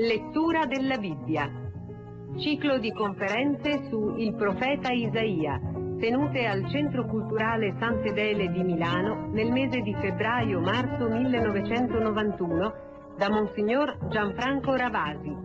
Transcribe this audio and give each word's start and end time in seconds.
Lettura 0.00 0.64
della 0.64 0.96
Bibbia. 0.96 1.46
Ciclo 2.38 2.78
di 2.78 2.90
conferenze 2.90 3.86
su 3.90 4.14
Il 4.16 4.34
profeta 4.34 4.90
Isaia, 4.92 5.60
tenute 5.98 6.46
al 6.46 6.66
Centro 6.70 7.04
Culturale 7.04 7.76
San 7.78 8.00
Fedele 8.00 8.50
di 8.50 8.62
Milano 8.62 9.28
nel 9.30 9.52
mese 9.52 9.82
di 9.82 9.94
febbraio-marzo 10.00 11.06
1991 11.06 12.72
da 13.18 13.28
Monsignor 13.28 13.98
Gianfranco 14.08 14.74
Ravasi, 14.74 15.36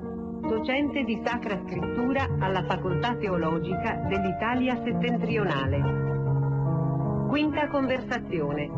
docente 0.47 1.03
di 1.03 1.21
Sacra 1.21 1.59
Scrittura 1.67 2.25
alla 2.39 2.63
Facoltà 2.63 3.13
Teologica 3.17 4.05
dell'Italia 4.07 4.81
Settentrionale. 4.85 7.27
Quinta 7.27 7.67
conversazione. 7.67 8.69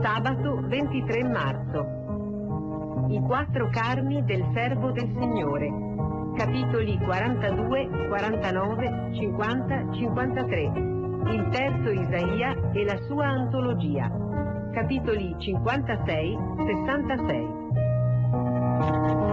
Sabato 0.00 0.60
23 0.62 1.24
marzo. 1.24 2.01
I 3.12 3.20
quattro 3.20 3.68
carmi 3.68 4.24
del 4.24 4.42
servo 4.54 4.90
del 4.90 5.06
Signore. 5.18 5.70
Capitoli 6.34 6.96
42, 6.96 8.08
49, 8.08 9.10
50, 9.12 9.92
53. 9.92 10.62
Il 11.34 11.48
terzo 11.50 11.90
Isaia 11.90 12.56
e 12.72 12.84
la 12.84 12.98
sua 13.06 13.26
antologia. 13.26 14.10
Capitoli 14.72 15.36
56, 15.38 16.38
66. 16.64 19.31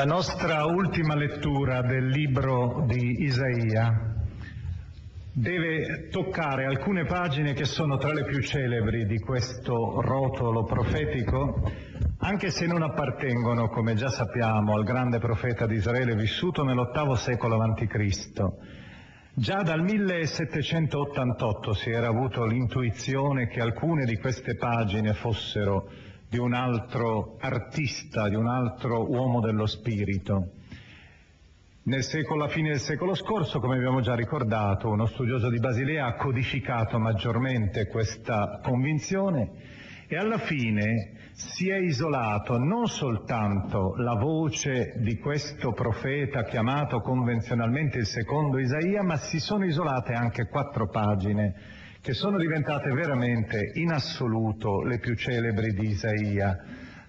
La 0.00 0.06
nostra 0.06 0.64
ultima 0.64 1.14
lettura 1.14 1.82
del 1.82 2.06
libro 2.06 2.86
di 2.86 3.22
Isaia 3.24 4.14
deve 5.30 6.08
toccare 6.08 6.64
alcune 6.64 7.04
pagine 7.04 7.52
che 7.52 7.66
sono 7.66 7.98
tra 7.98 8.14
le 8.14 8.24
più 8.24 8.40
celebri 8.40 9.04
di 9.04 9.18
questo 9.18 10.00
rotolo 10.00 10.64
profetico, 10.64 11.70
anche 12.16 12.48
se 12.48 12.66
non 12.66 12.80
appartengono, 12.80 13.68
come 13.68 13.92
già 13.92 14.08
sappiamo, 14.08 14.74
al 14.74 14.84
grande 14.84 15.18
profeta 15.18 15.66
di 15.66 15.74
Israele 15.74 16.14
vissuto 16.14 16.64
nell'ottavo 16.64 17.14
secolo 17.14 17.60
a.C. 17.60 18.52
Già 19.34 19.60
dal 19.60 19.82
1788 19.82 21.74
si 21.74 21.90
era 21.90 22.06
avuto 22.06 22.46
l'intuizione 22.46 23.48
che 23.48 23.60
alcune 23.60 24.06
di 24.06 24.16
queste 24.16 24.56
pagine 24.56 25.12
fossero 25.12 25.90
di 26.30 26.38
un 26.38 26.54
altro 26.54 27.36
artista, 27.40 28.28
di 28.28 28.36
un 28.36 28.46
altro 28.46 29.10
uomo 29.10 29.40
dello 29.40 29.66
spirito. 29.66 30.52
Secolo, 32.02 32.44
alla 32.44 32.52
fine 32.52 32.68
del 32.68 32.78
secolo 32.78 33.14
scorso, 33.14 33.58
come 33.58 33.74
abbiamo 33.74 34.00
già 34.00 34.14
ricordato, 34.14 34.90
uno 34.90 35.06
studioso 35.06 35.50
di 35.50 35.58
Basilea 35.58 36.06
ha 36.06 36.14
codificato 36.14 37.00
maggiormente 37.00 37.88
questa 37.88 38.60
convinzione 38.62 39.50
e 40.06 40.16
alla 40.16 40.38
fine 40.38 41.30
si 41.32 41.68
è 41.68 41.78
isolato 41.78 42.58
non 42.58 42.86
soltanto 42.86 43.96
la 43.96 44.14
voce 44.14 44.94
di 44.98 45.18
questo 45.18 45.72
profeta 45.72 46.44
chiamato 46.44 47.00
convenzionalmente 47.00 47.98
il 47.98 48.06
secondo 48.06 48.58
Isaia, 48.58 49.02
ma 49.02 49.16
si 49.16 49.40
sono 49.40 49.64
isolate 49.64 50.12
anche 50.12 50.46
quattro 50.46 50.86
pagine 50.88 51.79
che 52.02 52.14
sono 52.14 52.38
diventate 52.38 52.90
veramente 52.90 53.72
in 53.74 53.92
assoluto 53.92 54.82
le 54.82 54.98
più 54.98 55.14
celebri 55.14 55.72
di 55.74 55.88
Isaia, 55.88 56.58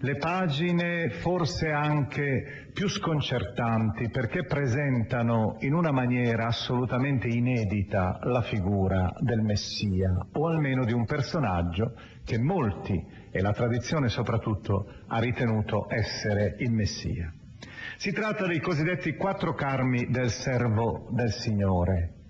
le 0.04 0.16
pagine 0.18 1.12
forse 1.22 1.70
anche 1.70 2.70
più 2.74 2.90
sconcertanti 2.90 4.10
perché 4.10 4.44
presentano 4.44 5.58
in 5.60 5.74
una 5.74 5.92
maniera 5.92 6.48
assolutamente 6.48 7.28
inedita 7.28 8.20
la 8.24 8.42
figura 8.42 9.14
del 9.20 9.42
Messia 9.42 10.10
o 10.34 10.48
almeno 10.48 10.84
di 10.86 10.94
un 10.94 11.06
personaggio 11.06 11.94
che 12.26 12.40
molti 12.40 13.00
e 13.32 13.42
la 13.42 13.54
tradizione 13.54 14.10
soprattutto 14.10 14.92
ha 15.08 15.20
ritenuto 15.20 15.86
essere 15.90 16.56
il 16.60 16.72
Messia. 16.72 17.32
Si 17.98 18.12
tratta 18.12 18.48
dei 18.48 18.60
cosiddetti 18.60 19.16
quattro 19.16 19.54
carmi 19.54 20.08
del 20.10 20.32
servo 20.32 21.08
del 21.12 21.32
Signore, 21.32 22.21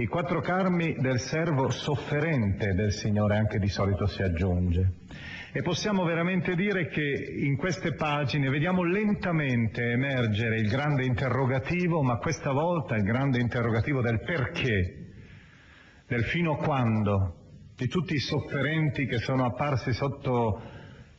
i 0.00 0.06
quattro 0.06 0.40
carmi 0.40 0.94
del 0.94 1.20
servo 1.20 1.68
sofferente 1.68 2.72
del 2.72 2.90
Signore 2.90 3.36
anche 3.36 3.58
di 3.58 3.68
solito 3.68 4.06
si 4.06 4.22
aggiunge. 4.22 4.92
E 5.52 5.60
possiamo 5.60 6.04
veramente 6.04 6.54
dire 6.54 6.88
che 6.88 7.02
in 7.02 7.58
queste 7.58 7.92
pagine 7.92 8.48
vediamo 8.48 8.82
lentamente 8.82 9.90
emergere 9.90 10.58
il 10.58 10.70
grande 10.70 11.04
interrogativo, 11.04 12.02
ma 12.02 12.16
questa 12.16 12.50
volta 12.50 12.96
il 12.96 13.02
grande 13.02 13.40
interrogativo 13.40 14.00
del 14.00 14.22
perché, 14.22 15.12
del 16.06 16.24
fino 16.24 16.54
a 16.54 16.56
quando, 16.56 17.34
di 17.76 17.86
tutti 17.86 18.14
i 18.14 18.20
sofferenti 18.20 19.04
che 19.04 19.18
sono 19.18 19.44
apparsi 19.44 19.92
sotto 19.92 20.62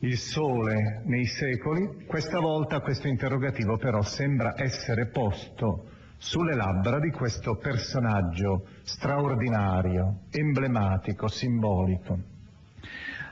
il 0.00 0.16
sole 0.16 1.02
nei 1.04 1.26
secoli, 1.26 2.04
questa 2.04 2.40
volta 2.40 2.80
questo 2.80 3.06
interrogativo 3.06 3.76
però 3.76 4.02
sembra 4.02 4.54
essere 4.56 5.06
posto 5.06 5.91
sulle 6.22 6.54
labbra 6.54 7.00
di 7.00 7.10
questo 7.10 7.56
personaggio 7.56 8.64
straordinario, 8.84 10.20
emblematico, 10.30 11.26
simbolico. 11.26 12.16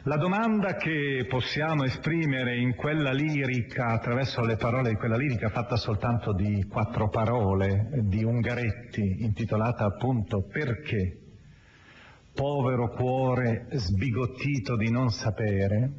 La 0.03 0.17
domanda 0.17 0.75
che 0.75 1.25
possiamo 1.29 1.85
esprimere 1.85 2.59
in 2.59 2.75
quella 2.75 3.13
lirica, 3.13 3.87
attraverso 3.87 4.41
le 4.45 4.57
parole 4.57 4.91
di 4.91 4.97
quella 4.97 5.17
lirica 5.17 5.51
fatta 5.51 5.77
soltanto 5.77 6.33
di 6.33 6.67
quattro 6.69 7.09
parole, 7.09 7.91
di 8.03 8.25
Ungaretti, 8.25 9.23
intitolata 9.23 9.85
appunto 9.85 10.43
Perché? 10.43 11.17
Povero 12.35 12.89
cuore 12.89 13.69
sbigottito 13.71 14.77
di 14.77 14.91
non 14.91 15.11
sapere, 15.11 15.91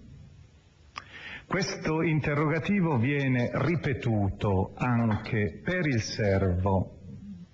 questo 1.51 2.01
interrogativo 2.01 2.97
viene 2.97 3.49
ripetuto 3.51 4.71
anche 4.73 5.59
per 5.61 5.85
il 5.85 5.99
servo, 5.99 6.99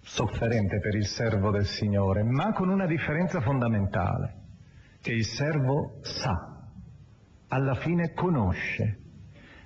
sofferente 0.02 0.78
per 0.78 0.94
il 0.94 1.08
servo 1.08 1.50
del 1.50 1.66
Signore, 1.66 2.22
ma 2.22 2.54
con 2.54 2.70
una 2.70 2.86
differenza 2.86 3.42
fondamentale, 3.42 4.36
che 5.02 5.14
il 5.14 5.26
servo 5.26 5.98
sa, 6.04 6.70
alla 7.48 7.74
fine 7.74 8.14
conosce, 8.14 9.00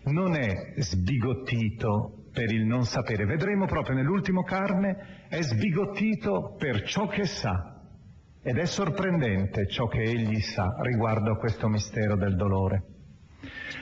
non 0.06 0.34
è 0.34 0.76
sbigottito 0.78 2.28
per 2.32 2.54
il 2.54 2.66
non 2.66 2.86
sapere. 2.86 3.26
Vedremo 3.26 3.66
proprio 3.66 3.98
nell'ultimo 3.98 4.44
carne, 4.44 5.26
è 5.28 5.42
sbigottito 5.42 6.56
per 6.58 6.84
ciò 6.84 7.08
che 7.08 7.26
sa. 7.26 7.82
Ed 8.42 8.58
è 8.58 8.66
sorprendente 8.66 9.68
ciò 9.68 9.88
che 9.88 10.04
egli 10.04 10.40
sa 10.40 10.74
riguardo 10.84 11.34
a 11.34 11.38
questo 11.38 11.68
mistero 11.68 12.16
del 12.16 12.38
dolore. 12.38 12.91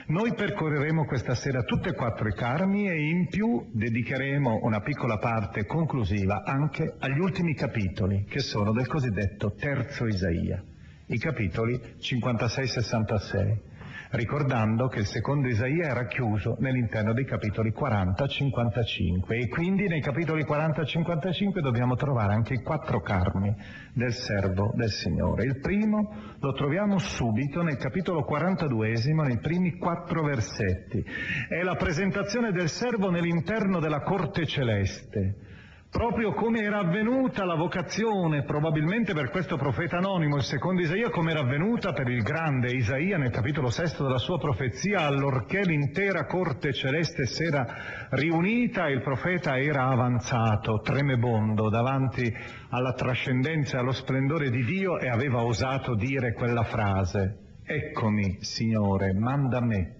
Noi 0.06 0.34
percorreremo 0.34 1.04
questa 1.04 1.34
sera 1.34 1.62
tutte 1.62 1.90
e 1.90 1.94
quattro 1.94 2.28
i 2.28 2.34
carmi 2.34 2.88
e 2.88 3.08
in 3.10 3.28
più 3.28 3.68
dedicheremo 3.72 4.60
una 4.62 4.80
piccola 4.80 5.18
parte 5.18 5.66
conclusiva 5.66 6.42
anche 6.44 6.94
agli 6.98 7.18
ultimi 7.18 7.54
capitoli 7.54 8.24
che 8.24 8.40
sono 8.40 8.72
del 8.72 8.86
cosiddetto 8.86 9.52
terzo 9.54 10.06
Isaia, 10.06 10.62
i 11.06 11.18
capitoli 11.18 11.78
56-66 11.98 13.69
ricordando 14.10 14.88
che 14.88 15.00
il 15.00 15.06
secondo 15.06 15.48
Isaia 15.48 15.88
era 15.88 16.06
chiuso 16.06 16.56
nell'interno 16.58 17.12
dei 17.12 17.24
capitoli 17.24 17.70
40-55 17.70 19.40
e 19.40 19.48
quindi 19.48 19.86
nei 19.86 20.00
capitoli 20.00 20.44
40-55 20.44 21.60
dobbiamo 21.60 21.94
trovare 21.94 22.32
anche 22.32 22.54
i 22.54 22.62
quattro 22.62 23.00
carmi 23.00 23.54
del 23.92 24.12
servo 24.12 24.72
del 24.74 24.90
Signore. 24.90 25.44
Il 25.44 25.60
primo 25.60 26.12
lo 26.40 26.52
troviamo 26.52 26.98
subito 26.98 27.62
nel 27.62 27.76
capitolo 27.76 28.24
42, 28.24 28.94
nei 29.10 29.38
primi 29.38 29.76
quattro 29.76 30.22
versetti. 30.22 31.04
È 31.48 31.62
la 31.62 31.76
presentazione 31.76 32.50
del 32.52 32.68
servo 32.68 33.10
nell'interno 33.10 33.78
della 33.78 34.00
corte 34.00 34.46
celeste 34.46 35.48
proprio 35.90 36.32
come 36.34 36.60
era 36.60 36.78
avvenuta 36.78 37.44
la 37.44 37.56
vocazione, 37.56 38.44
probabilmente 38.44 39.12
per 39.12 39.30
questo 39.30 39.56
profeta 39.56 39.96
anonimo, 39.96 40.36
il 40.36 40.44
secondo 40.44 40.80
Isaia, 40.80 41.10
come 41.10 41.32
era 41.32 41.40
avvenuta 41.40 41.92
per 41.92 42.08
il 42.08 42.22
grande 42.22 42.72
Isaia 42.72 43.18
nel 43.18 43.30
capitolo 43.30 43.70
sesto 43.70 44.04
della 44.04 44.18
sua 44.18 44.38
profezia, 44.38 45.00
allorché 45.00 45.62
l'intera 45.64 46.26
corte 46.26 46.72
celeste 46.72 47.26
si 47.26 47.42
era 47.42 47.66
riunita 48.10 48.86
e 48.86 48.92
il 48.92 49.02
profeta 49.02 49.58
era 49.58 49.88
avanzato, 49.88 50.80
tremebondo, 50.80 51.68
davanti 51.68 52.32
alla 52.68 52.92
trascendenza 52.92 53.76
e 53.76 53.80
allo 53.80 53.92
splendore 53.92 54.48
di 54.50 54.64
Dio 54.64 54.98
e 54.98 55.08
aveva 55.08 55.42
osato 55.42 55.96
dire 55.96 56.34
quella 56.34 56.62
frase, 56.62 57.58
eccomi, 57.64 58.38
Signore, 58.42 59.12
manda 59.12 59.60
me. 59.60 59.96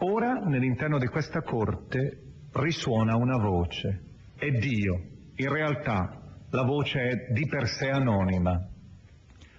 Ora, 0.00 0.34
nell'interno 0.34 0.98
di 0.98 1.06
questa 1.06 1.40
corte, 1.40 2.18
risuona 2.52 3.16
una 3.16 3.38
voce 3.38 4.10
è 4.42 4.50
Dio. 4.50 5.00
In 5.36 5.48
realtà 5.48 6.20
la 6.50 6.64
voce 6.64 7.00
è 7.00 7.32
di 7.32 7.46
per 7.46 7.68
sé 7.68 7.90
anonima. 7.90 8.60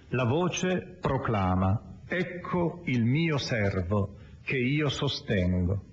La 0.08 0.24
voce 0.24 0.98
proclama, 1.00 2.02
ecco 2.06 2.82
il 2.84 3.02
mio 3.02 3.38
servo 3.38 4.16
che 4.44 4.58
io 4.58 4.90
sostengo. 4.90 5.84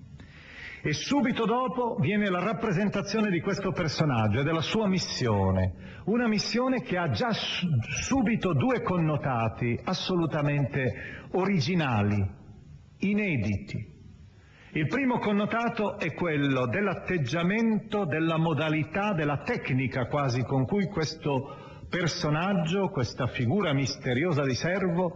E 0.84 0.92
subito 0.92 1.46
dopo 1.46 1.96
viene 2.02 2.30
la 2.30 2.44
rappresentazione 2.44 3.30
di 3.30 3.40
questo 3.40 3.72
personaggio 3.72 4.42
e 4.42 4.44
della 4.44 4.62
sua 4.62 4.88
missione, 4.88 6.02
una 6.06 6.28
missione 6.28 6.82
che 6.82 6.98
ha 6.98 7.12
già 7.12 7.32
subito 7.32 8.52
due 8.54 8.82
connotati 8.82 9.80
assolutamente 9.86 11.30
originali, 11.32 12.30
inediti. 12.98 13.91
Il 14.74 14.88
primo 14.88 15.20
connotato 15.20 16.00
è 16.00 16.14
quello 16.14 16.66
dell'atteggiamento, 16.66 18.06
della 18.06 18.38
modalità, 18.38 19.12
della 19.12 19.40
tecnica 19.40 20.06
quasi 20.06 20.44
con 20.44 20.66
cui 20.66 20.86
questo 20.86 21.84
personaggio, 21.90 22.88
questa 22.88 23.28
figura 23.28 23.74
misteriosa 23.74 24.44
di 24.44 24.56
servo, 24.56 25.14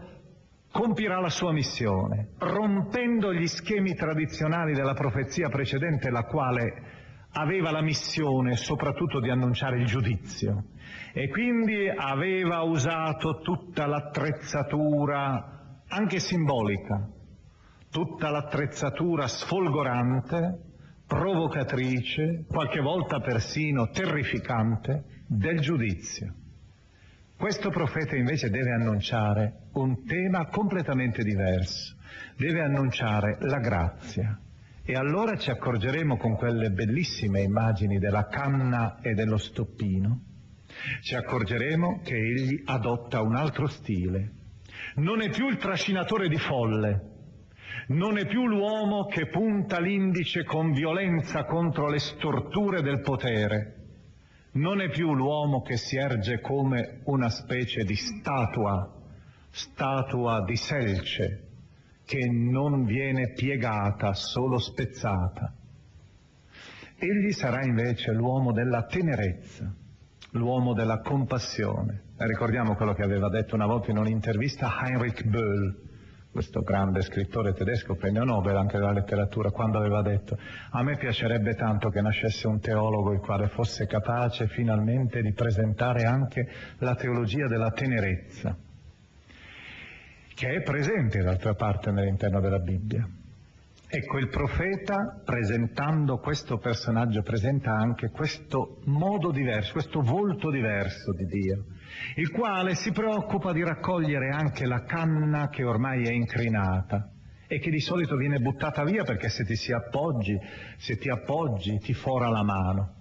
compirà 0.70 1.22
la 1.22 1.30
sua 1.30 1.54
missione, 1.54 2.32
rompendo 2.40 3.34
gli 3.34 3.48
schemi 3.48 3.96
tradizionali 3.96 4.74
della 4.74 4.94
profezia 4.94 5.48
precedente, 5.48 6.10
la 6.10 6.24
quale 6.24 6.74
aveva 7.32 7.72
la 7.72 7.82
missione 7.82 8.58
soprattutto 8.58 9.22
di 9.22 9.30
annunciare 9.30 9.80
il 9.80 9.86
giudizio. 9.86 10.66
E 11.14 11.30
quindi 11.30 11.88
aveva 11.88 12.62
usato 12.64 13.40
tutta 13.40 13.86
l'attrezzatura, 13.86 15.80
anche 15.88 16.20
simbolica, 16.20 17.08
tutta 17.96 18.30
l'attrezzatura 18.30 19.26
sfolgorante, 19.26 20.60
provocatrice, 21.08 22.44
qualche 22.46 22.82
volta 22.82 23.22
persino 23.22 23.88
terrificante, 23.88 25.24
del 25.26 25.62
giudizio. 25.62 26.34
Questo 27.38 27.70
profeta 27.70 28.18
invece 28.18 28.50
deve 28.50 28.74
annunciare 28.74 29.70
un 29.76 30.04
tema 30.04 30.48
completamente 30.48 31.24
diverso, 31.24 31.96
deve 32.36 32.64
annunciare 32.64 33.38
la 33.40 33.60
grazia. 33.60 34.42
E 34.84 34.94
allora 34.94 35.38
ci 35.38 35.50
accorgeremo 35.50 36.18
con 36.18 36.36
quelle 36.36 36.72
bellissime 36.72 37.44
immagini 37.44 37.98
della 37.98 38.28
canna 38.28 39.00
e 39.00 39.14
dello 39.14 39.38
stoppino, 39.38 40.20
ci 41.00 41.16
accorgeremo 41.16 42.02
che 42.04 42.18
egli 42.18 42.62
adotta 42.66 43.22
un 43.22 43.38
altro 43.38 43.68
stile. 43.68 44.32
Non 44.96 45.22
è 45.22 45.30
più 45.30 45.48
il 45.48 45.56
trascinatore 45.56 46.28
di 46.28 46.38
folle, 46.38 47.14
non 47.88 48.18
è 48.18 48.26
più 48.26 48.48
l'uomo 48.48 49.06
che 49.06 49.28
punta 49.28 49.80
l'indice 49.80 50.44
con 50.44 50.72
violenza 50.72 51.46
contro 51.46 51.90
le 51.90 52.00
storture 52.00 52.82
del 52.82 53.02
potere, 53.02 53.76
non 54.54 54.82
è 54.82 54.90
più 54.90 55.14
l'uomo 55.14 55.62
che 55.62 55.78
si 55.78 55.98
erge 55.98 56.40
come 56.40 57.02
una 57.06 57.30
specie 57.30 57.84
di 57.84 57.96
statua, 57.96 58.92
statua 59.52 60.44
di 60.44 60.56
selce, 60.56 61.42
che 62.06 62.28
non 62.30 62.86
viene 62.86 63.34
piegata, 63.34 64.14
solo 64.14 64.58
spezzata. 64.60 65.54
Egli 66.98 67.32
sarà 67.32 67.66
invece 67.66 68.14
l'uomo 68.14 68.54
della 68.54 68.86
tenerezza, 68.86 69.74
l'uomo 70.32 70.74
della 70.74 71.00
compassione. 71.02 72.04
ricordiamo 72.18 72.76
quello 72.76 72.94
che 72.94 73.04
aveva 73.04 73.28
detto 73.30 73.56
una 73.56 73.66
volta 73.66 73.92
in 73.92 73.98
un'intervista 73.98 74.72
Heinrich 74.82 75.26
Böll, 75.26 75.85
questo 76.36 76.64
grande 76.64 77.02
scrittore 77.02 77.54
tedesco, 77.54 77.96
premio 77.96 78.26
Nobel 78.26 78.58
anche 78.58 78.78
della 78.78 78.92
letteratura, 78.92 79.52
quando 79.52 79.78
aveva 79.78 80.02
detto 80.02 80.38
a 80.72 80.84
me 80.84 80.98
piacerebbe 80.98 81.56
tanto 81.56 81.88
che 81.88 82.02
nascesse 82.02 82.46
un 82.46 82.60
teologo 82.60 83.14
il 83.14 83.22
quale 83.22 83.48
fosse 83.48 83.88
capace 83.88 84.48
finalmente 84.48 85.22
di 85.22 85.32
presentare 85.32 86.04
anche 86.04 86.46
la 86.80 86.94
teologia 86.96 87.48
della 87.48 87.72
tenerezza, 87.72 88.54
che 90.36 90.56
è 90.56 90.62
presente 90.62 91.22
d'altra 91.22 91.54
parte 91.54 91.92
nell'interno 91.92 92.42
della 92.42 92.60
Bibbia. 92.60 93.08
Ecco, 93.88 94.18
il 94.18 94.28
profeta, 94.28 95.22
presentando 95.24 96.18
questo 96.18 96.58
personaggio, 96.58 97.22
presenta 97.22 97.72
anche 97.72 98.10
questo 98.10 98.82
modo 98.88 99.32
diverso, 99.32 99.72
questo 99.72 100.02
volto 100.02 100.52
diverso 100.52 101.14
di 101.14 101.26
Dio 101.28 101.64
il 102.16 102.32
quale 102.32 102.76
si 102.76 102.92
preoccupa 102.92 103.52
di 103.52 103.64
raccogliere 103.64 104.30
anche 104.30 104.66
la 104.66 104.84
canna 104.84 105.50
che 105.50 105.64
ormai 105.64 106.04
è 106.04 106.12
incrinata 106.12 107.12
e 107.48 107.60
che 107.60 107.70
di 107.70 107.80
solito 107.80 108.16
viene 108.16 108.40
buttata 108.40 108.84
via 108.84 109.04
perché 109.04 109.30
se 109.30 109.44
ti 109.46 109.56
si 109.56 109.72
appoggi, 109.72 110.38
se 110.78 110.98
ti 110.98 111.10
appoggi 111.10 111.78
ti 111.80 111.94
fora 111.94 112.30
la 112.30 112.44
mano. 112.44 112.94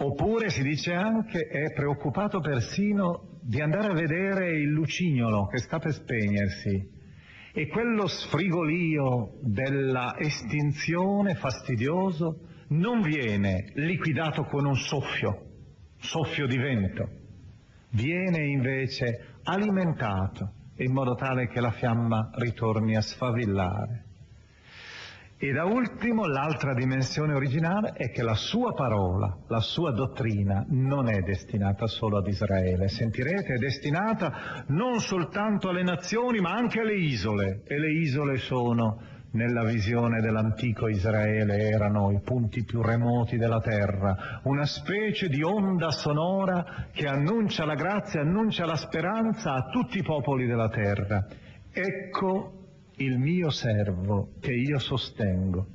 Oppure 0.00 0.48
si 0.50 0.62
dice 0.62 0.94
anche 0.94 1.40
è 1.48 1.72
preoccupato 1.72 2.40
persino 2.40 3.38
di 3.40 3.60
andare 3.60 3.88
a 3.88 3.94
vedere 3.94 4.58
il 4.58 4.70
lucignolo 4.70 5.46
che 5.46 5.58
sta 5.58 5.78
per 5.78 5.92
spegnersi 5.92 6.96
e 7.52 7.66
quello 7.66 8.06
sfrigolio 8.06 9.38
della 9.40 10.14
estinzione 10.18 11.34
fastidioso 11.34 12.40
non 12.68 13.00
viene 13.00 13.72
liquidato 13.74 14.44
con 14.44 14.66
un 14.66 14.76
soffio, 14.76 15.46
soffio 15.98 16.46
di 16.46 16.58
vento, 16.58 17.08
viene 17.90 18.44
invece 18.46 19.38
alimentato 19.44 20.52
in 20.76 20.92
modo 20.92 21.14
tale 21.14 21.48
che 21.48 21.60
la 21.60 21.72
fiamma 21.72 22.30
ritorni 22.34 22.96
a 22.96 23.00
sfavillare. 23.00 24.04
E 25.40 25.52
da 25.52 25.64
ultimo 25.64 26.26
l'altra 26.26 26.74
dimensione 26.74 27.32
originale 27.32 27.92
è 27.92 28.10
che 28.10 28.22
la 28.22 28.34
sua 28.34 28.72
parola, 28.72 29.38
la 29.46 29.60
sua 29.60 29.92
dottrina 29.92 30.64
non 30.70 31.08
è 31.08 31.20
destinata 31.20 31.86
solo 31.86 32.18
ad 32.18 32.26
Israele. 32.26 32.88
Sentirete, 32.88 33.54
è 33.54 33.58
destinata 33.58 34.64
non 34.68 34.98
soltanto 34.98 35.68
alle 35.68 35.84
nazioni 35.84 36.40
ma 36.40 36.54
anche 36.54 36.80
alle 36.80 36.96
isole 36.96 37.62
e 37.66 37.78
le 37.78 37.92
isole 37.92 38.38
sono 38.38 39.00
nella 39.30 39.64
visione 39.64 40.20
dell'antico 40.20 40.88
Israele 40.88 41.68
erano 41.68 42.10
i 42.12 42.20
punti 42.20 42.64
più 42.64 42.80
remoti 42.80 43.36
della 43.36 43.60
terra, 43.60 44.40
una 44.44 44.64
specie 44.64 45.28
di 45.28 45.42
onda 45.42 45.90
sonora 45.90 46.88
che 46.92 47.06
annuncia 47.06 47.66
la 47.66 47.74
grazia, 47.74 48.20
annuncia 48.20 48.64
la 48.64 48.76
speranza 48.76 49.52
a 49.52 49.68
tutti 49.70 49.98
i 49.98 50.02
popoli 50.02 50.46
della 50.46 50.68
terra. 50.70 51.26
Ecco 51.70 52.52
il 52.96 53.18
mio 53.18 53.50
servo 53.50 54.30
che 54.40 54.52
io 54.52 54.78
sostengo, 54.78 55.66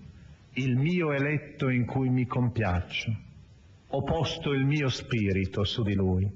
il 0.53 0.75
mio 0.75 1.11
eletto 1.11 1.69
in 1.69 1.85
cui 1.85 2.09
mi 2.09 2.25
compiaccio. 2.25 3.15
Ho 3.89 4.01
posto 4.01 4.51
il 4.51 4.65
mio 4.65 4.89
spirito 4.89 5.63
su 5.63 5.83
di 5.83 5.93
lui. 5.93 6.27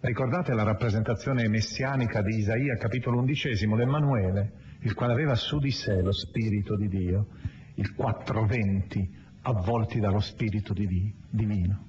Ricordate 0.00 0.54
la 0.54 0.62
rappresentazione 0.62 1.48
messianica 1.48 2.22
di 2.22 2.36
Isaia, 2.36 2.76
capitolo 2.76 3.18
undicesimo, 3.18 3.74
l'Emmanuele? 3.74 4.52
Il 4.82 4.94
quale 4.94 5.12
aveva 5.12 5.34
su 5.34 5.58
di 5.58 5.70
sé 5.70 6.00
lo 6.00 6.12
Spirito 6.12 6.76
di 6.76 6.88
Dio, 6.88 7.26
il 7.74 7.94
420 7.94 9.18
avvolti 9.42 10.00
dallo 10.00 10.20
Spirito 10.20 10.72
divino. 10.72 11.88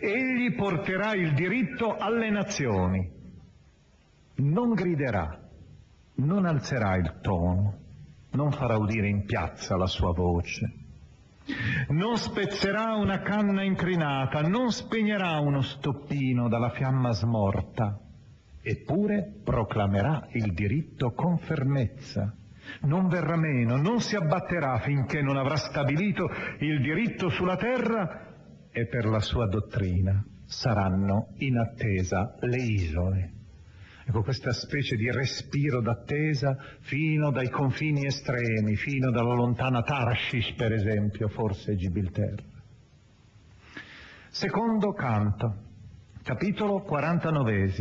Egli 0.00 0.54
porterà 0.54 1.14
il 1.14 1.32
diritto 1.34 1.96
alle 1.96 2.30
nazioni, 2.30 3.08
non 4.36 4.72
griderà, 4.72 5.38
non 6.16 6.44
alzerà 6.44 6.96
il 6.96 7.18
tono, 7.20 7.78
non 8.32 8.50
farà 8.50 8.76
udire 8.76 9.08
in 9.08 9.24
piazza 9.24 9.76
la 9.76 9.86
sua 9.86 10.12
voce, 10.12 10.74
non 11.88 12.16
spezzerà 12.16 12.94
una 12.94 13.20
canna 13.20 13.62
incrinata, 13.62 14.40
non 14.42 14.70
spegnerà 14.70 15.38
uno 15.38 15.62
stoppino 15.62 16.48
dalla 16.48 16.70
fiamma 16.70 17.12
smorta, 17.12 17.98
eppure 18.62 19.40
proclamerà 19.42 20.28
il 20.32 20.52
diritto 20.52 21.12
con 21.12 21.38
fermezza. 21.38 22.34
Non 22.82 23.08
verrà 23.08 23.36
meno, 23.36 23.76
non 23.76 24.00
si 24.00 24.14
abbatterà 24.16 24.78
finché 24.80 25.22
non 25.22 25.36
avrà 25.36 25.56
stabilito 25.56 26.28
il 26.60 26.80
diritto 26.80 27.28
sulla 27.30 27.56
terra 27.56 28.28
e 28.70 28.86
per 28.86 29.06
la 29.06 29.20
sua 29.20 29.46
dottrina 29.48 30.24
saranno 30.44 31.28
in 31.38 31.58
attesa 31.58 32.36
le 32.40 32.56
isole. 32.56 33.32
Ecco 34.04 34.22
questa 34.22 34.52
specie 34.52 34.96
di 34.96 35.10
respiro 35.10 35.80
d'attesa 35.80 36.56
fino 36.80 37.30
dai 37.30 37.48
confini 37.48 38.06
estremi, 38.06 38.74
fino 38.74 39.10
dalla 39.10 39.34
lontana 39.34 39.82
Tarshish 39.82 40.54
per 40.54 40.72
esempio, 40.72 41.28
forse 41.28 41.76
Gibilterra. 41.76 42.42
Secondo 44.30 44.92
canto, 44.92 45.54
capitolo 46.24 46.82
49, 46.82 47.72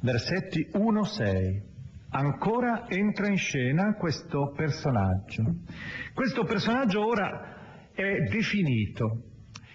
versetti 0.00 0.68
1-6. 0.74 1.68
Ancora 2.12 2.88
entra 2.88 3.28
in 3.28 3.36
scena 3.36 3.94
questo 3.94 4.52
personaggio. 4.56 5.42
Questo 6.12 6.44
personaggio 6.44 7.06
ora 7.06 7.90
è 7.92 8.22
definito 8.28 9.30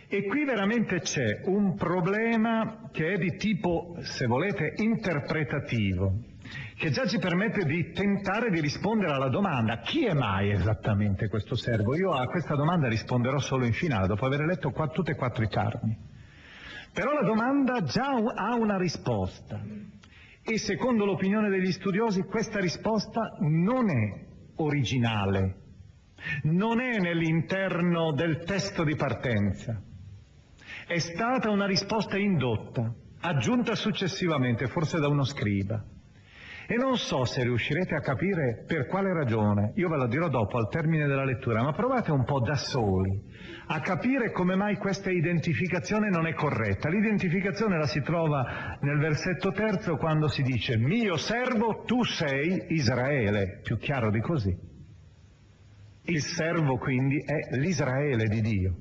e 0.07 0.27
qui 0.27 0.45
veramente 0.45 0.99
c'è 0.99 1.41
un 1.45 1.75
problema 1.75 2.89
che 2.91 3.13
è 3.13 3.17
di 3.17 3.37
tipo, 3.37 3.95
se 4.01 4.27
volete, 4.27 4.73
interpretativo, 4.77 6.13
che 6.77 6.89
già 6.91 7.05
ci 7.07 7.17
permette 7.17 7.65
di 7.65 7.91
tentare 7.91 8.51
di 8.51 8.59
rispondere 8.59 9.13
alla 9.13 9.29
domanda 9.29 9.79
chi 9.79 10.05
è 10.05 10.13
mai 10.13 10.51
esattamente 10.51 11.27
questo 11.27 11.55
servo? 11.55 11.95
Io 11.95 12.11
a 12.11 12.27
questa 12.27 12.55
domanda 12.55 12.87
risponderò 12.87 13.39
solo 13.39 13.65
in 13.65 13.73
finale, 13.73 14.07
dopo 14.07 14.25
aver 14.25 14.41
letto 14.41 14.69
qua, 14.71 14.87
tutte 14.89 15.11
e 15.11 15.15
quattro 15.15 15.43
i 15.43 15.49
carni. 15.49 15.97
Però 16.93 17.11
la 17.11 17.25
domanda 17.25 17.81
già 17.81 18.09
ha 18.13 18.55
una 18.55 18.77
risposta. 18.77 19.59
E 20.47 20.59
secondo 20.59 21.05
l'opinione 21.05 21.49
degli 21.49 21.71
studiosi 21.71 22.21
questa 22.21 22.59
risposta 22.59 23.35
non 23.39 23.89
è 23.89 24.25
originale, 24.57 25.55
non 26.43 26.79
è 26.79 26.99
nell'interno 26.99 28.13
del 28.13 28.43
testo 28.43 28.83
di 28.83 28.95
partenza, 28.95 29.81
è 30.85 30.99
stata 30.99 31.49
una 31.49 31.65
risposta 31.65 32.17
indotta, 32.17 32.93
aggiunta 33.21 33.73
successivamente, 33.73 34.67
forse 34.67 34.99
da 34.99 35.07
uno 35.07 35.23
scriba. 35.23 35.83
E 36.67 36.75
non 36.77 36.97
so 36.97 37.25
se 37.25 37.43
riuscirete 37.43 37.93
a 37.93 37.99
capire 37.99 38.63
per 38.65 38.87
quale 38.87 39.13
ragione, 39.13 39.73
io 39.75 39.87
ve 39.87 39.97
lo 39.97 40.07
dirò 40.07 40.29
dopo 40.29 40.57
al 40.57 40.67
termine 40.67 41.05
della 41.05 41.23
lettura, 41.23 41.61
ma 41.61 41.71
provate 41.73 42.11
un 42.11 42.23
po' 42.23 42.39
da 42.39 42.55
soli 42.55 43.21
a 43.67 43.79
capire 43.81 44.31
come 44.31 44.55
mai 44.55 44.77
questa 44.77 45.11
identificazione 45.11 46.09
non 46.09 46.25
è 46.25 46.33
corretta. 46.33 46.89
L'identificazione 46.89 47.77
la 47.77 47.85
si 47.85 48.01
trova 48.01 48.77
nel 48.81 48.97
versetto 48.97 49.51
terzo 49.51 49.95
quando 49.97 50.27
si 50.27 50.41
dice 50.41 50.77
mio 50.77 51.17
servo 51.17 51.83
tu 51.85 52.03
sei 52.03 52.65
Israele, 52.69 53.59
più 53.63 53.77
chiaro 53.77 54.09
di 54.09 54.21
così. 54.21 54.55
Il 56.07 56.21
servo 56.21 56.77
quindi 56.77 57.17
è 57.17 57.55
l'Israele 57.57 58.25
di 58.25 58.41
Dio. 58.41 58.75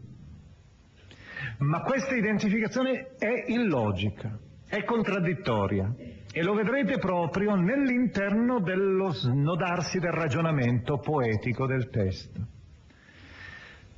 Ma 1.58 1.80
questa 1.82 2.14
identificazione 2.14 3.14
è 3.18 3.44
illogica, 3.48 4.38
è 4.66 4.84
contraddittoria 4.84 5.94
e 6.36 6.42
lo 6.42 6.52
vedrete 6.52 6.98
proprio 6.98 7.54
nell'interno 7.54 8.58
dello 8.58 9.10
snodarsi 9.12 10.00
del 10.00 10.10
ragionamento 10.10 10.98
poetico 10.98 11.64
del 11.64 11.88
testo. 11.90 12.40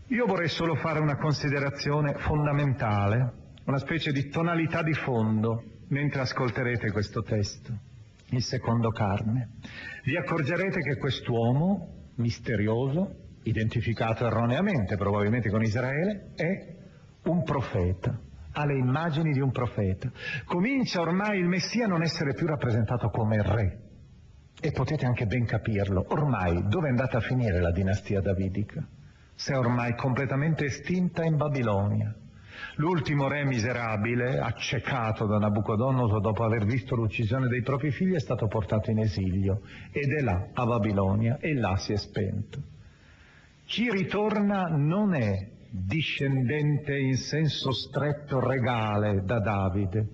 Io 0.09 0.27
vorrei 0.27 0.49
solo 0.49 0.75
fare 0.75 1.01
una 1.01 1.17
considerazione 1.17 2.13
fondamentale, 2.19 3.33
una 3.65 3.79
specie 3.79 4.13
di 4.13 4.29
tonalità 4.29 4.83
di 4.83 4.93
fondo 4.93 5.63
mentre 5.89 6.21
ascolterete 6.21 6.93
questo 6.93 7.23
testo, 7.23 7.73
il 8.29 8.43
secondo 8.43 8.91
carne. 8.91 9.53
Vi 10.05 10.15
accorgerete 10.15 10.81
che 10.81 10.99
quest'uomo 10.99 12.11
misterioso, 12.17 13.15
identificato 13.45 14.27
erroneamente 14.27 14.97
probabilmente 14.97 15.49
con 15.49 15.63
Israele, 15.63 16.33
è 16.35 16.77
un 17.25 17.43
profeta, 17.45 18.21
ha 18.57 18.65
le 18.65 18.79
immagini 18.79 19.33
di 19.33 19.41
un 19.41 19.51
profeta. 19.51 20.11
Comincia 20.45 21.01
ormai 21.01 21.39
il 21.39 21.47
Messia 21.47 21.85
a 21.85 21.89
non 21.89 22.03
essere 22.03 22.33
più 22.35 22.47
rappresentato 22.47 23.09
come 23.11 23.43
re. 23.43 23.81
E 24.61 24.73
potete 24.73 25.05
anche 25.05 25.27
ben 25.27 25.45
capirlo, 25.45 26.07
ormai 26.09 26.67
dove 26.69 26.87
è 26.87 26.91
andata 26.91 27.19
a 27.19 27.21
finire 27.21 27.61
la 27.61 27.71
dinastia 27.71 28.21
davidica? 28.21 28.87
si 29.37 29.53
è 29.53 29.59
ormai 29.59 29.95
completamente 29.95 30.65
estinta 30.65 31.23
in 31.23 31.37
Babilonia. 31.37 32.13
L'ultimo 32.77 33.29
re 33.29 33.45
miserabile, 33.45 34.39
accecato 34.39 35.27
da 35.27 35.39
Nabucodonosor 35.39 36.21
dopo 36.21 36.43
aver 36.43 36.65
visto 36.65 36.97
l'uccisione 36.97 37.47
dei 37.47 37.63
propri 37.63 37.91
figli, 37.91 38.15
è 38.15 38.21
stato 38.21 38.47
portato 38.49 38.91
in 38.91 38.99
esilio 38.99 39.61
ed 39.93 40.11
è 40.11 40.23
là, 40.23 40.49
a 40.55 40.65
Babilonia, 40.65 41.37
e 41.39 41.55
là 41.55 41.77
si 41.77 41.93
è 41.93 41.97
spento. 41.97 42.63
Chi 43.67 43.91
ritorna 43.91 44.69
non 44.69 45.15
è 45.15 45.51
discendente 45.71 46.99
in 46.99 47.17
senso 47.17 47.73
stretto 47.73 48.41
regale 48.41 49.23
da 49.25 49.41
Davide, 49.41 50.09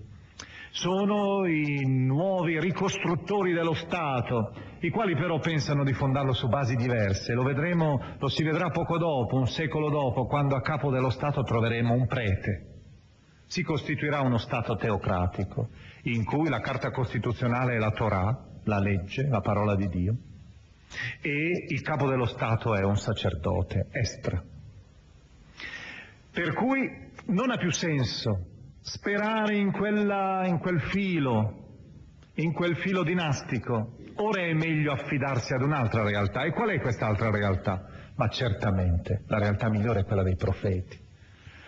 sono 0.73 1.45
i 1.45 1.85
nuovi 1.85 2.59
ricostruttori 2.59 3.53
dello 3.53 3.75
Stato, 3.75 4.53
i 4.79 4.89
quali 4.89 5.13
però 5.15 5.37
pensano 5.37 5.83
di 5.83 5.93
fondarlo 5.93 6.33
su 6.33 6.47
basi 6.47 6.75
diverse. 6.75 7.33
Lo 7.33 7.43
vedremo, 7.43 8.01
lo 8.17 8.27
si 8.27 8.43
vedrà 8.43 8.69
poco 8.69 8.97
dopo, 8.97 9.37
un 9.37 9.47
secolo 9.47 9.91
dopo, 9.91 10.25
quando 10.25 10.55
a 10.55 10.61
capo 10.61 10.89
dello 10.89 11.11
Stato 11.11 11.43
troveremo 11.43 11.93
un 11.93 12.07
prete. 12.07 12.69
Si 13.45 13.61
costituirà 13.61 14.21
uno 14.21 14.39
Stato 14.39 14.75
teocratico, 14.75 15.69
in 16.05 16.25
cui 16.25 16.49
la 16.49 16.59
Carta 16.59 16.89
Costituzionale 16.89 17.75
è 17.75 17.77
la 17.77 17.91
Torah, 17.91 18.35
la 18.63 18.79
legge, 18.79 19.27
la 19.27 19.41
parola 19.41 19.75
di 19.75 19.87
Dio, 19.87 20.15
e 21.21 21.65
il 21.69 21.81
capo 21.81 22.07
dello 22.07 22.25
Stato 22.25 22.73
è 22.75 22.83
un 22.83 22.97
sacerdote, 22.97 23.89
Estra. 23.91 24.43
Per 26.33 26.53
cui 26.55 26.89
non 27.27 27.51
ha 27.51 27.57
più 27.57 27.71
senso 27.71 28.47
sperare 28.81 29.55
in, 29.55 29.71
quella, 29.71 30.43
in 30.47 30.57
quel 30.57 30.81
filo, 30.81 31.63
in 32.35 32.53
quel 32.53 32.75
filo 32.77 33.03
dinastico. 33.03 33.97
Ora 34.15 34.41
è 34.41 34.51
meglio 34.53 34.93
affidarsi 34.93 35.53
ad 35.53 35.61
un'altra 35.61 36.03
realtà. 36.03 36.43
E 36.43 36.51
qual 36.51 36.69
è 36.69 36.79
quest'altra 36.79 37.29
realtà? 37.29 37.85
Ma 38.15 38.27
certamente 38.29 39.23
la 39.27 39.37
realtà 39.37 39.69
migliore 39.69 39.99
è 39.99 40.05
quella 40.05 40.23
dei 40.23 40.35
profeti. 40.35 40.99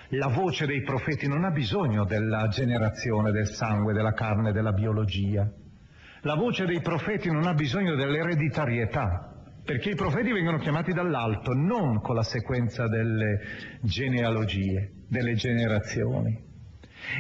La 0.09 0.27
voce 0.27 0.65
dei 0.65 0.81
profeti 0.81 1.27
non 1.27 1.43
ha 1.43 1.51
bisogno 1.51 2.03
della 2.03 2.47
generazione, 2.47 3.31
del 3.31 3.47
sangue, 3.47 3.93
della 3.93 4.13
carne, 4.13 4.51
della 4.51 4.71
biologia. 4.71 5.47
La 6.21 6.35
voce 6.35 6.65
dei 6.65 6.81
profeti 6.81 7.29
non 7.29 7.45
ha 7.45 7.53
bisogno 7.53 7.93
dell'ereditarietà, 7.93 9.34
perché 9.65 9.89
i 9.89 9.95
profeti 9.95 10.31
vengono 10.31 10.59
chiamati 10.59 10.93
dall'alto, 10.93 11.51
non 11.53 11.99
con 11.99 12.13
la 12.13 12.23
sequenza 12.23 12.87
delle 12.87 13.79
genealogie, 13.81 14.91
delle 15.09 15.33
generazioni. 15.33 16.43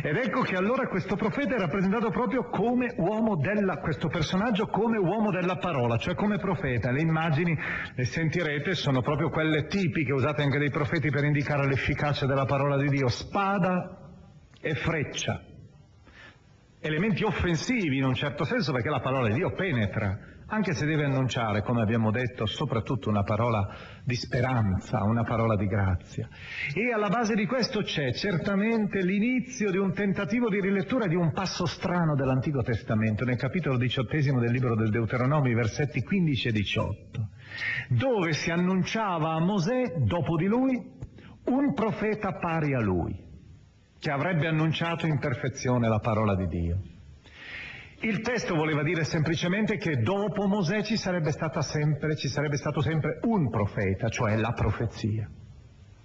Ed 0.03 0.15
ecco 0.15 0.41
che 0.41 0.55
allora 0.55 0.87
questo 0.87 1.15
profeta 1.15 1.55
è 1.55 1.59
rappresentato 1.59 2.09
proprio 2.09 2.47
come 2.49 2.93
uomo 2.97 3.35
della, 3.35 3.77
questo 3.77 4.07
personaggio 4.07 4.67
come 4.67 4.97
uomo 4.97 5.31
della 5.31 5.57
parola, 5.57 5.97
cioè 5.97 6.15
come 6.15 6.37
profeta. 6.37 6.91
Le 6.91 7.01
immagini, 7.01 7.57
le 7.95 8.05
sentirete, 8.05 8.75
sono 8.75 9.01
proprio 9.01 9.29
quelle 9.29 9.65
tipiche 9.65 10.13
usate 10.13 10.43
anche 10.43 10.59
dai 10.59 10.69
profeti 10.71 11.09
per 11.09 11.23
indicare 11.23 11.67
l'efficacia 11.67 12.25
della 12.25 12.45
parola 12.45 12.77
di 12.77 12.89
Dio, 12.89 13.07
spada 13.07 14.11
e 14.59 14.75
freccia. 14.75 15.43
Elementi 16.79 17.23
offensivi 17.23 17.97
in 17.97 18.05
un 18.05 18.13
certo 18.13 18.43
senso 18.43 18.71
perché 18.71 18.89
la 18.89 18.99
parola 18.99 19.27
di 19.27 19.35
Dio 19.35 19.51
penetra, 19.53 20.34
anche 20.47 20.73
se 20.73 20.85
deve 20.85 21.05
annunciare, 21.05 21.63
come 21.63 21.81
abbiamo 21.81 22.11
detto, 22.11 22.45
soprattutto 22.45 23.09
una 23.09 23.23
parola 23.23 23.67
di 24.03 24.15
speranza, 24.15 25.03
una 25.03 25.23
parola 25.23 25.55
di 25.55 25.65
grazia. 25.65 26.27
E 26.73 26.93
alla 26.93 27.09
base 27.09 27.33
di 27.33 27.45
questo 27.45 27.81
c'è 27.81 28.13
certamente 28.13 29.01
l'inizio 29.01 29.71
di 29.71 29.77
un 29.77 29.93
tentativo 29.93 30.49
di 30.49 30.61
rilettura 30.61 31.07
di 31.07 31.15
un 31.15 31.31
passo 31.31 31.65
strano 31.65 32.15
dell'Antico 32.15 32.61
Testamento, 32.61 33.25
nel 33.25 33.37
capitolo 33.37 33.77
diciottesimo 33.77 34.39
del 34.39 34.51
libro 34.51 34.75
del 34.75 34.91
Deuteronomio, 34.91 35.55
versetti 35.55 36.03
15 36.03 36.47
e 36.47 36.51
18, 36.51 37.29
dove 37.89 38.33
si 38.33 38.51
annunciava 38.51 39.33
a 39.33 39.39
Mosè, 39.39 39.95
dopo 39.97 40.35
di 40.35 40.45
lui, 40.45 40.93
un 41.45 41.73
profeta 41.73 42.33
pari 42.33 42.73
a 42.73 42.79
lui, 42.79 43.17
che 43.99 44.11
avrebbe 44.11 44.47
annunciato 44.47 45.07
in 45.07 45.17
perfezione 45.17 45.87
la 45.87 45.99
parola 45.99 46.35
di 46.35 46.47
Dio. 46.47 46.93
Il 48.01 48.21
testo 48.21 48.55
voleva 48.55 48.83
dire 48.83 49.03
semplicemente 49.03 49.77
che 49.77 50.01
dopo 50.01 50.47
Mosè 50.47 50.83
ci 50.83 50.97
sarebbe, 50.97 51.31
sempre, 51.61 52.15
ci 52.15 52.27
sarebbe 52.27 52.57
stato 52.57 52.81
sempre 52.81 53.19
un 53.23 53.49
profeta, 53.49 54.09
cioè 54.09 54.35
la 54.35 54.51
profezia. 54.51 55.29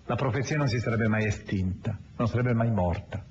La 0.07 0.15
profezia 0.15 0.57
non 0.57 0.69
si 0.69 0.79
sarebbe 0.79 1.09
mai 1.09 1.27
estinta, 1.27 1.97
non 2.17 2.27
sarebbe 2.27 2.55
mai 2.55 2.71
morta. 2.71 3.25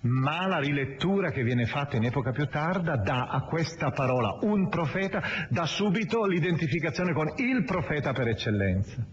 Ma 0.00 0.46
la 0.46 0.58
rilettura 0.58 1.30
che 1.30 1.42
viene 1.42 1.66
fatta 1.66 1.96
in 1.96 2.04
epoca 2.04 2.30
più 2.30 2.46
tarda 2.46 2.96
dà 2.96 3.26
a 3.26 3.40
questa 3.42 3.90
parola 3.90 4.38
un 4.42 4.68
profeta, 4.68 5.22
dà 5.48 5.64
subito 5.64 6.24
l'identificazione 6.24 7.12
con 7.12 7.32
il 7.36 7.64
profeta 7.64 8.12
per 8.12 8.28
eccellenza. 8.28 9.04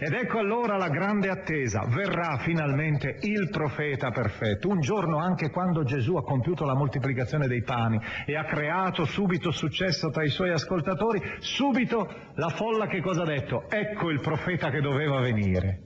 Ed 0.00 0.12
ecco 0.12 0.38
allora 0.38 0.76
la 0.76 0.88
grande 0.88 1.28
attesa, 1.28 1.84
verrà 1.86 2.38
finalmente 2.38 3.18
il 3.22 3.48
profeta 3.50 4.10
perfetto, 4.10 4.68
un 4.68 4.80
giorno 4.80 5.18
anche 5.18 5.50
quando 5.50 5.84
Gesù 5.84 6.16
ha 6.16 6.22
compiuto 6.22 6.64
la 6.64 6.74
moltiplicazione 6.74 7.46
dei 7.46 7.62
pani 7.62 7.98
e 8.26 8.36
ha 8.36 8.44
creato 8.44 9.04
subito 9.04 9.50
successo 9.50 10.10
tra 10.10 10.24
i 10.24 10.28
suoi 10.28 10.50
ascoltatori, 10.50 11.20
subito 11.38 12.08
la 12.34 12.48
folla 12.48 12.86
che 12.86 13.00
cosa 13.00 13.22
ha 13.22 13.26
detto? 13.26 13.68
Ecco 13.68 14.10
il 14.10 14.20
profeta 14.20 14.70
che 14.70 14.80
doveva 14.80 15.20
venire, 15.20 15.82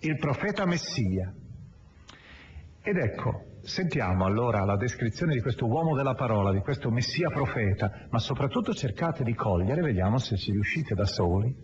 il 0.00 0.16
profeta 0.18 0.66
Messia. 0.66 1.32
Ed 2.82 2.96
ecco, 2.98 3.44
sentiamo 3.62 4.26
allora 4.26 4.62
la 4.64 4.76
descrizione 4.76 5.32
di 5.32 5.40
questo 5.40 5.66
uomo 5.66 5.96
della 5.96 6.14
parola, 6.14 6.52
di 6.52 6.60
questo 6.60 6.90
Messia 6.90 7.30
profeta, 7.30 8.06
ma 8.10 8.18
soprattutto 8.18 8.74
cercate 8.74 9.24
di 9.24 9.34
cogliere, 9.34 9.80
vediamo 9.80 10.18
se 10.18 10.36
ci 10.36 10.50
riuscite 10.50 10.94
da 10.94 11.06
soli, 11.06 11.63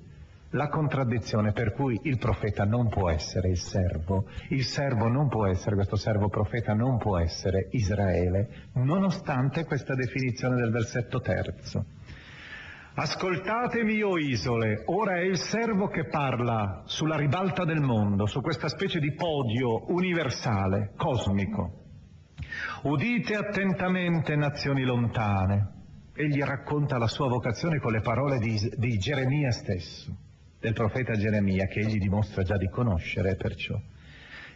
la 0.50 0.69
contraddizione 0.69 1.52
per 1.52 1.73
cui 1.73 1.99
il 2.04 2.19
profeta 2.19 2.64
non 2.64 2.88
può 2.88 3.09
essere 3.09 3.50
il 3.50 3.59
servo, 3.59 4.26
il 4.49 4.64
servo 4.64 5.07
non 5.09 5.28
può 5.28 5.47
essere, 5.47 5.76
questo 5.76 5.97
servo 5.97 6.28
profeta 6.28 6.73
non 6.75 6.99
può 6.99 7.19
essere 7.19 7.69
Israele, 7.71 8.69
nonostante 8.75 9.64
questa 9.64 9.95
definizione 9.95 10.57
del 10.57 10.71
versetto 10.71 11.21
terzo. 11.21 11.85
Ascoltatemi, 12.92 14.02
o 14.02 14.19
isole, 14.19 14.83
ora 14.87 15.19
è 15.19 15.21
il 15.21 15.38
servo 15.38 15.87
che 15.87 16.09
parla 16.09 16.83
sulla 16.85 17.16
ribalta 17.16 17.64
del 17.64 17.80
mondo, 17.80 18.26
su 18.26 18.40
questa 18.40 18.69
specie 18.69 18.99
di 18.99 19.14
podio 19.14 19.90
universale, 19.92 20.92
cosmico. 20.97 21.85
Udite 22.83 23.37
attentamente, 23.37 24.35
nazioni 24.35 24.83
lontane. 24.83 25.78
Egli 26.12 26.42
racconta 26.42 26.99
la 26.99 27.07
sua 27.07 27.28
vocazione 27.28 27.78
con 27.78 27.92
le 27.92 28.00
parole 28.00 28.38
di, 28.38 28.59
di 28.76 28.99
Geremia 28.99 29.52
stesso 29.52 30.28
del 30.61 30.75
profeta 30.75 31.14
Geremia 31.14 31.67
che 31.67 31.81
egli 31.81 31.99
dimostra 31.99 32.43
già 32.43 32.57
di 32.57 32.69
conoscere 32.69 33.35
perciò. 33.37 33.81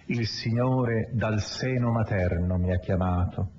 Il 0.06 0.26
Signore 0.26 1.08
dal 1.12 1.40
seno 1.40 1.90
materno 1.90 2.58
mi 2.58 2.72
ha 2.72 2.78
chiamato, 2.78 3.50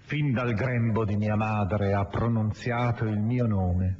fin 0.00 0.32
dal 0.32 0.52
grembo 0.52 1.06
di 1.06 1.16
mia 1.16 1.36
madre 1.36 1.94
ha 1.94 2.04
pronunziato 2.04 3.04
il 3.06 3.18
mio 3.18 3.46
nome. 3.46 3.98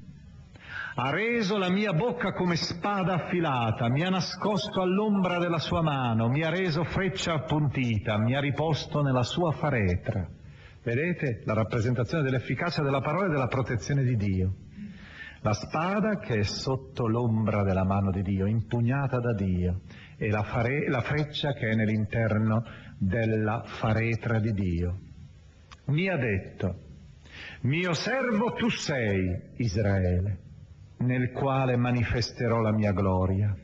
ha 0.96 1.10
reso 1.10 1.56
la 1.56 1.70
mia 1.70 1.94
bocca 1.94 2.32
come 2.32 2.56
spada 2.56 3.14
affilata, 3.14 3.88
mi 3.88 4.02
ha 4.02 4.10
nascosto 4.10 4.82
all'ombra 4.82 5.38
della 5.38 5.58
sua 5.58 5.80
mano, 5.80 6.28
mi 6.28 6.42
ha 6.42 6.50
reso 6.50 6.84
freccia 6.84 7.32
appuntita, 7.32 8.18
mi 8.18 8.34
ha 8.34 8.40
riposto 8.40 9.00
nella 9.00 9.22
sua 9.22 9.52
faretra. 9.52 10.28
Vedete 10.82 11.40
la 11.44 11.54
rappresentazione 11.54 12.22
dell'efficacia 12.24 12.82
della 12.82 13.00
parola 13.00 13.26
e 13.26 13.30
della 13.30 13.46
protezione 13.46 14.02
di 14.02 14.16
Dio. 14.16 14.52
La 15.42 15.52
spada 15.52 16.18
che 16.18 16.40
è 16.40 16.42
sotto 16.42 17.06
l'ombra 17.06 17.62
della 17.62 17.84
mano 17.84 18.10
di 18.10 18.22
Dio, 18.22 18.46
impugnata 18.46 19.18
da 19.18 19.32
Dio, 19.34 19.80
e 20.16 20.28
la, 20.28 20.42
fare, 20.42 20.88
la 20.88 21.00
freccia 21.00 21.52
che 21.52 21.70
è 21.70 21.74
nell'interno 21.74 22.62
della 22.98 23.62
faretra 23.64 24.38
di 24.38 24.52
Dio. 24.52 24.98
Mi 25.86 26.08
ha 26.08 26.16
detto, 26.16 26.74
mio 27.62 27.94
servo 27.94 28.52
tu 28.52 28.68
sei, 28.68 29.52
Israele 29.56 30.48
nel 31.00 31.32
quale 31.32 31.76
manifesterò 31.76 32.60
la 32.60 32.72
mia 32.72 32.92
gloria. 32.92 33.54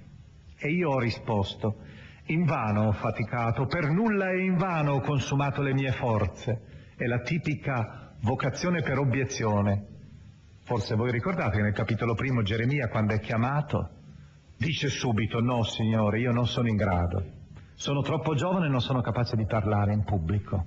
E 0.59 0.69
io 0.71 0.91
ho 0.91 0.99
risposto, 0.99 1.83
invano 2.27 2.89
ho 2.89 2.93
faticato, 2.93 3.67
per 3.67 3.91
nulla 3.91 4.31
e 4.31 4.45
invano 4.45 4.95
ho 4.95 5.01
consumato 5.01 5.63
le 5.63 5.75
mie 5.75 5.93
forze. 5.93 6.95
È 6.97 7.05
la 7.05 7.21
tipica 7.21 8.15
vocazione 8.23 8.83
per 8.83 8.99
obiezione. 8.99 9.95
Forse 10.67 10.97
voi 10.97 11.13
ricordate 11.13 11.59
che 11.59 11.63
nel 11.63 11.73
capitolo 11.73 12.15
primo 12.15 12.43
Geremia, 12.43 12.89
quando 12.89 13.15
è 13.15 13.21
chiamato, 13.21 13.89
dice 14.57 14.89
subito, 14.89 15.39
no 15.39 15.63
Signore, 15.63 16.19
io 16.19 16.33
non 16.33 16.49
sono 16.49 16.67
in 16.67 16.75
grado, 16.75 17.25
sono 17.75 18.03
troppo 18.03 18.35
giovane 18.35 18.67
e 18.67 18.69
non 18.69 18.81
sono 18.81 19.01
capace 19.01 19.37
di 19.37 19.47
parlare 19.47 19.93
in 19.93 20.03
pubblico. 20.03 20.67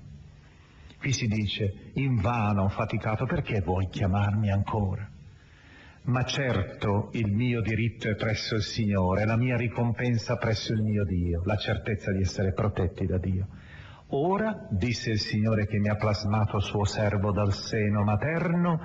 Qui 0.98 1.12
si 1.12 1.26
dice, 1.26 1.90
invano 1.96 2.62
ho 2.62 2.68
faticato, 2.70 3.26
perché 3.26 3.60
vuoi 3.60 3.88
chiamarmi 3.88 4.50
ancora? 4.50 5.06
ma 6.02 6.24
certo 6.24 7.10
il 7.12 7.30
mio 7.30 7.60
diritto 7.60 8.08
è 8.08 8.14
presso 8.14 8.54
il 8.54 8.62
Signore, 8.62 9.26
la 9.26 9.36
mia 9.36 9.56
ricompensa 9.56 10.36
presso 10.36 10.72
il 10.72 10.80
mio 10.80 11.04
Dio, 11.04 11.42
la 11.44 11.56
certezza 11.56 12.10
di 12.10 12.22
essere 12.22 12.54
protetti 12.54 13.04
da 13.04 13.18
Dio. 13.18 13.48
Ora, 14.12 14.66
disse 14.70 15.10
il 15.10 15.20
Signore 15.20 15.66
che 15.66 15.78
mi 15.78 15.88
ha 15.88 15.96
plasmato 15.96 16.58
suo 16.58 16.84
servo 16.84 17.32
dal 17.32 17.52
seno 17.52 18.02
materno, 18.02 18.80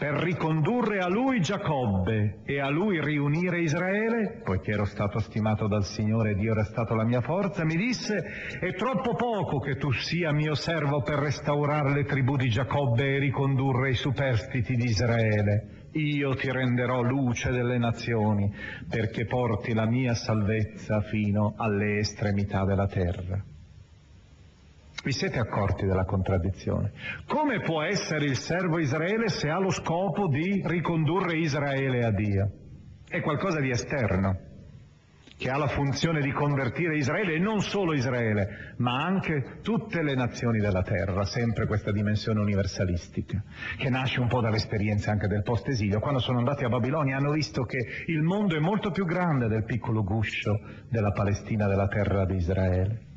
per 0.00 0.14
ricondurre 0.14 1.00
a 1.00 1.08
lui 1.08 1.42
Giacobbe 1.42 2.40
e 2.46 2.58
a 2.58 2.70
lui 2.70 3.04
riunire 3.04 3.60
Israele, 3.60 4.40
poiché 4.42 4.70
ero 4.70 4.86
stato 4.86 5.18
stimato 5.18 5.68
dal 5.68 5.84
Signore 5.84 6.30
e 6.30 6.34
Dio 6.36 6.52
era 6.52 6.64
stato 6.64 6.94
la 6.94 7.04
mia 7.04 7.20
forza, 7.20 7.66
mi 7.66 7.76
disse, 7.76 8.16
è 8.58 8.72
troppo 8.76 9.14
poco 9.14 9.58
che 9.58 9.76
tu 9.76 9.92
sia 9.92 10.32
mio 10.32 10.54
servo 10.54 11.02
per 11.02 11.18
restaurare 11.18 11.92
le 11.92 12.04
tribù 12.04 12.36
di 12.36 12.48
Giacobbe 12.48 13.16
e 13.16 13.18
ricondurre 13.18 13.90
i 13.90 13.94
superstiti 13.94 14.74
di 14.74 14.84
Israele 14.84 15.78
io 15.92 16.34
ti 16.36 16.50
renderò 16.52 17.02
luce 17.02 17.50
delle 17.50 17.76
nazioni, 17.76 18.48
perché 18.88 19.26
porti 19.26 19.74
la 19.74 19.86
mia 19.86 20.14
salvezza 20.14 21.00
fino 21.00 21.54
alle 21.56 21.98
estremità 21.98 22.64
della 22.64 22.86
terra. 22.86 23.49
Vi 25.02 25.12
siete 25.12 25.38
accorti 25.38 25.86
della 25.86 26.04
contraddizione? 26.04 26.92
Come 27.26 27.60
può 27.60 27.82
essere 27.82 28.26
il 28.26 28.36
servo 28.36 28.78
Israele 28.78 29.28
se 29.28 29.48
ha 29.48 29.58
lo 29.58 29.70
scopo 29.70 30.28
di 30.28 30.62
ricondurre 30.66 31.38
Israele 31.38 32.04
a 32.04 32.10
Dio? 32.10 32.50
È 33.08 33.22
qualcosa 33.22 33.60
di 33.60 33.70
esterno 33.70 34.48
che 35.38 35.48
ha 35.48 35.56
la 35.56 35.68
funzione 35.68 36.20
di 36.20 36.32
convertire 36.32 36.98
Israele 36.98 37.36
e 37.36 37.38
non 37.38 37.62
solo 37.62 37.94
Israele, 37.94 38.74
ma 38.76 39.02
anche 39.02 39.60
tutte 39.62 40.02
le 40.02 40.14
nazioni 40.14 40.58
della 40.58 40.82
terra, 40.82 41.24
sempre 41.24 41.66
questa 41.66 41.92
dimensione 41.92 42.40
universalistica, 42.40 43.42
che 43.78 43.88
nasce 43.88 44.20
un 44.20 44.28
po' 44.28 44.42
dall'esperienza 44.42 45.12
anche 45.12 45.28
del 45.28 45.42
post-esilio. 45.42 45.98
Quando 45.98 46.20
sono 46.20 46.36
andati 46.36 46.64
a 46.64 46.68
Babilonia 46.68 47.16
hanno 47.16 47.32
visto 47.32 47.62
che 47.62 47.78
il 48.08 48.20
mondo 48.20 48.54
è 48.54 48.60
molto 48.60 48.90
più 48.90 49.06
grande 49.06 49.48
del 49.48 49.64
piccolo 49.64 50.04
guscio 50.04 50.60
della 50.90 51.12
Palestina, 51.12 51.66
della 51.66 51.88
terra 51.88 52.26
di 52.26 52.36
Israele. 52.36 53.08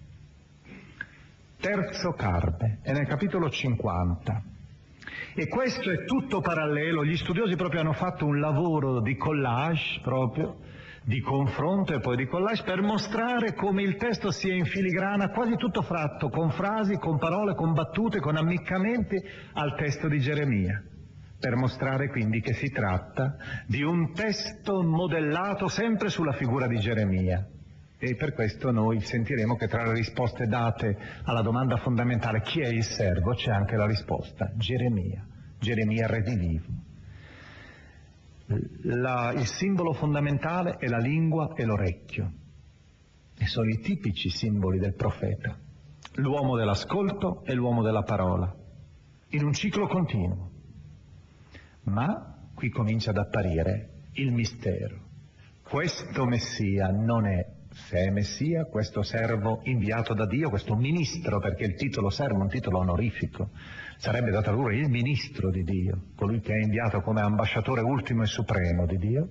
Terzo 1.63 2.11
Carme, 2.11 2.79
è 2.81 2.91
nel 2.91 3.07
capitolo 3.07 3.49
50. 3.49 4.43
E 5.33 5.47
questo 5.47 5.91
è 5.91 6.03
tutto 6.03 6.41
parallelo, 6.41 7.05
gli 7.05 7.15
studiosi 7.15 7.55
proprio 7.55 7.79
hanno 7.79 7.93
fatto 7.93 8.25
un 8.25 8.41
lavoro 8.41 8.99
di 8.99 9.15
collage 9.15 10.01
proprio, 10.01 10.57
di 11.05 11.21
confronto 11.21 11.93
e 11.93 12.01
poi 12.01 12.17
di 12.17 12.25
collage 12.25 12.63
per 12.63 12.81
mostrare 12.81 13.53
come 13.53 13.81
il 13.81 13.95
testo 13.95 14.29
sia 14.29 14.53
in 14.53 14.65
filigrana 14.65 15.29
quasi 15.29 15.55
tutto 15.55 15.83
fratto 15.83 16.27
con 16.27 16.51
frasi, 16.51 16.97
con 16.97 17.17
parole, 17.17 17.55
con 17.55 17.71
battute, 17.71 18.19
con 18.19 18.35
ammiccamenti 18.35 19.15
al 19.53 19.73
testo 19.77 20.09
di 20.09 20.19
Geremia 20.19 20.83
per 21.39 21.55
mostrare 21.55 22.09
quindi 22.09 22.41
che 22.41 22.55
si 22.55 22.69
tratta 22.71 23.37
di 23.67 23.83
un 23.83 24.11
testo 24.11 24.83
modellato 24.83 25.69
sempre 25.69 26.09
sulla 26.09 26.33
figura 26.33 26.67
di 26.67 26.77
Geremia. 26.77 27.47
E 28.03 28.15
per 28.15 28.33
questo 28.33 28.71
noi 28.71 28.99
sentiremo 28.99 29.55
che 29.55 29.67
tra 29.67 29.85
le 29.85 29.93
risposte 29.93 30.45
date 30.45 30.97
alla 31.23 31.41
domanda 31.41 31.77
fondamentale 31.77 32.41
chi 32.41 32.59
è 32.59 32.67
il 32.67 32.83
servo 32.83 33.33
c'è 33.33 33.51
anche 33.51 33.77
la 33.77 33.85
risposta 33.85 34.51
Geremia, 34.55 35.25
Geremia 35.57 36.07
redivivo 36.07 36.83
la, 38.83 39.31
il 39.31 39.45
simbolo 39.45 39.93
fondamentale 39.93 40.77
è 40.77 40.87
la 40.87 40.97
lingua 40.97 41.53
e 41.55 41.63
l'orecchio. 41.65 42.31
E 43.37 43.45
sono 43.47 43.69
i 43.69 43.79
tipici 43.79 44.29
simboli 44.29 44.79
del 44.79 44.93
profeta, 44.93 45.57
l'uomo 46.15 46.55
dell'ascolto 46.55 47.43
e 47.45 47.53
l'uomo 47.53 47.81
della 47.81 48.03
parola, 48.03 48.53
in 49.29 49.43
un 49.43 49.53
ciclo 49.53 49.87
continuo. 49.87 50.51
Ma 51.83 52.47
qui 52.53 52.69
comincia 52.69 53.09
ad 53.09 53.17
apparire 53.17 53.89
il 54.13 54.31
mistero. 54.31 55.01
Questo 55.63 56.25
Messia 56.25 56.89
non 56.89 57.25
è, 57.25 57.52
se 57.73 57.97
è 57.97 58.09
Messia, 58.11 58.65
questo 58.65 59.01
servo 59.01 59.61
inviato 59.63 60.13
da 60.13 60.27
Dio, 60.27 60.49
questo 60.49 60.75
ministro, 60.75 61.39
perché 61.39 61.63
il 61.63 61.75
titolo 61.75 62.09
servo 62.09 62.39
è 62.39 62.41
un 62.43 62.49
titolo 62.49 62.79
onorifico, 62.79 63.49
sarebbe 63.97 64.31
da 64.31 64.41
tradurre 64.41 64.77
il 64.77 64.89
ministro 64.89 65.49
di 65.49 65.63
Dio, 65.63 66.09
colui 66.15 66.39
che 66.39 66.53
è 66.53 66.61
inviato 66.61 67.01
come 67.01 67.21
ambasciatore 67.21 67.81
ultimo 67.81 68.23
e 68.23 68.27
supremo 68.27 68.85
di 68.85 68.97
Dio, 68.97 69.29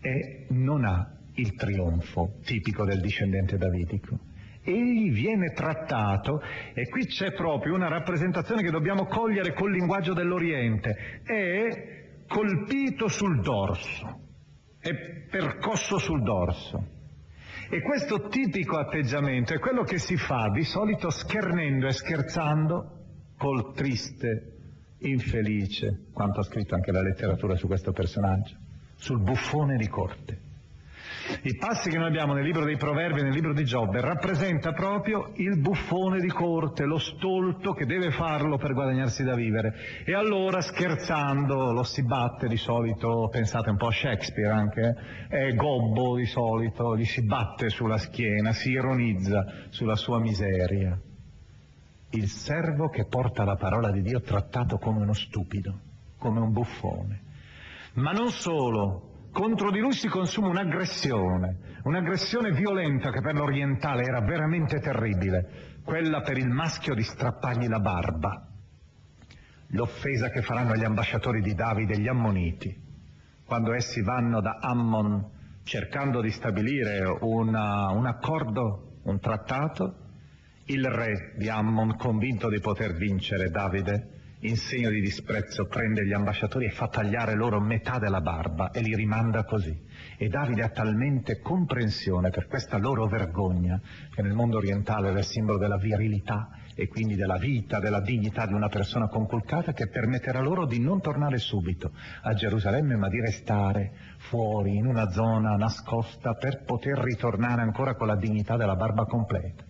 e 0.00 0.46
non 0.50 0.84
ha 0.84 1.14
il 1.34 1.54
trionfo 1.54 2.38
tipico 2.42 2.84
del 2.84 3.00
discendente 3.00 3.56
davitico. 3.58 4.18
Egli 4.62 5.10
viene 5.12 5.52
trattato, 5.52 6.40
e 6.74 6.88
qui 6.88 7.06
c'è 7.06 7.32
proprio 7.32 7.74
una 7.74 7.88
rappresentazione 7.88 8.62
che 8.62 8.70
dobbiamo 8.70 9.06
cogliere 9.06 9.52
col 9.52 9.72
linguaggio 9.72 10.14
dell'Oriente, 10.14 11.22
è 11.22 12.22
colpito 12.26 13.08
sul 13.08 13.40
dorso, 13.40 14.20
è 14.78 14.94
percosso 15.30 15.98
sul 15.98 16.22
dorso. 16.22 16.96
E 17.70 17.82
questo 17.82 18.28
tipico 18.28 18.78
atteggiamento 18.78 19.52
è 19.52 19.58
quello 19.58 19.82
che 19.82 19.98
si 19.98 20.16
fa 20.16 20.48
di 20.48 20.64
solito 20.64 21.10
schernendo 21.10 21.86
e 21.86 21.92
scherzando 21.92 22.92
col 23.36 23.74
triste, 23.74 24.56
infelice, 25.00 26.06
quanto 26.12 26.40
ha 26.40 26.44
scritto 26.44 26.74
anche 26.74 26.92
la 26.92 27.02
letteratura 27.02 27.56
su 27.56 27.66
questo 27.66 27.92
personaggio, 27.92 28.56
sul 28.96 29.20
buffone 29.20 29.76
di 29.76 29.86
corte. 29.86 30.47
I 31.42 31.56
passi 31.56 31.90
che 31.90 31.98
noi 31.98 32.08
abbiamo 32.08 32.32
nel 32.32 32.44
libro 32.44 32.64
dei 32.64 32.76
Proverbi 32.76 33.20
e 33.20 33.22
nel 33.22 33.32
libro 33.32 33.52
di 33.52 33.64
Giobbe 33.64 34.00
rappresenta 34.00 34.72
proprio 34.72 35.32
il 35.34 35.58
buffone 35.60 36.20
di 36.20 36.28
corte, 36.28 36.84
lo 36.84 36.98
stolto 36.98 37.72
che 37.72 37.84
deve 37.84 38.10
farlo 38.10 38.56
per 38.56 38.72
guadagnarsi 38.72 39.24
da 39.24 39.34
vivere. 39.34 39.74
E 40.04 40.14
allora 40.14 40.60
scherzando 40.60 41.72
lo 41.72 41.82
si 41.82 42.02
batte 42.04 42.48
di 42.48 42.56
solito, 42.56 43.28
pensate 43.30 43.70
un 43.70 43.76
po' 43.76 43.88
a 43.88 43.92
Shakespeare 43.92 44.52
anche, 44.52 44.94
è 45.28 45.54
gobbo 45.54 46.16
di 46.16 46.26
solito, 46.26 46.96
gli 46.96 47.04
si 47.04 47.24
batte 47.24 47.68
sulla 47.68 47.98
schiena, 47.98 48.52
si 48.52 48.70
ironizza 48.70 49.44
sulla 49.70 49.96
sua 49.96 50.18
miseria 50.20 50.98
il 52.10 52.28
servo 52.28 52.88
che 52.88 53.04
porta 53.04 53.44
la 53.44 53.56
parola 53.56 53.90
di 53.90 54.00
Dio 54.00 54.20
trattato 54.20 54.78
come 54.78 55.00
uno 55.02 55.12
stupido, 55.12 55.78
come 56.16 56.40
un 56.40 56.52
buffone. 56.52 57.22
Ma 57.94 58.12
non 58.12 58.30
solo, 58.30 59.07
contro 59.38 59.70
di 59.70 59.78
lui 59.78 59.92
si 59.92 60.08
consuma 60.08 60.48
un'aggressione, 60.48 61.78
un'aggressione 61.84 62.50
violenta 62.50 63.12
che 63.12 63.20
per 63.20 63.36
l'orientale 63.36 64.02
era 64.02 64.20
veramente 64.20 64.80
terribile, 64.80 65.76
quella 65.84 66.22
per 66.22 66.36
il 66.38 66.48
maschio 66.48 66.92
di 66.92 67.04
strappargli 67.04 67.68
la 67.68 67.78
barba, 67.78 68.48
l'offesa 69.68 70.28
che 70.30 70.42
faranno 70.42 70.74
gli 70.74 70.82
ambasciatori 70.82 71.40
di 71.40 71.54
Davide 71.54 72.00
gli 72.00 72.08
ammoniti, 72.08 72.76
quando 73.44 73.74
essi 73.74 74.02
vanno 74.02 74.40
da 74.40 74.58
Ammon 74.60 75.30
cercando 75.62 76.20
di 76.20 76.32
stabilire 76.32 77.04
una, 77.20 77.90
un 77.90 78.06
accordo, 78.06 79.02
un 79.04 79.20
trattato, 79.20 80.06
il 80.64 80.84
re 80.84 81.34
di 81.36 81.48
Ammon, 81.48 81.96
convinto 81.96 82.48
di 82.48 82.58
poter 82.58 82.94
vincere 82.94 83.50
Davide, 83.50 84.17
in 84.40 84.56
segno 84.56 84.90
di 84.90 85.00
disprezzo 85.00 85.66
prende 85.66 86.06
gli 86.06 86.12
ambasciatori 86.12 86.66
e 86.66 86.70
fa 86.70 86.86
tagliare 86.86 87.34
loro 87.34 87.60
metà 87.60 87.98
della 87.98 88.20
barba 88.20 88.70
e 88.70 88.80
li 88.80 88.94
rimanda 88.94 89.44
così. 89.44 89.76
E 90.16 90.28
Davide 90.28 90.62
ha 90.62 90.68
talmente 90.68 91.40
comprensione 91.40 92.30
per 92.30 92.46
questa 92.46 92.78
loro 92.78 93.06
vergogna, 93.06 93.80
che 94.14 94.22
nel 94.22 94.34
mondo 94.34 94.58
orientale 94.58 95.10
è 95.10 95.16
il 95.16 95.24
simbolo 95.24 95.58
della 95.58 95.76
virilità 95.76 96.50
e 96.76 96.86
quindi 96.86 97.16
della 97.16 97.38
vita, 97.38 97.80
della 97.80 98.00
dignità 98.00 98.46
di 98.46 98.52
una 98.52 98.68
persona 98.68 99.08
conculcata, 99.08 99.72
che 99.72 99.88
permetterà 99.88 100.40
loro 100.40 100.66
di 100.66 100.78
non 100.78 101.00
tornare 101.00 101.38
subito 101.38 101.90
a 102.22 102.32
Gerusalemme, 102.34 102.94
ma 102.94 103.08
di 103.08 103.20
restare 103.20 103.92
fuori, 104.18 104.76
in 104.76 104.86
una 104.86 105.10
zona 105.10 105.56
nascosta, 105.56 106.34
per 106.34 106.62
poter 106.64 106.98
ritornare 106.98 107.62
ancora 107.62 107.96
con 107.96 108.06
la 108.06 108.16
dignità 108.16 108.56
della 108.56 108.76
barba 108.76 109.04
completa. 109.06 109.64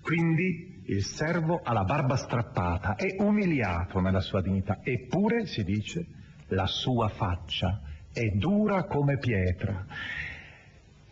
Quindi 0.00 0.79
il 0.90 1.04
servo 1.04 1.60
ha 1.62 1.72
la 1.72 1.84
barba 1.84 2.16
strappata, 2.16 2.96
è 2.96 3.14
umiliato 3.20 4.00
nella 4.00 4.20
sua 4.20 4.42
dignità, 4.42 4.80
eppure, 4.82 5.46
si 5.46 5.62
dice, 5.62 6.04
la 6.48 6.66
sua 6.66 7.08
faccia 7.08 7.80
è 8.12 8.26
dura 8.36 8.84
come 8.84 9.18
pietra. 9.18 9.86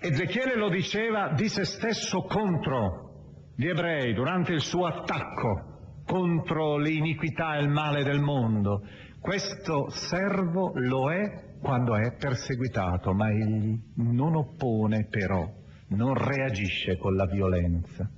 Ezechiele 0.00 0.56
lo 0.56 0.68
diceva 0.68 1.32
di 1.32 1.48
se 1.48 1.64
stesso 1.64 2.22
contro 2.22 3.06
gli 3.54 3.66
ebrei 3.66 4.14
durante 4.14 4.52
il 4.52 4.60
suo 4.60 4.86
attacco 4.86 6.02
contro 6.06 6.76
l'iniquità 6.76 7.56
e 7.56 7.62
il 7.62 7.68
male 7.68 8.02
del 8.02 8.20
mondo. 8.20 8.82
Questo 9.20 9.90
servo 9.90 10.72
lo 10.74 11.12
è 11.12 11.56
quando 11.60 11.96
è 11.96 12.16
perseguitato, 12.16 13.12
ma 13.12 13.30
egli 13.30 13.78
non 13.96 14.34
oppone 14.34 15.06
però, 15.08 15.48
non 15.88 16.14
reagisce 16.14 16.96
con 16.96 17.14
la 17.14 17.26
violenza. 17.26 18.08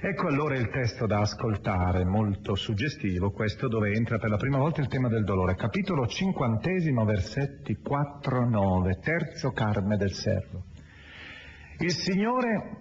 Ecco 0.00 0.28
allora 0.28 0.56
il 0.56 0.68
testo 0.70 1.06
da 1.06 1.20
ascoltare, 1.20 2.04
molto 2.04 2.54
suggestivo, 2.54 3.30
questo 3.30 3.68
dove 3.68 3.92
entra 3.92 4.18
per 4.18 4.30
la 4.30 4.36
prima 4.36 4.58
volta 4.58 4.80
il 4.80 4.88
tema 4.88 5.08
del 5.08 5.24
dolore. 5.24 5.54
Capitolo 5.54 6.06
cinquantesimo, 6.06 7.04
versetti 7.04 7.78
4-9, 7.82 9.00
terzo 9.00 9.50
carme 9.50 9.96
del 9.96 10.12
servo. 10.12 10.64
Il 11.78 11.92
Signore 11.92 12.78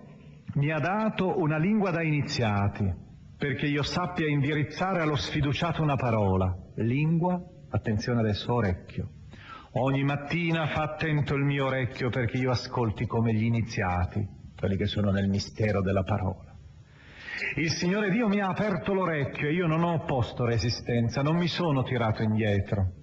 mi 0.56 0.72
ha 0.72 0.80
dato 0.80 1.38
una 1.38 1.58
lingua 1.58 1.92
da 1.92 2.02
iniziati, 2.02 2.92
perché 3.38 3.66
io 3.68 3.84
sappia 3.84 4.28
indirizzare 4.28 5.02
allo 5.02 5.16
sfiduciato 5.16 5.82
una 5.82 5.96
parola. 5.96 6.56
Lingua, 6.76 7.42
attenzione 7.70 8.22
del 8.22 8.36
suo 8.36 8.56
orecchio. 8.56 9.10
Ogni 9.74 10.04
mattina 10.04 10.66
fa 10.68 10.82
attento 10.82 11.36
il 11.36 11.44
mio 11.44 11.68
orecchio 11.68 12.10
perché 12.10 12.38
io 12.38 12.50
ascolti 12.50 13.06
come 13.06 13.34
gli 13.34 13.44
iniziati, 13.44 14.28
quelli 14.58 14.76
che 14.76 14.88
sono 14.88 15.12
nel 15.12 15.30
mistero 15.30 15.82
della 15.82 16.02
parola. 16.02 16.56
Il 17.56 17.70
Signore 17.70 18.10
Dio 18.10 18.28
mi 18.28 18.42
ha 18.42 18.48
aperto 18.48 18.94
l'orecchio 18.94 19.48
e 19.48 19.54
io 19.54 19.68
non 19.68 19.84
ho 19.84 19.94
opposto 19.94 20.44
resistenza, 20.44 21.22
non 21.22 21.38
mi 21.38 21.48
sono 21.48 21.84
tirato 21.84 22.24
indietro. 22.24 22.94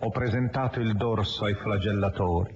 Ho 0.00 0.10
presentato 0.10 0.80
il 0.80 0.96
dorso 0.96 1.44
ai 1.44 1.54
flagellatori, 1.54 2.54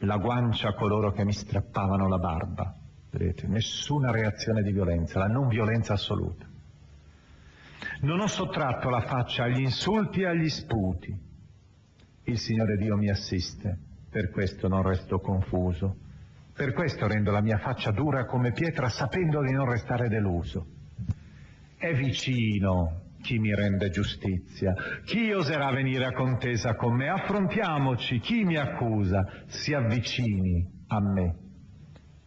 la 0.00 0.18
guancia 0.18 0.68
a 0.68 0.74
coloro 0.74 1.12
che 1.12 1.24
mi 1.24 1.32
strappavano 1.32 2.08
la 2.08 2.18
barba. 2.18 2.76
Vedete, 3.10 3.46
nessuna 3.46 4.10
reazione 4.10 4.62
di 4.62 4.70
violenza, 4.70 5.18
la 5.18 5.28
non 5.28 5.48
violenza 5.48 5.94
assoluta. 5.94 6.46
Non 8.02 8.20
ho 8.20 8.26
sottratto 8.26 8.90
la 8.90 9.00
faccia 9.00 9.44
agli 9.44 9.60
insulti 9.60 10.20
e 10.20 10.26
agli 10.26 10.48
sputi. 10.48 11.23
Il 12.26 12.38
Signore 12.38 12.78
Dio 12.78 12.96
mi 12.96 13.10
assiste, 13.10 13.78
per 14.08 14.30
questo 14.30 14.66
non 14.66 14.82
resto 14.82 15.18
confuso. 15.18 15.96
Per 16.54 16.72
questo 16.72 17.06
rendo 17.06 17.30
la 17.30 17.42
mia 17.42 17.58
faccia 17.58 17.90
dura 17.90 18.24
come 18.24 18.52
pietra 18.52 18.88
sapendo 18.88 19.42
di 19.42 19.52
non 19.52 19.68
restare 19.68 20.08
deluso. 20.08 20.66
È 21.76 21.92
vicino 21.92 23.02
chi 23.20 23.38
mi 23.38 23.54
rende 23.54 23.90
giustizia, 23.90 24.72
chi 25.04 25.32
oserà 25.32 25.70
venire 25.70 26.06
a 26.06 26.12
contesa 26.12 26.74
con 26.76 26.94
me, 26.94 27.08
affrontiamoci, 27.08 28.20
chi 28.20 28.44
mi 28.44 28.56
accusa, 28.56 29.44
si 29.46 29.74
avvicini 29.74 30.66
a 30.86 31.00
me. 31.00 31.34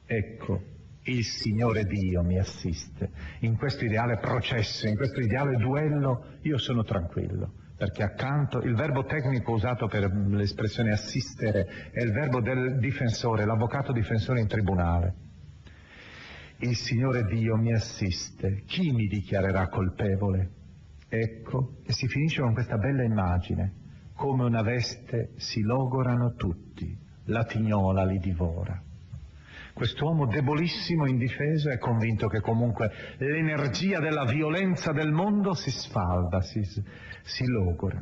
Ecco, 0.05 0.62
il 1.03 1.23
Signore 1.23 1.86
Dio 1.86 2.21
mi 2.21 2.38
assiste. 2.38 3.10
In 3.39 3.57
questo 3.57 3.86
ideale 3.86 4.17
processo, 4.17 4.88
in 4.88 4.95
questo 4.95 5.21
ideale 5.21 5.55
duello, 5.55 6.38
io 6.41 6.60
sono 6.60 6.83
tranquillo 6.83 7.65
perché 7.77 8.01
accanto 8.01 8.59
il 8.61 8.73
verbo 8.73 9.05
tecnico 9.05 9.53
usato 9.53 9.87
per 9.87 10.11
l'espressione 10.11 10.91
assistere 10.91 11.91
è 11.91 12.01
il 12.01 12.11
verbo 12.11 12.41
del 12.41 12.79
difensore, 12.79 13.45
l'avvocato 13.45 13.91
difensore 13.91 14.41
in 14.41 14.47
tribunale. 14.47 15.13
Il 16.59 16.75
Signore 16.75 17.23
Dio 17.25 17.55
mi 17.55 17.71
assiste, 17.71 18.63
chi 18.65 18.91
mi 18.91 19.05
dichiarerà 19.05 19.67
colpevole? 19.67 20.49
Ecco, 21.07 21.75
e 21.85 21.93
si 21.93 22.07
finisce 22.07 22.41
con 22.41 22.53
questa 22.53 22.77
bella 22.77 23.03
immagine, 23.03 23.73
come 24.15 24.43
una 24.43 24.63
veste 24.63 25.33
si 25.35 25.61
logorano 25.61 26.33
tutti, 26.33 26.97
la 27.25 27.43
tignola 27.43 28.03
li 28.03 28.17
divora. 28.17 28.81
Quest'uomo 29.77 30.25
debolissimo, 30.25 31.05
indifeso, 31.05 31.69
è 31.69 31.77
convinto 31.77 32.27
che 32.27 32.41
comunque 32.41 32.91
l'energia 33.17 33.99
della 33.99 34.25
violenza 34.25 34.91
del 34.91 35.11
mondo 35.11 35.53
si 35.53 35.69
sfalda, 35.69 36.41
si, 36.41 36.63
si 37.27 37.45
logora. 37.45 38.01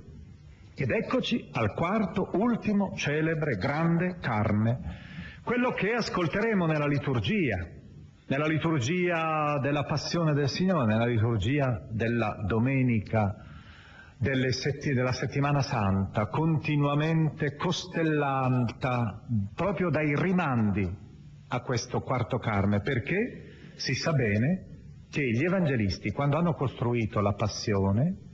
Ed 0.76 0.92
eccoci 0.92 1.50
al 1.54 1.74
quarto, 1.74 2.30
ultimo, 2.34 2.94
celebre, 2.96 3.56
grande 3.56 4.18
carne, 4.20 5.04
quello 5.44 5.72
che 5.72 5.94
ascolteremo 5.94 6.66
nella 6.66 6.88
liturgia, 6.88 7.66
nella 8.28 8.48
liturgia 8.48 9.60
della 9.62 9.84
passione 9.84 10.34
del 10.34 10.50
Signore, 10.50 10.86
nella 10.86 11.06
liturgia 11.06 11.86
della 11.90 12.44
domenica 12.46 13.36
setti, 14.50 14.94
della 14.94 15.12
settimana 15.12 15.62
santa, 15.62 16.28
continuamente 16.28 17.56
costellata 17.56 19.22
proprio 19.54 19.90
dai 19.90 20.14
rimandi 20.16 20.90
a 21.48 21.62
questo 21.62 22.02
quarto 22.02 22.38
carme, 22.38 22.82
perché 22.82 23.74
si 23.76 23.94
sa 23.94 24.12
bene 24.14 24.74
che 25.10 25.22
gli 25.22 25.44
evangelisti, 25.44 26.12
quando 26.12 26.38
hanno 26.38 26.54
costruito 26.54 27.22
la 27.22 27.34
passione, 27.34 28.25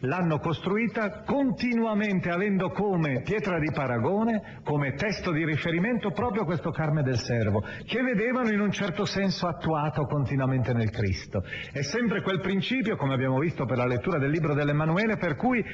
l'hanno 0.00 0.38
costruita 0.38 1.22
continuamente 1.22 2.30
avendo 2.30 2.70
come 2.70 3.22
pietra 3.22 3.58
di 3.58 3.70
paragone, 3.72 4.60
come 4.64 4.94
testo 4.94 5.32
di 5.32 5.44
riferimento 5.44 6.10
proprio 6.10 6.44
questo 6.44 6.70
carme 6.70 7.02
del 7.02 7.18
servo, 7.18 7.62
che 7.84 8.02
vedevano 8.02 8.50
in 8.50 8.60
un 8.60 8.70
certo 8.70 9.04
senso 9.04 9.46
attuato 9.46 10.04
continuamente 10.04 10.72
nel 10.72 10.90
Cristo. 10.90 11.42
È 11.72 11.82
sempre 11.82 12.22
quel 12.22 12.40
principio, 12.40 12.96
come 12.96 13.14
abbiamo 13.14 13.38
visto 13.38 13.64
per 13.64 13.76
la 13.76 13.86
lettura 13.86 14.18
del 14.18 14.30
libro 14.30 14.54
dell'Emanuele, 14.54 15.16
per 15.16 15.36
cui 15.36 15.64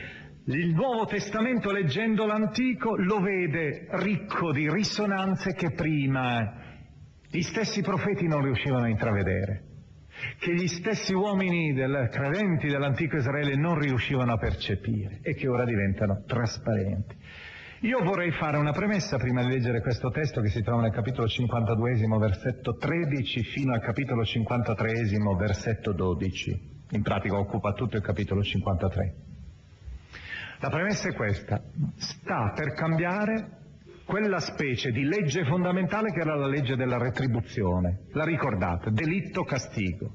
il 0.49 0.75
Nuovo 0.75 1.07
Testamento 1.07 1.73
leggendo 1.73 2.25
l'Antico 2.25 2.97
lo 2.97 3.21
vede 3.21 3.87
ricco 3.91 4.53
di 4.53 4.71
risonanze 4.71 5.55
che 5.55 5.73
prima 5.73 6.65
gli 7.29 7.43
stessi 7.43 7.83
profeti 7.83 8.27
non 8.29 8.43
riuscivano 8.43 8.85
a 8.85 8.89
intravedere 8.89 9.66
che 10.39 10.55
gli 10.55 10.67
stessi 10.69 11.13
uomini 11.13 11.73
del, 11.73 12.09
credenti 12.11 12.69
dell'antico 12.69 13.17
Israele 13.17 13.57
non 13.57 13.79
riuscivano 13.79 14.33
a 14.33 14.39
percepire 14.39 15.21
e 15.23 15.35
che 15.35 15.49
ora 15.49 15.65
diventano 15.65 16.23
trasparenti. 16.27 17.17
Io 17.81 18.03
vorrei 18.03 18.31
fare 18.31 18.57
una 18.57 18.73
premessa 18.73 19.19
prima 19.19 19.43
di 19.43 19.49
leggere 19.49 19.83
questo 19.83 20.11
testo 20.11 20.41
che 20.41 20.49
si 20.49 20.63
trova 20.63 20.83
nel 20.83 20.93
capitolo 20.93 21.29
52, 21.29 22.07
versetto 22.19 22.77
13, 22.77 23.43
fino 23.43 23.75
al 23.75 23.81
capitolo 23.81 24.25
53, 24.25 24.93
versetto 25.37 25.93
12. 25.93 26.75
In 26.93 27.03
pratica 27.03 27.37
occupa 27.37 27.73
tutto 27.73 27.97
il 27.97 28.03
capitolo 28.03 28.43
53. 28.43 29.15
La 30.61 30.71
premessa 30.71 31.09
è 31.11 31.13
questa. 31.13 31.63
Sta 31.97 32.53
per 32.55 32.73
cambiare 32.73 33.66
quella 34.07 34.39
specie 34.39 34.93
di 34.93 35.03
legge 35.03 35.45
fondamentale 35.45 36.13
che 36.13 36.21
era 36.21 36.37
la 36.37 36.47
legge 36.47 36.77
della 36.77 36.97
retribuzione. 36.97 38.05
La 38.13 38.25
ricordate? 38.25 38.93
Delitto, 38.93 39.43
castigo. 39.43 40.13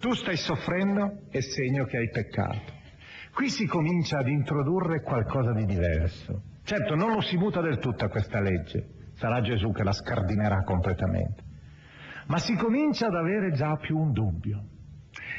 Tu 0.00 0.14
stai 0.14 0.36
soffrendo, 0.36 1.26
è 1.30 1.40
segno 1.40 1.84
che 1.84 1.98
hai 1.98 2.08
peccato. 2.08 2.72
Qui 3.34 3.50
si 3.50 3.66
comincia 3.66 4.18
ad 4.18 4.28
introdurre 4.28 5.02
qualcosa 5.02 5.52
di 5.52 5.66
diverso. 5.66 6.42
Certo, 6.64 6.94
non 6.94 7.12
lo 7.12 7.20
si 7.20 7.36
muta 7.36 7.60
del 7.60 7.78
tutto 7.78 8.08
questa 8.08 8.40
legge, 8.40 9.10
sarà 9.16 9.42
Gesù 9.42 9.70
che 9.72 9.82
la 9.82 9.92
scardinerà 9.92 10.62
completamente. 10.62 11.42
Ma 12.26 12.38
si 12.38 12.54
comincia 12.54 13.08
ad 13.08 13.14
avere 13.14 13.52
già 13.52 13.76
più 13.76 13.98
un 13.98 14.12
dubbio. 14.12 14.64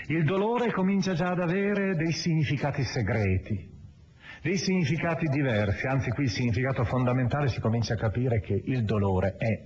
Il 0.08 0.24
dolore 0.24 0.72
comincia 0.72 1.13
già 1.13 1.32
ad 1.32 1.39
avere 1.39 1.96
dei 1.96 2.12
significati 2.12 2.84
segreti, 2.84 3.74
dei 4.45 4.58
significati 4.58 5.25
diversi, 5.25 5.88
anzi 5.88 6.12
qui 6.12 6.25
il 6.25 6.29
significato 6.29 6.84
fondamentale 6.84 7.47
si 7.47 7.60
comincia 7.60 7.95
a 7.95 7.97
capire 7.97 8.41
che 8.41 8.53
il 8.53 8.84
dolore 8.84 9.38
è 9.39 9.60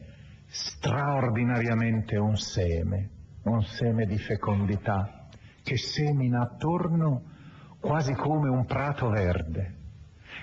straordinariamente 0.48 2.16
un 2.16 2.38
seme, 2.38 3.10
un 3.44 3.62
seme 3.62 4.06
di 4.06 4.18
fecondità 4.18 5.28
che 5.62 5.76
semina 5.76 6.44
attorno 6.44 7.24
quasi 7.82 8.14
come 8.14 8.48
un 8.48 8.64
prato 8.64 9.10
verde, 9.10 9.76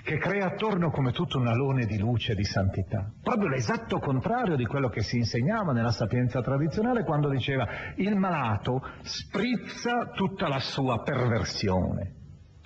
che 0.03 0.19
crea 0.19 0.45
attorno 0.45 0.91
come 0.91 1.13
tutto 1.13 1.39
un 1.39 1.47
alone 1.47 1.87
di 1.87 1.97
luce 1.97 2.33
e 2.33 2.35
di 2.35 2.43
santità. 2.43 3.11
Proprio 3.23 3.49
l'esatto 3.49 3.97
contrario 3.97 4.55
di 4.55 4.67
quello 4.67 4.89
che 4.89 5.01
si 5.01 5.17
insegnava 5.17 5.71
nella 5.71 5.89
sapienza 5.89 6.41
tradizionale 6.41 7.03
quando 7.03 7.27
diceva 7.29 7.67
il 7.95 8.15
malato 8.15 8.83
sprizza 9.01 10.11
tutta 10.13 10.47
la 10.47 10.59
sua 10.59 11.01
perversione 11.01 12.17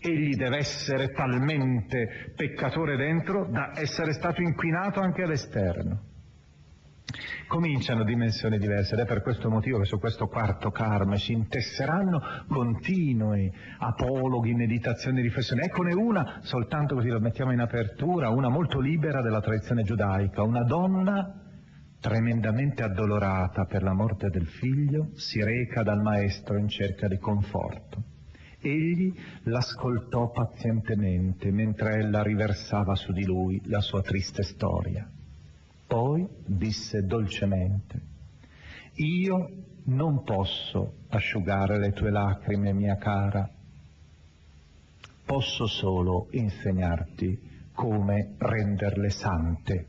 Egli 0.04 0.36
deve 0.36 0.58
essere 0.58 1.10
talmente 1.10 2.34
peccatore 2.36 2.96
dentro 2.98 3.48
da 3.52 3.72
essere 3.76 4.14
stato 4.14 4.42
inquinato 4.42 5.00
anche 5.00 5.22
all'esterno. 5.22 6.10
Cominciano 7.48 8.04
dimensioni 8.04 8.58
diverse 8.58 8.96
ed 8.96 9.02
è 9.02 9.06
per 9.06 9.22
questo 9.22 9.50
motivo 9.50 9.78
che 9.78 9.86
su 9.86 10.00
questo 10.00 10.28
quarto 10.28 10.72
karma 10.72 11.18
si 11.18 11.34
intesseranno 11.34 12.46
continui 12.48 13.52
apologhi, 13.78 14.54
meditazioni, 14.54 15.22
riflessioni. 15.22 15.62
Eccone 15.62 15.94
una, 15.94 16.40
soltanto 16.42 16.96
così 16.96 17.10
lo 17.10 17.20
mettiamo 17.20 17.52
in 17.52 17.60
apertura, 17.60 18.30
una 18.30 18.50
molto 18.50 18.80
libera 18.80 19.22
della 19.22 19.42
tradizione 19.42 19.84
giudaica, 19.84 20.42
una 20.42 20.64
donna 20.64 21.42
tremendamente 22.00 22.82
addolorata 22.82 23.66
per 23.66 23.84
la 23.84 23.94
morte 23.94 24.30
del 24.30 24.48
figlio, 24.48 25.10
si 25.14 25.44
reca 25.44 25.84
dal 25.84 26.02
maestro 26.02 26.58
in 26.58 26.68
cerca 26.68 27.08
di 27.08 27.20
conforto. 27.20 28.11
Egli 28.62 29.12
l'ascoltò 29.44 30.30
pazientemente 30.30 31.50
mentre 31.52 31.96
ella 31.96 32.22
riversava 32.22 32.96
su 32.96 33.12
di 33.12 33.26
lui 33.26 33.60
la 33.66 33.82
sua 33.82 34.02
triste 34.02 34.44
storia. 34.44 35.10
Poi 35.88 36.28
disse 36.46 37.02
dolcemente, 37.02 38.02
io 38.96 39.50
non 39.86 40.24
posso 40.24 40.98
asciugare 41.10 41.80
le 41.80 41.92
tue 41.92 42.12
lacrime, 42.12 42.72
mia 42.72 42.98
cara, 42.98 43.50
posso 45.26 45.66
solo 45.66 46.28
insegnarti 46.32 47.50
come 47.74 48.36
renderle 48.38 49.10
sante. 49.10 49.88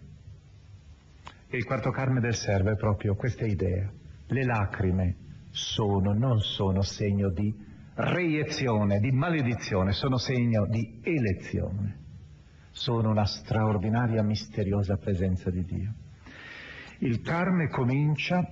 E 1.49 1.57
il 1.57 1.65
quarto 1.65 1.91
carme 1.91 2.21
del 2.21 2.35
servo 2.35 2.71
è 2.71 2.77
proprio 2.77 3.15
questa 3.15 3.45
idea. 3.45 3.93
Le 4.27 4.45
lacrime 4.45 5.17
sono, 5.51 6.15
non 6.15 6.41
sono 6.41 6.81
segno 6.81 7.29
di 7.29 7.55
reiezione, 7.95 8.99
di 8.99 9.11
maledizione, 9.11 9.93
sono 9.93 10.17
segno 10.17 10.67
di 10.67 11.01
elezione. 11.03 12.01
Sono 12.71 13.11
una 13.11 13.27
straordinaria, 13.27 14.23
misteriosa 14.23 14.97
presenza 14.97 15.51
di 15.51 15.65
Dio. 15.65 15.95
Il 17.01 17.21
Carme 17.21 17.69
comincia 17.69 18.43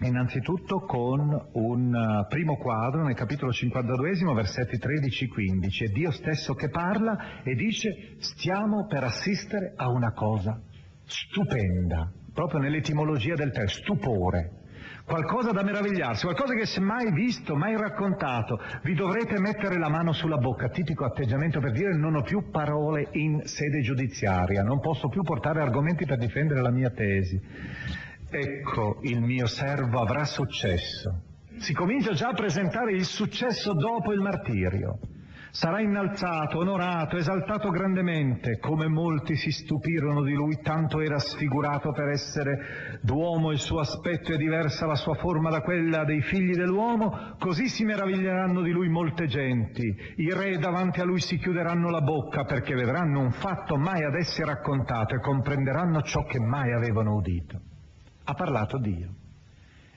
innanzitutto 0.00 0.80
con 0.80 1.48
un 1.52 1.92
uh, 1.92 2.26
primo 2.28 2.56
quadro 2.56 3.02
nel 3.02 3.14
capitolo 3.14 3.52
52, 3.52 4.32
versetti 4.32 4.76
13-15, 4.76 5.84
è 5.84 5.92
Dio 5.92 6.10
stesso 6.12 6.54
che 6.54 6.68
parla 6.68 7.42
e 7.42 7.54
dice 7.54 8.16
stiamo 8.20 8.86
per 8.86 9.02
assistere 9.02 9.72
a 9.76 9.88
una 9.88 10.12
cosa 10.12 10.60
stupenda, 11.04 12.10
proprio 12.32 12.60
nell'etimologia 12.60 13.34
del 13.34 13.50
testo, 13.50 13.82
stupore 13.82 14.57
qualcosa 15.08 15.52
da 15.52 15.62
meravigliarsi, 15.62 16.24
qualcosa 16.24 16.52
che 16.52 16.66
si 16.66 16.78
è 16.78 16.82
mai 16.82 17.10
visto, 17.12 17.56
mai 17.56 17.76
raccontato. 17.76 18.60
Vi 18.82 18.94
dovrete 18.94 19.40
mettere 19.40 19.78
la 19.78 19.88
mano 19.88 20.12
sulla 20.12 20.36
bocca, 20.36 20.68
tipico 20.68 21.06
atteggiamento 21.06 21.60
per 21.60 21.72
dire 21.72 21.96
non 21.96 22.14
ho 22.14 22.22
più 22.22 22.50
parole 22.50 23.08
in 23.12 23.40
sede 23.44 23.80
giudiziaria, 23.80 24.62
non 24.62 24.80
posso 24.80 25.08
più 25.08 25.22
portare 25.22 25.62
argomenti 25.62 26.04
per 26.04 26.18
difendere 26.18 26.60
la 26.60 26.70
mia 26.70 26.90
tesi. 26.90 27.40
Ecco, 28.30 28.98
il 29.02 29.22
mio 29.22 29.46
servo 29.46 30.00
avrà 30.00 30.24
successo. 30.24 31.22
Si 31.56 31.72
comincia 31.72 32.12
già 32.12 32.28
a 32.28 32.34
presentare 32.34 32.92
il 32.92 33.04
successo 33.04 33.72
dopo 33.72 34.12
il 34.12 34.20
martirio. 34.20 34.98
Sarà 35.50 35.80
innalzato, 35.80 36.58
onorato, 36.58 37.16
esaltato 37.16 37.70
grandemente, 37.70 38.58
come 38.58 38.86
molti 38.86 39.34
si 39.34 39.50
stupirono 39.50 40.22
di 40.22 40.34
lui, 40.34 40.60
tanto 40.62 41.00
era 41.00 41.18
sfigurato 41.18 41.90
per 41.92 42.08
essere 42.08 43.00
d'uomo 43.02 43.50
il 43.50 43.58
suo 43.58 43.80
aspetto 43.80 44.32
e 44.32 44.36
diversa 44.36 44.86
la 44.86 44.94
sua 44.94 45.14
forma 45.14 45.48
da 45.48 45.62
quella 45.62 46.04
dei 46.04 46.20
figli 46.20 46.54
dell'uomo, 46.54 47.34
così 47.38 47.68
si 47.68 47.84
meraviglieranno 47.84 48.60
di 48.60 48.70
lui 48.70 48.88
molte 48.88 49.26
genti. 49.26 49.94
I 50.16 50.32
re 50.34 50.58
davanti 50.58 51.00
a 51.00 51.04
lui 51.04 51.20
si 51.20 51.38
chiuderanno 51.38 51.88
la 51.88 52.02
bocca 52.02 52.44
perché 52.44 52.74
vedranno 52.74 53.20
un 53.20 53.30
fatto 53.30 53.76
mai 53.76 54.04
ad 54.04 54.14
essi 54.14 54.44
raccontato 54.44 55.14
e 55.14 55.20
comprenderanno 55.20 56.02
ciò 56.02 56.24
che 56.24 56.38
mai 56.38 56.72
avevano 56.72 57.14
udito. 57.14 57.60
Ha 58.24 58.34
parlato 58.34 58.78
Dio. 58.78 59.14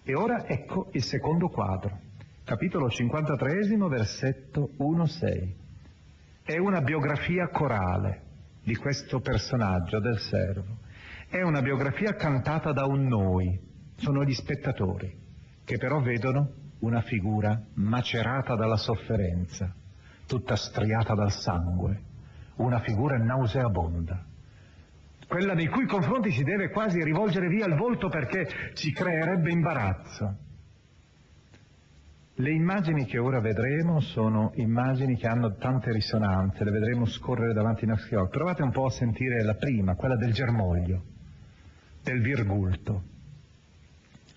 E 0.04 0.16
ora 0.16 0.48
ecco 0.48 0.88
il 0.94 1.04
secondo 1.04 1.50
quadro 1.50 2.10
capitolo 2.44 2.90
53, 2.90 3.78
versetto 3.88 4.72
1-6. 4.80 5.54
È 6.44 6.58
una 6.58 6.82
biografia 6.82 7.50
corale 7.50 8.24
di 8.64 8.76
questo 8.76 9.20
personaggio 9.20 10.00
del 10.00 10.20
servo. 10.20 10.80
È 11.30 11.42
una 11.42 11.62
biografia 11.62 12.14
cantata 12.16 12.72
da 12.72 12.86
un 12.86 13.08
noi, 13.08 13.60
sono 13.96 14.24
gli 14.24 14.34
spettatori, 14.34 15.16
che 15.64 15.78
però 15.78 16.02
vedono 16.02 16.54
una 16.80 17.02
figura 17.02 17.62
macerata 17.76 18.56
dalla 18.56 18.76
sofferenza, 18.76 19.74
tutta 20.28 20.56
striata 20.56 21.14
dal 21.14 21.32
sangue, 21.32 22.02
una 22.56 22.80
figura 22.80 23.18
nauseabonda, 23.18 24.26
quella 25.28 25.54
nei 25.54 25.68
cui 25.68 25.86
confronti 25.86 26.32
si 26.32 26.44
deve 26.44 26.70
quasi 26.72 27.02
rivolgere 27.02 27.48
via 27.48 27.66
il 27.66 27.76
volto 27.76 28.10
perché 28.10 28.74
ci 28.74 28.92
creerebbe 28.92 29.50
imbarazzo. 29.50 30.50
Le 32.42 32.54
immagini 32.54 33.06
che 33.06 33.20
ora 33.20 33.40
vedremo 33.40 34.00
sono 34.00 34.52
immagini 34.56 35.16
che 35.16 35.28
hanno 35.28 35.58
tante 35.58 35.92
risonanze, 35.92 36.64
le 36.64 36.72
vedremo 36.72 37.06
scorrere 37.06 37.54
davanti 37.54 37.84
ai 37.84 37.90
nostri 37.90 38.16
occhi. 38.16 38.36
Provate 38.36 38.64
un 38.64 38.72
po' 38.72 38.88
a 38.88 38.90
sentire 38.90 39.44
la 39.44 39.54
prima, 39.54 39.94
quella 39.94 40.16
del 40.16 40.34
germoglio, 40.34 41.04
del 42.02 42.20
virgulto. 42.20 43.04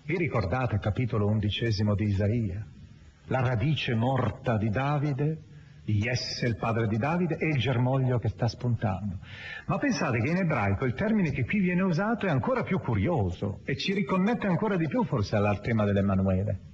Vi 0.03 0.15
ricordate 0.17 0.75
il 0.75 0.81
capitolo 0.81 1.25
undicesimo 1.25 1.95
di 1.95 2.03
Isaia? 2.03 2.63
La 3.25 3.39
radice 3.39 3.95
morta 3.95 4.55
di 4.59 4.69
Davide, 4.69 5.39
Jesse, 5.85 6.45
il 6.45 6.57
padre 6.57 6.85
di 6.85 6.97
Davide, 6.97 7.37
e 7.37 7.47
il 7.47 7.57
germoglio 7.57 8.19
che 8.19 8.29
sta 8.29 8.47
spuntando. 8.47 9.17
Ma 9.65 9.79
pensate 9.79 10.19
che 10.19 10.29
in 10.29 10.37
ebraico 10.37 10.85
il 10.85 10.93
termine 10.93 11.31
che 11.31 11.43
qui 11.43 11.57
viene 11.57 11.81
usato 11.81 12.27
è 12.27 12.29
ancora 12.29 12.61
più 12.61 12.79
curioso 12.79 13.61
e 13.65 13.75
ci 13.75 13.93
riconnette 13.93 14.45
ancora 14.45 14.77
di 14.77 14.87
più 14.87 15.03
forse 15.05 15.37
al 15.37 15.59
tema 15.61 15.85
dell'Emanuele 15.85 16.73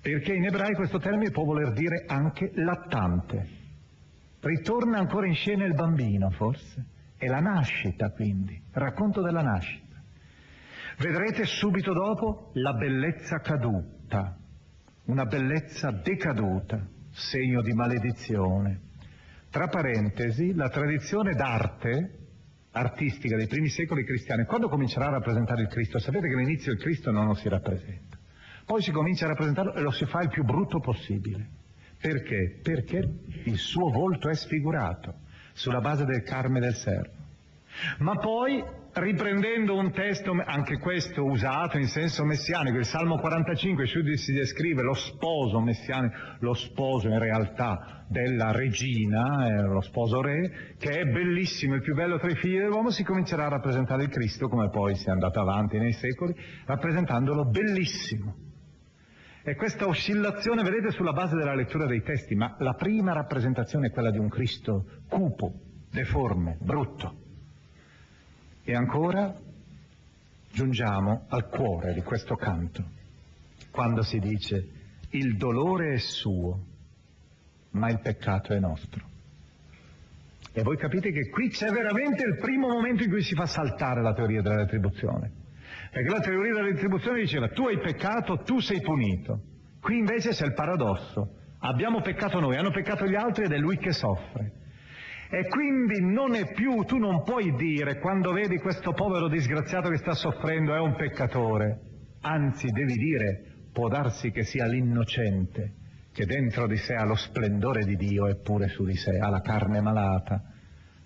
perché 0.00 0.32
in 0.32 0.46
ebraico 0.46 0.78
questo 0.78 0.98
termine 0.98 1.30
può 1.30 1.44
voler 1.44 1.72
dire 1.72 2.04
anche 2.06 2.50
lattante. 2.54 3.58
Ritorna 4.40 4.98
ancora 4.98 5.26
in 5.26 5.34
scena 5.34 5.66
il 5.66 5.74
bambino, 5.74 6.30
forse. 6.30 6.86
È 7.16 7.26
la 7.26 7.40
nascita, 7.40 8.10
quindi, 8.10 8.60
racconto 8.72 9.20
della 9.20 9.42
nascita. 9.42 10.02
Vedrete 10.96 11.44
subito 11.44 11.92
dopo 11.92 12.50
la 12.54 12.72
bellezza 12.72 13.40
caduta, 13.40 14.38
una 15.04 15.26
bellezza 15.26 15.90
decaduta, 15.90 16.86
segno 17.10 17.60
di 17.60 17.72
maledizione. 17.72 18.80
Tra 19.50 19.66
parentesi, 19.66 20.54
la 20.54 20.70
tradizione 20.70 21.34
d'arte 21.34 22.18
artistica 22.72 23.36
dei 23.36 23.48
primi 23.48 23.68
secoli 23.68 24.04
cristiani, 24.04 24.44
quando 24.44 24.68
comincerà 24.68 25.08
a 25.08 25.10
rappresentare 25.10 25.62
il 25.62 25.68
Cristo, 25.68 25.98
sapete 25.98 26.28
che 26.28 26.34
all'inizio 26.34 26.72
il 26.72 26.78
Cristo 26.78 27.10
non 27.10 27.26
lo 27.26 27.34
si 27.34 27.48
rappresenta. 27.48 28.09
Poi 28.70 28.82
si 28.82 28.92
comincia 28.92 29.24
a 29.24 29.28
rappresentarlo 29.30 29.74
e 29.74 29.80
lo 29.80 29.90
si 29.90 30.06
fa 30.06 30.22
il 30.22 30.28
più 30.28 30.44
brutto 30.44 30.78
possibile. 30.78 31.44
Perché? 32.00 32.60
Perché 32.62 33.02
il 33.46 33.58
suo 33.58 33.90
volto 33.90 34.28
è 34.28 34.34
sfigurato 34.36 35.12
sulla 35.54 35.80
base 35.80 36.04
del 36.04 36.22
carme 36.22 36.60
del 36.60 36.74
servo. 36.74 37.10
Ma 37.98 38.14
poi, 38.14 38.62
riprendendo 38.92 39.76
un 39.76 39.90
testo, 39.90 40.40
anche 40.44 40.78
questo 40.78 41.24
usato 41.24 41.78
in 41.78 41.88
senso 41.88 42.24
messianico, 42.24 42.76
il 42.78 42.84
Salmo 42.84 43.18
45, 43.18 43.86
su 43.86 44.04
si 44.14 44.32
descrive 44.32 44.82
lo 44.82 44.94
sposo 44.94 45.58
messianico, 45.58 46.14
lo 46.38 46.54
sposo 46.54 47.08
in 47.08 47.18
realtà 47.18 48.04
della 48.06 48.52
regina, 48.52 49.48
eh, 49.48 49.62
lo 49.62 49.80
sposo 49.80 50.22
re, 50.22 50.76
che 50.78 50.90
è 50.90 51.04
bellissimo, 51.06 51.74
il 51.74 51.82
più 51.82 51.96
bello 51.96 52.20
tra 52.20 52.30
i 52.30 52.36
figli 52.36 52.58
dell'uomo, 52.58 52.90
si 52.90 53.02
comincerà 53.02 53.46
a 53.46 53.48
rappresentare 53.48 54.04
il 54.04 54.10
Cristo, 54.10 54.46
come 54.46 54.68
poi 54.68 54.94
si 54.94 55.08
è 55.08 55.10
andato 55.10 55.40
avanti 55.40 55.76
nei 55.76 55.92
secoli, 55.92 56.32
rappresentandolo 56.66 57.46
bellissimo. 57.46 58.48
E 59.42 59.54
questa 59.54 59.86
oscillazione, 59.86 60.62
vedete, 60.62 60.90
sulla 60.90 61.12
base 61.12 61.34
della 61.34 61.54
lettura 61.54 61.86
dei 61.86 62.02
testi, 62.02 62.34
ma 62.34 62.56
la 62.58 62.74
prima 62.74 63.12
rappresentazione 63.12 63.86
è 63.86 63.90
quella 63.90 64.10
di 64.10 64.18
un 64.18 64.28
Cristo 64.28 64.84
cupo, 65.08 65.52
deforme, 65.90 66.58
brutto. 66.60 67.14
E 68.62 68.74
ancora 68.74 69.34
giungiamo 70.52 71.24
al 71.28 71.48
cuore 71.48 71.94
di 71.94 72.02
questo 72.02 72.36
canto, 72.36 72.84
quando 73.70 74.02
si 74.02 74.18
dice 74.18 74.68
il 75.10 75.36
dolore 75.36 75.94
è 75.94 75.98
suo, 75.98 76.66
ma 77.70 77.88
il 77.88 78.00
peccato 78.00 78.52
è 78.52 78.58
nostro. 78.58 79.08
E 80.52 80.62
voi 80.62 80.76
capite 80.76 81.12
che 81.12 81.30
qui 81.30 81.48
c'è 81.48 81.70
veramente 81.70 82.24
il 82.24 82.36
primo 82.36 82.68
momento 82.68 83.04
in 83.04 83.08
cui 83.08 83.22
si 83.22 83.34
fa 83.34 83.46
saltare 83.46 84.02
la 84.02 84.12
teoria 84.12 84.42
della 84.42 84.56
retribuzione. 84.56 85.39
Perché 85.90 86.08
la 86.08 86.20
teoria 86.20 86.54
della 86.54 86.66
retribuzione 86.66 87.20
diceva 87.20 87.48
tu 87.48 87.66
hai 87.66 87.78
peccato, 87.78 88.38
tu 88.38 88.60
sei 88.60 88.80
punito. 88.80 89.42
Qui 89.80 89.98
invece 89.98 90.30
c'è 90.30 90.46
il 90.46 90.54
paradosso. 90.54 91.36
Abbiamo 91.60 92.00
peccato 92.00 92.38
noi, 92.38 92.56
hanno 92.56 92.70
peccato 92.70 93.06
gli 93.06 93.16
altri 93.16 93.44
ed 93.44 93.52
è 93.52 93.58
lui 93.58 93.76
che 93.76 93.92
soffre. 93.92 94.52
E 95.30 95.46
quindi 95.48 96.00
non 96.00 96.34
è 96.34 96.52
più, 96.52 96.82
tu 96.84 96.96
non 96.96 97.22
puoi 97.22 97.54
dire 97.54 97.98
quando 97.98 98.32
vedi 98.32 98.58
questo 98.58 98.92
povero 98.92 99.28
disgraziato 99.28 99.88
che 99.88 99.98
sta 99.98 100.12
soffrendo 100.12 100.74
è 100.74 100.78
un 100.78 100.94
peccatore. 100.96 101.80
Anzi, 102.22 102.68
devi 102.70 102.94
dire, 102.94 103.44
può 103.72 103.88
darsi 103.88 104.30
che 104.30 104.44
sia 104.44 104.66
l'innocente 104.66 105.74
che 106.12 106.26
dentro 106.26 106.66
di 106.66 106.76
sé 106.76 106.94
ha 106.94 107.04
lo 107.04 107.14
splendore 107.14 107.84
di 107.84 107.96
Dio 107.96 108.26
eppure 108.26 108.68
su 108.68 108.84
di 108.84 108.96
sé 108.96 109.18
ha 109.18 109.28
la 109.28 109.40
carne 109.40 109.80
malata, 109.80 110.42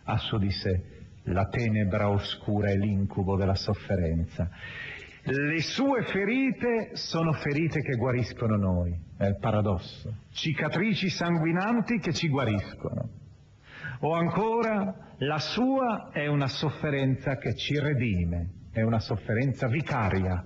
ha 0.05 0.17
su 0.17 0.39
di 0.39 0.51
sé 0.51 0.94
la 1.25 1.47
tenebra 1.47 2.11
oscura 2.11 2.71
e 2.71 2.77
l'incubo 2.77 3.37
della 3.37 3.55
sofferenza. 3.55 4.49
Le 5.27 5.61
sue 5.63 6.03
ferite 6.05 6.91
sono 6.97 7.33
ferite 7.33 7.81
che 7.81 7.97
guariscono 7.97 8.57
noi, 8.57 8.95
è 9.17 9.25
il 9.25 9.39
paradosso, 9.39 10.15
cicatrici 10.33 11.09
sanguinanti 11.09 11.99
che 11.99 12.13
ci 12.13 12.29
guariscono. 12.29 13.09
O 14.01 14.13
ancora, 14.13 14.95
la 15.19 15.39
sua 15.39 16.11
è 16.13 16.27
una 16.27 16.49
sofferenza 16.49 17.39
che 17.39 17.55
ci 17.55 17.79
redime, 17.79 18.69
è 18.71 18.83
una 18.83 18.99
sofferenza 18.99 19.67
vicaria, 19.67 20.45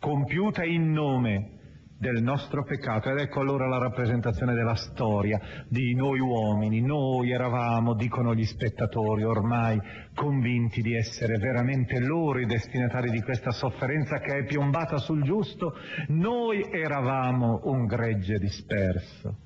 compiuta 0.00 0.64
in 0.64 0.90
nome 0.90 1.57
del 1.98 2.22
nostro 2.22 2.62
peccato 2.62 3.10
ed 3.10 3.18
ecco 3.18 3.40
allora 3.40 3.66
la 3.66 3.78
rappresentazione 3.78 4.54
della 4.54 4.76
storia 4.76 5.40
di 5.68 5.94
noi 5.94 6.20
uomini. 6.20 6.80
Noi 6.80 7.32
eravamo, 7.32 7.94
dicono 7.94 8.34
gli 8.34 8.44
spettatori, 8.44 9.24
ormai 9.24 9.80
convinti 10.14 10.80
di 10.80 10.94
essere 10.94 11.38
veramente 11.38 11.98
loro 11.98 12.38
i 12.38 12.46
destinatari 12.46 13.10
di 13.10 13.20
questa 13.20 13.50
sofferenza 13.50 14.20
che 14.20 14.38
è 14.38 14.44
piombata 14.44 14.98
sul 14.98 15.22
giusto. 15.22 15.74
Noi 16.08 16.62
eravamo 16.70 17.62
un 17.64 17.86
gregge 17.86 18.38
disperso, 18.38 19.38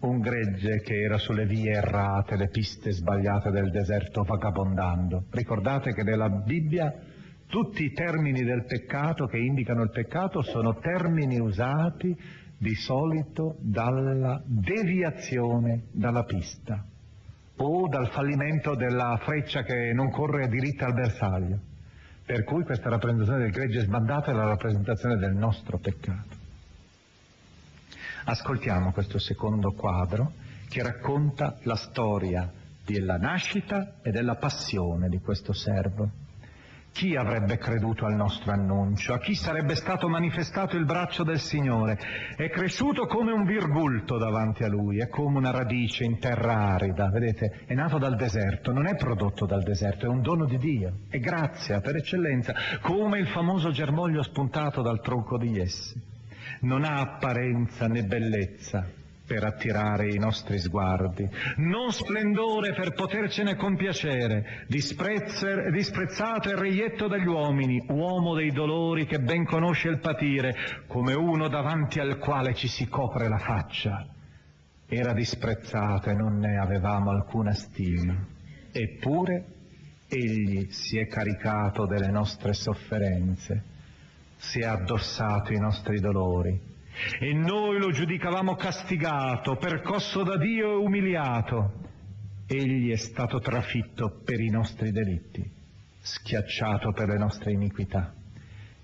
un 0.00 0.20
gregge 0.20 0.82
che 0.82 1.00
era 1.00 1.16
sulle 1.16 1.46
vie 1.46 1.72
errate, 1.72 2.36
le 2.36 2.48
piste 2.48 2.92
sbagliate 2.92 3.50
del 3.50 3.70
deserto 3.70 4.24
vagabondando. 4.24 5.24
Ricordate 5.30 5.94
che 5.94 6.02
nella 6.02 6.28
Bibbia 6.28 6.92
tutti 7.46 7.84
i 7.84 7.92
termini 7.92 8.42
del 8.42 8.64
peccato 8.64 9.26
che 9.26 9.38
indicano 9.38 9.82
il 9.82 9.90
peccato 9.90 10.42
sono 10.42 10.78
termini 10.78 11.38
usati 11.38 12.16
di 12.56 12.74
solito 12.74 13.56
dalla 13.60 14.42
deviazione 14.44 15.84
dalla 15.92 16.24
pista 16.24 16.84
o 17.56 17.88
dal 17.88 18.10
fallimento 18.10 18.74
della 18.74 19.18
freccia 19.22 19.62
che 19.62 19.92
non 19.92 20.10
corre 20.10 20.48
diritta 20.48 20.86
al 20.86 20.94
bersaglio. 20.94 21.58
Per 22.24 22.42
cui 22.44 22.64
questa 22.64 22.88
rappresentazione 22.88 23.42
del 23.42 23.50
gregge 23.50 23.80
sbandato 23.80 24.30
è 24.30 24.32
la 24.32 24.46
rappresentazione 24.46 25.16
del 25.16 25.34
nostro 25.34 25.78
peccato. 25.78 26.42
Ascoltiamo 28.24 28.92
questo 28.92 29.18
secondo 29.18 29.72
quadro 29.72 30.32
che 30.68 30.82
racconta 30.82 31.58
la 31.64 31.76
storia 31.76 32.50
della 32.84 33.18
nascita 33.18 33.96
e 34.02 34.10
della 34.10 34.36
passione 34.36 35.08
di 35.08 35.18
questo 35.18 35.52
servo. 35.52 36.10
Chi 36.94 37.16
avrebbe 37.16 37.58
creduto 37.58 38.06
al 38.06 38.14
nostro 38.14 38.52
annuncio? 38.52 39.14
A 39.14 39.18
chi 39.18 39.34
sarebbe 39.34 39.74
stato 39.74 40.08
manifestato 40.08 40.76
il 40.76 40.84
braccio 40.84 41.24
del 41.24 41.40
Signore? 41.40 41.98
È 42.36 42.48
cresciuto 42.50 43.06
come 43.06 43.32
un 43.32 43.44
virgulto 43.44 44.16
davanti 44.16 44.62
a 44.62 44.68
lui, 44.68 45.00
è 45.00 45.08
come 45.08 45.38
una 45.38 45.50
radice 45.50 46.04
in 46.04 46.20
terra 46.20 46.54
arida, 46.54 47.10
vedete? 47.10 47.64
È 47.66 47.74
nato 47.74 47.98
dal 47.98 48.14
deserto, 48.14 48.70
non 48.70 48.86
è 48.86 48.94
prodotto 48.94 49.44
dal 49.44 49.64
deserto, 49.64 50.06
è 50.06 50.08
un 50.08 50.22
dono 50.22 50.44
di 50.44 50.56
Dio, 50.56 51.00
è 51.08 51.18
grazia 51.18 51.80
per 51.80 51.96
eccellenza, 51.96 52.54
come 52.80 53.18
il 53.18 53.26
famoso 53.26 53.72
germoglio 53.72 54.22
spuntato 54.22 54.80
dal 54.80 55.00
tronco 55.00 55.36
di 55.36 55.50
Jesse. 55.50 56.00
Non 56.60 56.84
ha 56.84 57.00
apparenza 57.00 57.88
né 57.88 58.04
bellezza, 58.04 58.88
per 59.26 59.42
attirare 59.42 60.10
i 60.10 60.18
nostri 60.18 60.58
sguardi, 60.58 61.26
non 61.56 61.92
splendore 61.92 62.74
per 62.74 62.92
potercene 62.92 63.56
compiacere, 63.56 64.66
disprezzato 64.68 66.50
e 66.50 66.54
reietto 66.54 67.08
dagli 67.08 67.26
uomini, 67.26 67.82
uomo 67.88 68.34
dei 68.34 68.50
dolori 68.50 69.06
che 69.06 69.20
ben 69.20 69.46
conosce 69.46 69.88
il 69.88 69.98
patire, 69.98 70.54
come 70.86 71.14
uno 71.14 71.48
davanti 71.48 72.00
al 72.00 72.18
quale 72.18 72.54
ci 72.54 72.68
si 72.68 72.86
copre 72.86 73.28
la 73.28 73.38
faccia. 73.38 74.06
Era 74.86 75.14
disprezzato 75.14 76.10
e 76.10 76.14
non 76.14 76.38
ne 76.38 76.58
avevamo 76.58 77.10
alcuna 77.10 77.52
stima, 77.54 78.14
eppure 78.70 79.44
egli 80.06 80.70
si 80.70 80.98
è 80.98 81.06
caricato 81.06 81.86
delle 81.86 82.10
nostre 82.10 82.52
sofferenze, 82.52 83.62
si 84.36 84.60
è 84.60 84.66
addossato 84.66 85.54
i 85.54 85.58
nostri 85.58 85.98
dolori, 85.98 86.72
e 87.18 87.32
noi 87.32 87.78
lo 87.78 87.90
giudicavamo 87.90 88.54
castigato, 88.54 89.56
percosso 89.56 90.22
da 90.22 90.36
Dio 90.36 90.72
e 90.72 90.84
umiliato. 90.84 91.72
Egli 92.46 92.90
è 92.90 92.96
stato 92.96 93.40
trafitto 93.40 94.20
per 94.24 94.40
i 94.40 94.50
nostri 94.50 94.92
delitti, 94.92 95.42
schiacciato 96.00 96.92
per 96.92 97.08
le 97.08 97.18
nostre 97.18 97.52
iniquità. 97.52 98.14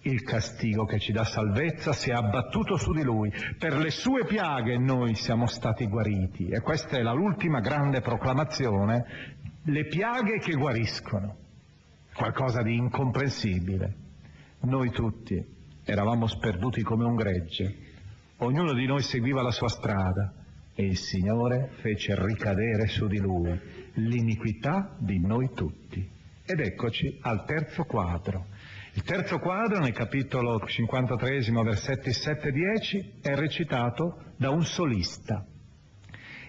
Il 0.02 0.22
castigo 0.22 0.86
che 0.86 0.98
ci 0.98 1.12
dà 1.12 1.24
salvezza 1.24 1.92
si 1.92 2.08
è 2.08 2.14
abbattuto 2.14 2.78
su 2.78 2.92
di 2.92 3.02
lui. 3.02 3.30
Per 3.58 3.76
le 3.76 3.90
sue 3.90 4.24
piaghe 4.24 4.78
noi 4.78 5.14
siamo 5.14 5.46
stati 5.46 5.86
guariti. 5.86 6.48
E 6.48 6.60
questa 6.60 6.96
è 6.96 7.02
l'ultima 7.02 7.60
grande 7.60 8.00
proclamazione, 8.00 9.04
le 9.64 9.84
piaghe 9.84 10.38
che 10.38 10.54
guariscono. 10.54 11.36
Qualcosa 12.14 12.62
di 12.62 12.76
incomprensibile. 12.76 13.94
Noi 14.60 14.90
tutti 14.90 15.44
eravamo 15.84 16.26
sperduti 16.26 16.82
come 16.82 17.04
un 17.04 17.14
gregge 17.14 17.89
Ognuno 18.42 18.72
di 18.72 18.86
noi 18.86 19.02
seguiva 19.02 19.42
la 19.42 19.50
sua 19.50 19.68
strada 19.68 20.32
e 20.74 20.86
il 20.86 20.96
Signore 20.96 21.72
fece 21.82 22.14
ricadere 22.16 22.86
su 22.86 23.06
di 23.06 23.18
lui 23.18 23.60
l'iniquità 23.96 24.96
di 24.98 25.20
noi 25.20 25.50
tutti. 25.52 26.08
Ed 26.46 26.58
eccoci 26.58 27.18
al 27.20 27.44
terzo 27.44 27.84
quadro. 27.84 28.46
Il 28.94 29.02
terzo 29.02 29.38
quadro, 29.38 29.80
nel 29.80 29.92
capitolo 29.92 30.58
53, 30.58 31.52
versetti 31.62 32.08
7-10, 32.08 33.20
è 33.20 33.34
recitato 33.34 34.32
da 34.36 34.48
un 34.48 34.64
solista, 34.64 35.44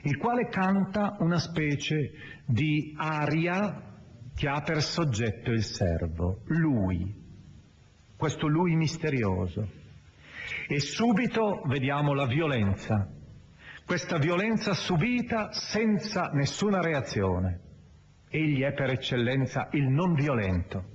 il 0.03 0.17
quale 0.17 0.47
canta 0.47 1.17
una 1.19 1.39
specie 1.39 2.13
di 2.45 2.93
aria 2.95 3.99
che 4.33 4.47
ha 4.47 4.61
per 4.61 4.81
soggetto 4.81 5.51
il 5.51 5.63
servo, 5.63 6.39
lui, 6.45 7.13
questo 8.15 8.47
lui 8.47 8.75
misterioso. 8.75 9.80
E 10.71 10.79
subito 10.79 11.63
vediamo 11.65 12.13
la 12.13 12.25
violenza, 12.25 13.05
questa 13.85 14.17
violenza 14.17 14.73
subita 14.73 15.51
senza 15.51 16.29
nessuna 16.31 16.79
reazione. 16.79 17.59
Egli 18.29 18.61
è 18.61 18.71
per 18.71 18.89
eccellenza 18.91 19.67
il 19.73 19.89
non 19.89 20.13
violento. 20.13 20.85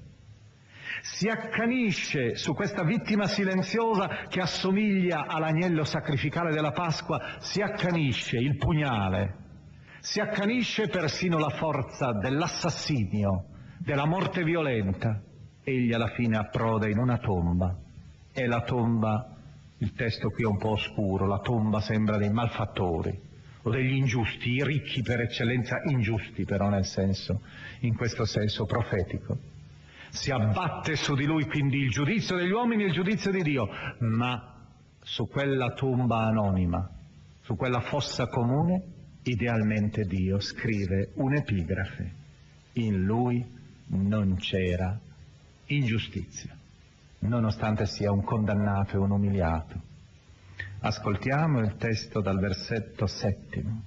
Si 1.02 1.28
accanisce 1.28 2.36
su 2.36 2.54
questa 2.54 2.84
vittima 2.84 3.26
silenziosa 3.26 4.24
che 4.30 4.40
assomiglia 4.40 5.26
all'agnello 5.26 5.84
sacrificale 5.84 6.54
della 6.54 6.72
Pasqua, 6.72 7.36
si 7.40 7.60
accanisce 7.60 8.38
il 8.38 8.56
pugnale, 8.56 9.36
si 10.00 10.20
accanisce 10.20 10.88
persino 10.88 11.36
la 11.36 11.50
forza 11.50 12.12
dell'assassinio, 12.12 13.44
della 13.80 14.06
morte 14.06 14.42
violenta. 14.42 15.22
Egli 15.62 15.92
alla 15.92 16.14
fine 16.14 16.38
approda 16.38 16.88
in 16.88 16.96
una 16.96 17.18
tomba, 17.18 17.76
è 18.32 18.46
la 18.46 18.62
tomba 18.62 19.35
il 19.78 19.92
testo 19.92 20.30
qui 20.30 20.44
è 20.44 20.46
un 20.46 20.56
po' 20.56 20.70
oscuro, 20.70 21.26
la 21.26 21.40
tomba 21.40 21.80
sembra 21.80 22.16
dei 22.16 22.30
malfattori 22.30 23.20
o 23.62 23.70
degli 23.70 23.94
ingiusti, 23.94 24.52
i 24.52 24.64
ricchi 24.64 25.02
per 25.02 25.20
eccellenza 25.20 25.82
ingiusti 25.90 26.44
però 26.44 26.68
nel 26.68 26.86
senso, 26.86 27.40
in 27.80 27.94
questo 27.94 28.24
senso 28.24 28.64
profetico. 28.64 29.36
Si 30.08 30.30
abbatte 30.30 30.96
su 30.96 31.14
di 31.14 31.24
lui 31.24 31.44
quindi 31.46 31.78
il 31.78 31.90
giudizio 31.90 32.36
degli 32.36 32.52
uomini 32.52 32.84
e 32.84 32.86
il 32.86 32.92
giudizio 32.92 33.30
di 33.30 33.42
Dio, 33.42 33.68
ma 33.98 34.54
su 35.02 35.28
quella 35.28 35.72
tomba 35.74 36.26
anonima, 36.26 36.88
su 37.42 37.54
quella 37.56 37.80
fossa 37.80 38.28
comune, 38.28 38.82
idealmente 39.24 40.04
Dio 40.04 40.38
scrive 40.40 41.10
un'epigrafe. 41.14 42.14
In 42.74 43.04
lui 43.04 43.44
non 43.88 44.36
c'era 44.36 44.98
ingiustizia 45.66 46.55
nonostante 47.20 47.86
sia 47.86 48.12
un 48.12 48.22
condannato 48.22 48.96
e 48.96 48.98
un 48.98 49.10
umiliato. 49.10 49.80
Ascoltiamo 50.80 51.60
il 51.60 51.76
testo 51.76 52.20
dal 52.20 52.38
versetto 52.38 53.06
settimo. 53.06 53.82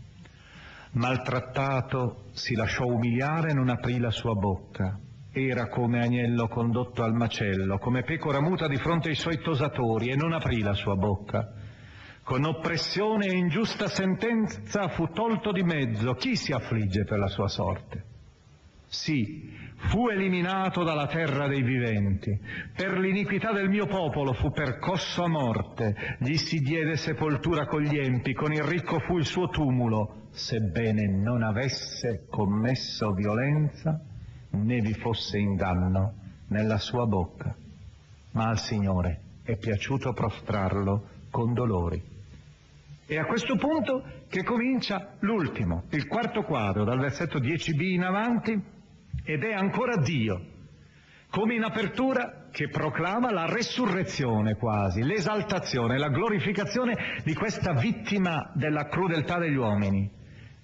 Maltrattato 0.91 2.25
si 2.31 2.55
lasciò 2.55 2.85
umiliare 2.85 3.51
e 3.51 3.53
non 3.53 3.69
aprì 3.69 3.99
la 3.99 4.11
sua 4.11 4.33
bocca. 4.33 4.97
Era 5.31 5.67
come 5.67 6.01
agnello 6.01 6.47
condotto 6.47 7.03
al 7.03 7.13
macello, 7.13 7.77
come 7.77 8.01
pecora 8.01 8.41
muta 8.41 8.67
di 8.67 8.77
fronte 8.77 9.09
ai 9.09 9.15
suoi 9.15 9.39
tosatori 9.39 10.09
e 10.09 10.15
non 10.15 10.33
aprì 10.33 10.61
la 10.61 10.73
sua 10.73 10.95
bocca. 10.95 11.53
Con 12.23 12.43
oppressione 12.43 13.27
e 13.27 13.35
ingiusta 13.35 13.87
sentenza 13.87 14.87
fu 14.89 15.07
tolto 15.07 15.51
di 15.51 15.63
mezzo. 15.63 16.13
Chi 16.15 16.35
si 16.35 16.51
affligge 16.51 17.03
per 17.03 17.19
la 17.19 17.27
sua 17.27 17.47
sorte? 17.47 18.08
Sì, 18.89 19.55
fu 19.89 20.07
eliminato 20.07 20.83
dalla 20.83 21.05
terra 21.05 21.47
dei 21.47 21.61
viventi. 21.61 22.35
Per 22.75 22.97
l'iniquità 22.97 23.51
del 23.51 23.69
mio 23.69 23.85
popolo 23.85 24.33
fu 24.33 24.49
percosso 24.49 25.23
a 25.23 25.27
morte, 25.27 26.17
gli 26.17 26.35
si 26.35 26.57
diede 26.57 26.97
sepoltura 26.97 27.67
con 27.67 27.81
gli 27.81 27.99
empi, 27.99 28.33
con 28.33 28.51
il 28.51 28.63
ricco 28.63 28.99
fu 29.01 29.19
il 29.19 29.25
suo 29.25 29.47
tumulo, 29.49 30.29
sebbene 30.31 31.07
non 31.07 31.43
avesse 31.43 32.25
commesso 32.31 33.13
violenza, 33.13 34.01
né 34.49 34.81
vi 34.81 34.93
fosse 34.95 35.37
inganno 35.37 36.15
nella 36.47 36.79
sua 36.79 37.05
bocca. 37.05 37.55
Ma 38.31 38.47
al 38.47 38.57
Signore 38.57 39.21
è 39.43 39.55
piaciuto 39.55 40.13
prostrarlo 40.13 41.09
con 41.29 41.53
dolori. 41.53 42.01
E 43.05 43.17
a 43.17 43.25
questo 43.25 43.55
punto 43.55 44.03
che 44.27 44.43
comincia 44.43 45.15
l'ultimo, 45.19 45.83
il 45.91 46.07
quarto 46.07 46.41
quadro, 46.41 46.83
dal 46.83 46.99
versetto 46.99 47.39
10b 47.39 47.81
in 47.81 48.03
avanti, 48.03 48.77
ed 49.23 49.43
è 49.43 49.53
ancora 49.53 49.97
Dio, 49.97 50.41
come 51.29 51.55
in 51.55 51.63
apertura 51.63 52.47
che 52.51 52.69
proclama 52.69 53.31
la 53.31 53.45
resurrezione 53.45 54.55
quasi, 54.55 55.03
l'esaltazione, 55.03 55.97
la 55.97 56.09
glorificazione 56.09 57.21
di 57.23 57.33
questa 57.33 57.73
vittima 57.73 58.51
della 58.55 58.87
crudeltà 58.87 59.37
degli 59.37 59.55
uomini, 59.55 60.09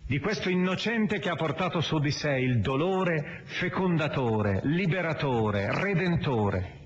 di 0.07 0.19
questo 0.19 0.49
innocente 0.49 1.19
che 1.19 1.29
ha 1.29 1.35
portato 1.35 1.81
su 1.81 1.99
di 1.99 2.11
sé 2.11 2.37
il 2.37 2.59
dolore 2.59 3.41
fecondatore, 3.45 4.61
liberatore, 4.63 5.67
redentore. 5.81 6.83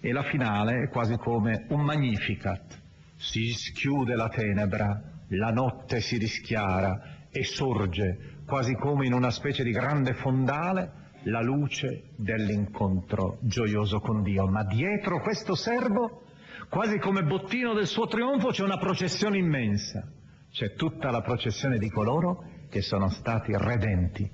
E 0.00 0.12
la 0.12 0.22
finale 0.22 0.84
è 0.84 0.88
quasi 0.88 1.16
come 1.16 1.66
un 1.68 1.82
magnificat 1.82 2.84
si 3.16 3.52
schiude 3.52 4.14
la 4.14 4.28
tenebra, 4.28 5.00
la 5.28 5.50
notte 5.50 6.00
si 6.00 6.18
rischiara 6.18 7.28
e 7.30 7.44
sorge, 7.44 8.35
quasi 8.46 8.74
come 8.74 9.06
in 9.06 9.12
una 9.12 9.30
specie 9.30 9.62
di 9.62 9.70
grande 9.70 10.14
fondale, 10.14 11.04
la 11.24 11.42
luce 11.42 12.10
dell'incontro 12.16 13.38
gioioso 13.40 14.00
con 14.00 14.22
Dio. 14.22 14.46
Ma 14.46 14.64
dietro 14.64 15.20
questo 15.20 15.54
servo, 15.54 16.22
quasi 16.68 16.98
come 16.98 17.24
bottino 17.24 17.74
del 17.74 17.86
suo 17.86 18.06
trionfo, 18.06 18.48
c'è 18.48 18.62
una 18.62 18.78
processione 18.78 19.38
immensa. 19.38 20.08
C'è 20.50 20.74
tutta 20.74 21.10
la 21.10 21.20
processione 21.20 21.78
di 21.78 21.90
coloro 21.90 22.44
che 22.70 22.80
sono 22.80 23.08
stati 23.08 23.52
redenti, 23.54 24.30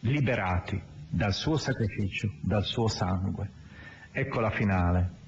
liberati 0.00 0.80
dal 1.08 1.32
suo 1.32 1.56
sacrificio, 1.56 2.28
dal 2.42 2.64
suo 2.64 2.88
sangue. 2.88 3.50
Ecco 4.10 4.40
la 4.40 4.50
finale 4.50 5.20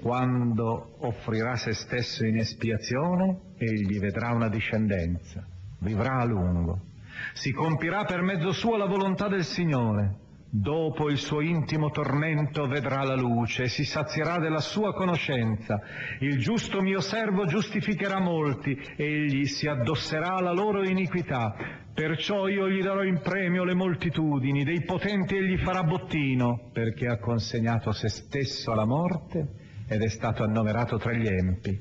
quando 0.00 0.94
offrirà 1.00 1.56
se 1.56 1.72
stesso 1.72 2.24
in 2.24 2.36
espiazione, 2.36 3.54
egli 3.56 3.98
vedrà 3.98 4.30
una 4.30 4.48
discendenza, 4.48 5.44
vivrà 5.80 6.20
a 6.20 6.24
lungo. 6.24 6.87
Si 7.32 7.52
compirà 7.52 8.04
per 8.04 8.22
mezzo 8.22 8.52
suo 8.52 8.76
la 8.76 8.86
volontà 8.86 9.28
del 9.28 9.44
Signore. 9.44 10.26
Dopo 10.50 11.10
il 11.10 11.18
suo 11.18 11.42
intimo 11.42 11.90
tormento 11.90 12.66
vedrà 12.66 13.02
la 13.02 13.14
luce 13.14 13.64
e 13.64 13.68
si 13.68 13.84
sazierà 13.84 14.38
della 14.38 14.60
sua 14.60 14.94
conoscenza. 14.94 15.78
Il 16.20 16.38
giusto 16.38 16.80
mio 16.80 17.00
servo 17.00 17.44
giustificherà 17.44 18.18
molti, 18.18 18.74
egli 18.96 19.44
si 19.44 19.66
addosserà 19.66 20.36
alla 20.36 20.52
loro 20.52 20.88
iniquità. 20.88 21.54
Perciò 21.92 22.48
io 22.48 22.66
gli 22.70 22.80
darò 22.80 23.02
in 23.02 23.20
premio 23.20 23.62
le 23.62 23.74
moltitudini, 23.74 24.64
dei 24.64 24.84
potenti 24.84 25.36
egli 25.36 25.58
farà 25.58 25.82
bottino, 25.82 26.70
perché 26.72 27.08
ha 27.08 27.18
consegnato 27.18 27.92
se 27.92 28.08
stesso 28.08 28.72
alla 28.72 28.86
morte 28.86 29.48
ed 29.86 30.00
è 30.00 30.08
stato 30.08 30.44
annoverato 30.44 30.96
tra 30.96 31.12
gli 31.12 31.26
empi, 31.26 31.78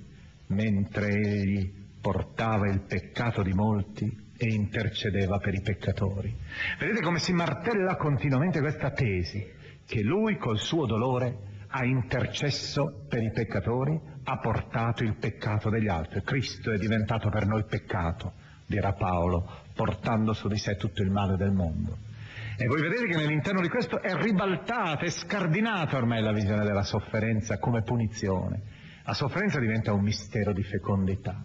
mentre 0.48 1.08
egli 1.08 1.72
portava 2.02 2.68
il 2.68 2.82
peccato 2.82 3.42
di 3.44 3.54
molti 3.54 4.26
e 4.38 4.54
intercedeva 4.54 5.40
per 5.40 5.54
i 5.54 5.62
peccatori. 5.62 6.36
Vedete 6.80 7.02
come 7.02 7.20
si 7.20 7.34
martella 7.34 7.96
continuamente 7.96 8.60
questa 8.60 8.92
tesi, 8.92 9.46
che 9.86 10.02
lui 10.02 10.38
col 10.38 10.60
suo 10.60 10.86
dolore 10.86 11.56
ha 11.70 11.84
intercesso 11.84 13.06
per 13.10 13.24
i 13.24 13.32
peccatori, 13.32 14.00
ha 14.24 14.38
portato 14.38 15.04
il 15.04 15.16
peccato 15.16 15.70
degli 15.70 15.88
altri. 15.88 16.22
Cristo 16.22 16.72
è 16.72 16.78
diventato 16.78 17.30
per 17.30 17.46
noi 17.46 17.66
peccato, 17.66 18.34
dirà 18.66 18.94
Paolo, 18.94 19.64
portando 19.74 20.34
su 20.34 20.48
di 20.48 20.58
sé 20.58 20.76
tutto 20.76 21.02
il 21.02 21.10
male 21.10 21.36
del 21.36 21.52
mondo. 21.52 21.98
E 22.60 22.66
voi 22.66 22.82
vedete 22.82 23.06
che 23.06 23.16
nell'interno 23.16 23.62
di 23.62 23.70
questo 23.70 24.02
è 24.02 24.16
ribaltata, 24.16 25.06
è 25.06 25.10
scardinata 25.10 25.98
ormai 25.98 26.22
la 26.22 26.32
visione 26.32 26.64
della 26.64 26.84
sofferenza 26.84 27.60
come 27.60 27.84
punizione. 27.84 28.62
La 29.04 29.14
sofferenza 29.14 29.60
diventa 29.60 29.94
un 29.94 30.02
mistero 30.02 30.54
di 30.54 30.64
fecondità. 30.64 31.42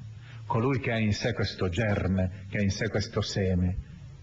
Colui 0.52 0.80
che 0.80 0.92
ha 0.92 0.98
in 0.98 1.14
sé 1.14 1.32
questo 1.32 1.70
germe, 1.70 2.44
che 2.50 2.58
ha 2.58 2.60
in 2.60 2.68
sé 2.68 2.90
questo 2.90 3.22
seme, 3.22 3.74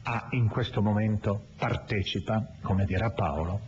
ha 0.03 0.27
in 0.33 0.47
questo 0.47 0.79
momento 0.79 1.47
partecipa, 1.57 2.49
come 2.61 2.85
dirà 2.85 3.09
Paolo, 3.09 3.59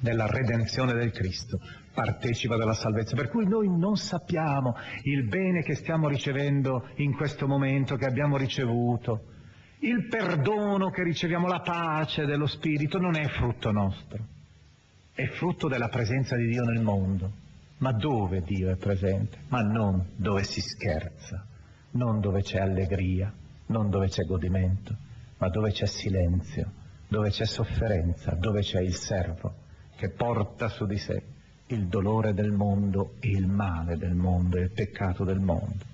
della 0.00 0.26
redenzione 0.26 0.94
del 0.94 1.10
Cristo, 1.10 1.60
partecipa 1.92 2.56
della 2.56 2.72
salvezza. 2.72 3.14
Per 3.16 3.28
cui 3.28 3.46
noi 3.46 3.68
non 3.68 3.96
sappiamo 3.96 4.76
il 5.02 5.28
bene 5.28 5.60
che 5.60 5.74
stiamo 5.74 6.08
ricevendo 6.08 6.88
in 6.94 7.14
questo 7.14 7.46
momento, 7.46 7.96
che 7.96 8.06
abbiamo 8.06 8.38
ricevuto, 8.38 9.24
il 9.80 10.08
perdono 10.08 10.88
che 10.88 11.02
riceviamo, 11.02 11.46
la 11.46 11.60
pace 11.60 12.24
dello 12.24 12.46
Spirito 12.46 12.96
non 12.96 13.14
è 13.16 13.28
frutto 13.28 13.70
nostro, 13.70 14.24
è 15.12 15.26
frutto 15.26 15.68
della 15.68 15.88
presenza 15.88 16.34
di 16.34 16.46
Dio 16.46 16.64
nel 16.64 16.82
mondo. 16.82 17.30
Ma 17.76 17.92
dove 17.92 18.40
Dio 18.40 18.70
è 18.70 18.76
presente? 18.76 19.40
Ma 19.48 19.60
non 19.60 20.12
dove 20.16 20.44
si 20.44 20.62
scherza, 20.62 21.46
non 21.96 22.20
dove 22.20 22.42
c'è 22.42 22.58
allegria, 22.58 23.32
non 23.66 23.90
dove 23.90 24.08
c'è 24.08 24.24
godimento, 24.24 24.96
ma 25.38 25.48
dove 25.48 25.72
c'è 25.72 25.86
silenzio, 25.86 26.70
dove 27.08 27.30
c'è 27.30 27.44
sofferenza, 27.44 28.34
dove 28.34 28.60
c'è 28.60 28.80
il 28.80 28.94
servo 28.94 29.64
che 29.96 30.10
porta 30.10 30.68
su 30.68 30.86
di 30.86 30.98
sé 30.98 31.22
il 31.68 31.88
dolore 31.88 32.32
del 32.32 32.52
mondo 32.52 33.14
e 33.18 33.30
il 33.30 33.48
male 33.48 33.96
del 33.96 34.14
mondo 34.14 34.56
e 34.58 34.62
il 34.62 34.70
peccato 34.72 35.24
del 35.24 35.40
mondo. 35.40 35.84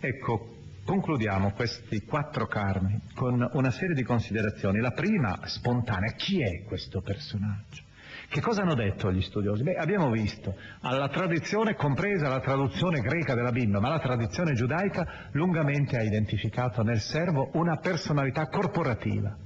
Ecco, 0.00 0.58
Concludiamo 0.90 1.52
questi 1.52 2.00
quattro 2.00 2.48
carmi 2.48 3.00
con 3.14 3.48
una 3.52 3.70
serie 3.70 3.94
di 3.94 4.02
considerazioni. 4.02 4.80
La 4.80 4.90
prima, 4.90 5.38
spontanea, 5.44 6.14
chi 6.14 6.42
è 6.42 6.64
questo 6.64 7.00
personaggio? 7.00 7.82
Che 8.30 8.40
cosa 8.40 8.62
hanno 8.62 8.76
detto 8.76 9.10
gli 9.10 9.22
studiosi? 9.22 9.64
Beh, 9.64 9.74
abbiamo 9.74 10.08
visto 10.08 10.54
alla 10.82 11.08
tradizione, 11.08 11.74
compresa 11.74 12.28
la 12.28 12.38
traduzione 12.38 13.00
greca 13.00 13.34
della 13.34 13.50
Bibbia, 13.50 13.80
ma 13.80 13.88
la 13.88 13.98
tradizione 13.98 14.52
giudaica 14.52 15.28
lungamente 15.32 15.96
ha 15.96 16.02
identificato 16.04 16.84
nel 16.84 17.00
servo 17.00 17.50
una 17.54 17.78
personalità 17.78 18.46
corporativa, 18.46 19.36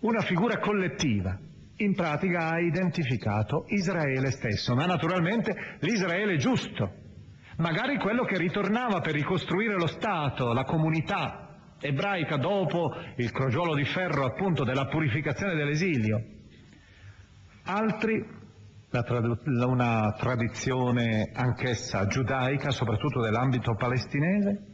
una 0.00 0.22
figura 0.22 0.58
collettiva. 0.58 1.38
In 1.76 1.94
pratica 1.94 2.48
ha 2.48 2.58
identificato 2.60 3.66
Israele 3.68 4.30
stesso, 4.30 4.74
ma 4.74 4.86
naturalmente 4.86 5.76
l'Israele 5.80 6.38
giusto, 6.38 6.94
magari 7.58 7.98
quello 7.98 8.24
che 8.24 8.38
ritornava 8.38 9.02
per 9.02 9.12
ricostruire 9.12 9.74
lo 9.74 9.86
Stato, 9.86 10.54
la 10.54 10.64
comunità 10.64 11.76
ebraica 11.78 12.38
dopo 12.38 12.94
il 13.16 13.30
crogiolo 13.32 13.74
di 13.74 13.84
ferro 13.84 14.24
appunto 14.24 14.64
della 14.64 14.86
purificazione 14.86 15.54
dell'esilio. 15.54 16.38
Altri, 17.64 18.24
una 18.90 20.12
tradizione 20.18 21.30
anch'essa 21.32 22.06
giudaica, 22.06 22.70
soprattutto 22.70 23.20
nell'ambito 23.20 23.74
palestinese, 23.74 24.66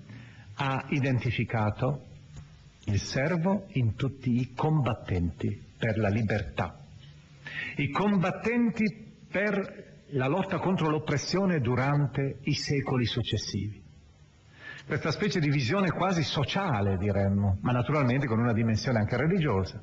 ha 0.55 0.87
identificato 0.89 2.05
il 2.84 2.99
servo 2.99 3.66
in 3.72 3.95
tutti 3.95 4.41
i 4.41 4.53
combattenti 4.55 5.64
per 5.76 5.99
la 5.99 6.09
libertà, 6.09 6.78
i 7.76 7.91
combattenti 7.91 8.84
per 9.28 10.05
la 10.11 10.28
lotta 10.28 10.59
contro 10.59 10.89
l'oppressione 10.89 11.61
durante 11.61 12.39
i 12.43 12.55
secoli 12.55 13.05
successivi. 13.05 13.82
Questa 14.87 15.11
specie 15.11 15.41
di 15.41 15.51
visione 15.51 15.91
quasi 15.91 16.22
sociale, 16.22 16.97
diremmo, 16.97 17.59
ma 17.61 17.72
naturalmente 17.72 18.28
con 18.28 18.39
una 18.39 18.53
dimensione 18.53 19.01
anche 19.01 19.16
religiosa. 19.16 19.82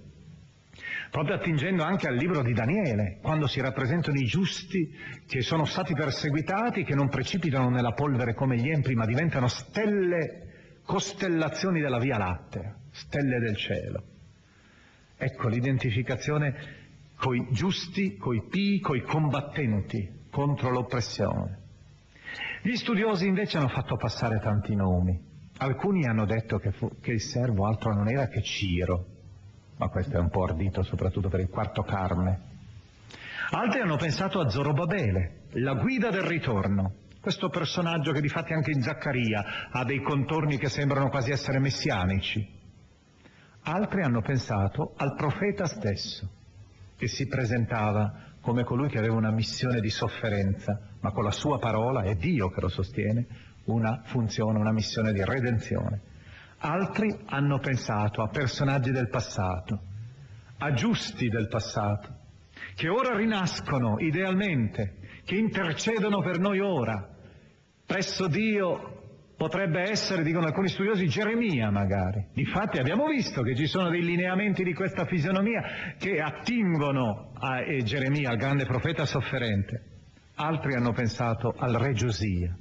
Proprio 1.14 1.36
attingendo 1.36 1.84
anche 1.84 2.08
al 2.08 2.16
libro 2.16 2.42
di 2.42 2.54
Daniele, 2.54 3.20
quando 3.22 3.46
si 3.46 3.62
rappresentano 3.62 4.18
i 4.18 4.26
giusti 4.26 4.92
che 5.28 5.44
sono 5.44 5.64
stati 5.64 5.94
perseguitati, 5.94 6.84
che 6.84 6.96
non 6.96 7.08
precipitano 7.08 7.70
nella 7.70 7.92
polvere 7.92 8.34
come 8.34 8.58
gli 8.58 8.68
empri, 8.68 8.96
ma 8.96 9.06
diventano 9.06 9.48
stelle, 9.48 10.80
costellazioni 10.84 11.82
della 11.82 12.00
Via 12.00 12.18
Lattea, 12.18 12.76
stelle 12.90 13.38
del 13.38 13.56
cielo. 13.56 14.04
Ecco 15.16 15.50
l'identificazione 15.50 16.56
coi 17.16 17.46
giusti, 17.52 18.18
coi 18.18 18.48
pii, 18.50 18.80
coi 18.80 19.04
combattenti 19.04 20.26
contro 20.32 20.72
l'oppressione. 20.72 21.60
Gli 22.64 22.76
studiosi 22.76 23.28
invece 23.28 23.60
hanno 23.60 23.68
fatto 23.70 23.98
passare 23.98 24.40
tanti 24.40 24.74
nomi. 24.74 25.16
Alcuni 25.58 26.08
hanno 26.08 26.26
detto 26.26 26.58
che, 26.58 26.72
fu, 26.72 26.90
che 27.00 27.12
il 27.12 27.22
servo 27.22 27.68
altro 27.68 27.94
non 27.94 28.10
era 28.10 28.28
che 28.30 28.42
Ciro, 28.42 29.13
ma 29.84 29.90
questo 29.90 30.16
è 30.16 30.20
un 30.20 30.30
po' 30.30 30.44
ardito 30.44 30.82
soprattutto 30.84 31.28
per 31.28 31.42
il 31.42 31.50
quarto 31.50 31.84
carne. 31.84 32.52
Altri 33.52 33.82
hanno 33.82 33.98
pensato 33.98 34.40
a 34.40 34.50
Zorobabele, 34.50 35.42
la 35.56 35.74
guida 35.74 36.10
del 36.10 36.22
ritorno, 36.22 36.94
questo 37.20 37.50
personaggio 37.50 38.14
che 38.14 38.22
di 38.22 38.30
fatti 38.30 38.54
anche 38.54 38.72
in 38.72 38.82
Zaccaria 38.82 39.70
ha 39.72 39.84
dei 39.84 40.02
contorni 40.02 40.58
che 40.58 40.70
sembrano 40.70 41.10
quasi 41.10 41.32
essere 41.32 41.60
messianici. 41.60 42.62
Altri 43.64 44.04
hanno 44.04 44.22
pensato 44.22 44.94
al 44.96 45.16
profeta 45.16 45.66
stesso, 45.66 46.30
che 46.96 47.08
si 47.08 47.28
presentava 47.28 48.32
come 48.40 48.64
colui 48.64 48.88
che 48.88 49.00
aveva 49.00 49.16
una 49.16 49.32
missione 49.32 49.82
di 49.82 49.90
sofferenza, 49.90 50.80
ma 51.02 51.12
con 51.12 51.26
la 51.26 51.32
sua 51.32 51.60
parola, 51.60 52.04
è 52.04 52.16
Dio 52.16 52.50
che 52.50 52.62
lo 52.62 52.70
sostiene, 52.70 53.28
una 53.66 54.02
funzione, 54.06 54.60
una 54.60 54.72
missione 54.72 55.12
di 55.12 55.24
redenzione. 55.24 56.12
Altri 56.66 57.14
hanno 57.26 57.60
pensato 57.60 58.22
a 58.22 58.30
personaggi 58.30 58.92
del 58.92 59.10
passato, 59.10 59.82
a 60.60 60.72
giusti 60.72 61.28
del 61.28 61.50
passato, 61.50 62.20
che 62.76 62.88
ora 62.88 63.18
rinascono 63.18 64.00
idealmente, 64.00 64.96
che 65.26 65.36
intercedono 65.36 66.22
per 66.22 66.40
noi 66.40 66.60
ora, 66.62 67.06
presso 67.86 68.28
Dio 68.28 68.94
Potrebbe 69.36 69.82
essere, 69.90 70.24
dicono 70.24 70.46
alcuni 70.46 70.70
studiosi, 70.70 71.08
Geremia 71.08 71.70
magari. 71.70 72.28
Difatti 72.34 72.78
abbiamo 72.78 73.08
visto 73.08 73.42
che 73.42 73.56
ci 73.56 73.66
sono 73.66 73.90
dei 73.90 74.02
lineamenti 74.02 74.64
di 74.64 74.74
questa 74.74 75.06
fisionomia 75.06 75.96
che 75.98 76.22
attingono 76.22 77.32
a 77.34 77.60
eh, 77.62 77.84
Geremia, 77.84 78.30
al 78.30 78.38
grande 78.38 78.66
profeta 78.66 79.06
sofferente. 79.06 79.84
Altri 80.36 80.76
hanno 80.76 80.94
pensato 80.94 81.54
al 81.58 81.74
re 81.74 81.92
Giosia, 81.92 82.56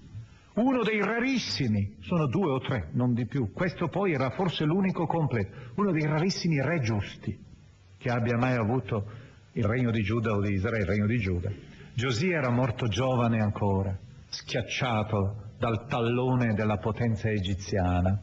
uno 0.54 0.82
dei 0.82 1.00
rarissimi, 1.00 1.96
sono 2.00 2.26
due 2.26 2.50
o 2.50 2.60
tre, 2.60 2.88
non 2.92 3.14
di 3.14 3.26
più. 3.26 3.52
Questo 3.52 3.88
poi 3.88 4.12
era 4.12 4.30
forse 4.30 4.64
l'unico 4.64 5.06
completo, 5.06 5.72
uno 5.76 5.92
dei 5.92 6.06
rarissimi 6.06 6.60
re 6.60 6.80
giusti 6.80 7.38
che 7.96 8.10
abbia 8.10 8.36
mai 8.36 8.56
avuto 8.56 9.06
il 9.52 9.64
regno 9.64 9.90
di 9.90 10.02
Giuda 10.02 10.32
o 10.32 10.40
di 10.40 10.52
Israele, 10.52 10.82
il 10.82 10.88
regno 10.88 11.06
di 11.06 11.18
Giuda. 11.18 11.50
Giosia 11.94 12.38
era 12.38 12.50
morto 12.50 12.88
giovane 12.88 13.40
ancora, 13.40 13.96
schiacciato 14.28 15.50
dal 15.58 15.86
tallone 15.86 16.54
della 16.54 16.78
potenza 16.78 17.30
egiziana. 17.30 18.20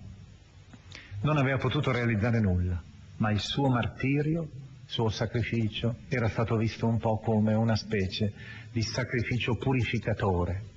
Non 1.21 1.37
aveva 1.37 1.57
potuto 1.57 1.91
realizzare 1.91 2.39
nulla, 2.39 2.81
ma 3.17 3.31
il 3.31 3.39
suo 3.39 3.69
martirio, 3.69 4.41
il 4.41 4.49
suo 4.85 5.09
sacrificio, 5.09 5.95
era 6.09 6.27
stato 6.29 6.57
visto 6.57 6.87
un 6.87 6.97
po' 6.97 7.19
come 7.19 7.53
una 7.53 7.75
specie 7.75 8.33
di 8.71 8.81
sacrificio 8.81 9.55
purificatore. 9.55 10.68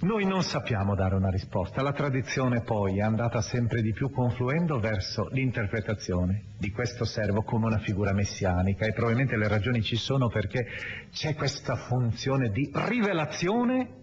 Noi 0.00 0.26
non 0.26 0.42
sappiamo 0.42 0.94
dare 0.94 1.14
una 1.14 1.30
risposta, 1.30 1.80
la 1.80 1.92
tradizione 1.92 2.62
poi 2.62 2.98
è 2.98 3.02
andata 3.02 3.40
sempre 3.40 3.80
di 3.80 3.92
più 3.92 4.10
confluendo 4.10 4.78
verso 4.78 5.28
l'interpretazione 5.30 6.42
di 6.58 6.70
questo 6.70 7.04
servo 7.04 7.42
come 7.42 7.66
una 7.66 7.78
figura 7.78 8.12
messianica. 8.12 8.84
E 8.84 8.92
probabilmente 8.92 9.36
le 9.36 9.48
ragioni 9.48 9.82
ci 9.82 9.96
sono 9.96 10.28
perché 10.28 10.66
c'è 11.10 11.34
questa 11.34 11.76
funzione 11.76 12.50
di 12.50 12.70
rivelazione 12.72 14.02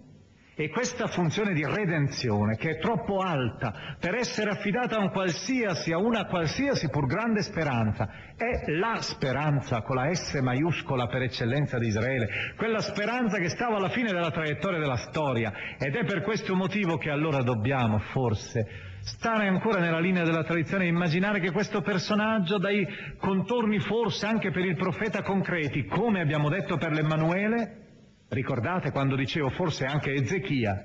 e 0.54 0.68
questa 0.68 1.06
funzione 1.06 1.54
di 1.54 1.64
redenzione, 1.64 2.56
che 2.56 2.72
è 2.72 2.78
troppo 2.78 3.20
alta 3.20 3.96
per 3.98 4.14
essere 4.14 4.50
affidata 4.50 4.96
a 4.96 5.00
un 5.00 5.10
qualsiasi, 5.10 5.92
a 5.92 5.98
una 5.98 6.26
qualsiasi 6.26 6.90
pur 6.90 7.06
grande 7.06 7.42
speranza, 7.42 8.08
è 8.36 8.70
la 8.72 9.00
speranza 9.00 9.80
con 9.80 9.96
la 9.96 10.12
S 10.12 10.34
maiuscola 10.34 11.06
per 11.06 11.22
eccellenza 11.22 11.78
di 11.78 11.86
Israele, 11.86 12.54
quella 12.56 12.80
speranza 12.80 13.38
che 13.38 13.48
stava 13.48 13.76
alla 13.76 13.88
fine 13.88 14.12
della 14.12 14.30
traiettoria 14.30 14.78
della 14.78 14.96
storia. 14.96 15.52
Ed 15.78 15.94
è 15.94 16.04
per 16.04 16.20
questo 16.20 16.54
motivo 16.54 16.98
che 16.98 17.08
allora 17.08 17.42
dobbiamo, 17.42 17.98
forse, 17.98 18.66
stare 19.00 19.48
ancora 19.48 19.80
nella 19.80 20.00
linea 20.00 20.22
della 20.22 20.44
tradizione 20.44 20.84
e 20.84 20.88
immaginare 20.88 21.40
che 21.40 21.50
questo 21.50 21.80
personaggio 21.80 22.58
dai 22.58 22.86
contorni 23.18 23.80
forse 23.80 24.26
anche 24.26 24.50
per 24.50 24.66
il 24.66 24.76
profeta 24.76 25.22
concreti, 25.22 25.86
come 25.86 26.20
abbiamo 26.20 26.50
detto 26.50 26.76
per 26.76 26.92
l'Emmanuele, 26.92 27.81
Ricordate 28.32 28.92
quando 28.92 29.14
dicevo 29.14 29.50
forse 29.50 29.84
anche 29.84 30.14
Ezechia 30.14 30.82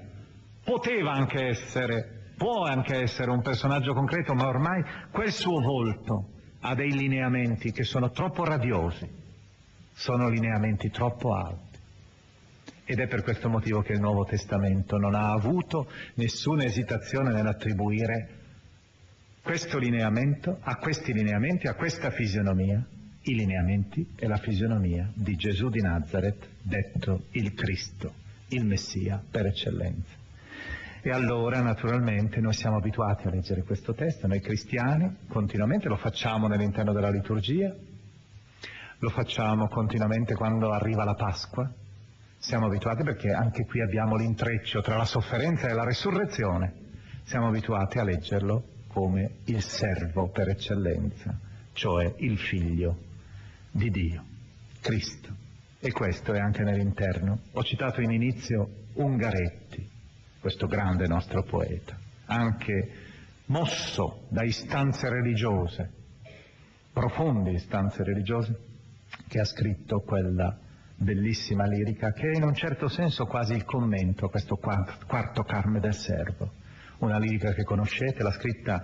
poteva 0.66 1.14
anche 1.14 1.45
essere, 1.48 2.34
può 2.36 2.66
anche 2.66 2.98
essere 2.98 3.32
un 3.32 3.41
personaggio 3.41 3.93
concreto, 3.93 4.34
ma 4.34 4.48
ormai 4.48 4.84
quel 5.12 5.32
suo 5.32 5.62
volto 5.62 6.32
ha 6.60 6.76
dei 6.76 6.91
lineamenti 6.91 7.72
che 7.72 7.86
sono 7.86 8.12
troppo 8.12 8.43
radiosi, 8.43 9.10
sono 9.93 10.28
lineamenti 10.28 10.89
troppo 10.89 11.36
alti. 11.36 11.80
Ed 12.84 13.00
è 13.00 13.08
per 13.08 13.24
questo 13.24 13.48
motivo 13.48 13.82
che 13.82 13.93
il 13.93 14.02
Nuovo 14.02 14.26
Testamento 14.26 14.98
non 14.98 15.16
ha 15.16 15.32
avuto 15.32 15.89
nessuna 16.16 16.66
esitazione 16.66 17.32
nell'attribuire 17.32 18.30
questo 19.41 19.78
lineamento 19.78 20.58
a 20.60 20.76
questi 20.76 21.14
lineamenti, 21.14 21.68
a 21.68 21.76
questa 21.76 22.12
fisionomia, 22.12 22.86
i 23.28 23.36
lineamenti 23.36 24.13
e 24.15 24.28
la 24.28 24.38
fisionomia 24.38 25.09
di 25.13 25.36
Gesù 25.36 25.69
di 25.69 25.82
Nazareth, 25.82 26.47
detto 26.61 27.25
il 27.32 27.53
Cristo, 27.53 28.13
il 28.49 28.65
Messia 28.65 29.21
per 29.30 29.47
eccellenza. 29.47 30.15
E 31.01 31.09
allora 31.11 31.61
naturalmente 31.61 32.39
noi 32.39 32.53
siamo 32.53 32.78
abituati 32.78 33.28
a 33.28 33.32
leggere 33.32 33.63
questo 33.63 33.93
testo, 33.93 34.28
noi 34.28 34.39
cristiani 34.39 35.17
continuamente 35.28 35.88
lo 35.88 35.97
facciamo 35.97 36.47
nell'interno 36.47 36.93
della 36.93 37.09
liturgia, 37.09 37.73
lo 38.99 39.09
facciamo 39.09 39.67
continuamente 39.67 40.34
quando 40.34 40.71
arriva 40.71 41.03
la 41.03 41.13
Pasqua, 41.13 41.69
siamo 42.38 42.65
abituati 42.67 43.03
perché 43.03 43.32
anche 43.32 43.65
qui 43.65 43.82
abbiamo 43.82 44.15
l'intreccio 44.15 44.82
tra 44.82 44.95
la 44.95 45.05
sofferenza 45.05 45.67
e 45.67 45.73
la 45.73 45.84
resurrezione, 45.84 46.73
siamo 47.23 47.47
abituati 47.47 47.99
a 47.99 48.03
leggerlo 48.03 48.63
come 48.88 49.39
il 49.45 49.61
servo 49.61 50.30
per 50.30 50.49
eccellenza, 50.49 51.38
cioè 51.73 52.15
il 52.17 52.38
figlio 52.38 53.05
di 53.78 53.91
Dio, 53.91 54.23
Cristo. 54.82 55.30
E 55.80 55.91
questo 55.91 56.34
è 56.34 56.39
anche 56.39 56.63
nell'interno. 56.63 57.41
Ho 57.53 57.63
citato 57.63 58.01
in 58.01 58.09
inizio 58.11 58.86
Ungaretti, 58.93 59.88
questo 60.39 60.65
grande 60.65 61.05
nostro 61.07 61.43
poeta, 61.43 61.95
anche 62.25 62.91
mosso 63.45 64.25
da 64.30 64.43
istanze 64.43 65.07
religiose, 65.09 65.91
profonde 66.91 67.51
istanze 67.51 68.03
religiose, 68.03 68.59
che 69.28 69.39
ha 69.39 69.45
scritto 69.45 69.99
quella 69.99 70.57
bellissima 70.95 71.67
lirica 71.67 72.11
che 72.11 72.32
è 72.32 72.36
in 72.36 72.43
un 72.43 72.55
certo 72.55 72.88
senso 72.88 73.25
quasi 73.25 73.53
il 73.53 73.63
commento 73.63 74.25
a 74.25 74.30
questo 74.32 74.55
quarto, 74.55 75.43
Carme 75.43 75.80
del 75.80 75.93
Servo. 75.93 76.51
Una 76.99 77.19
lirica 77.19 77.53
che 77.53 77.63
conoscete, 77.63 78.23
l'ha 78.23 78.32
scritta 78.32 78.84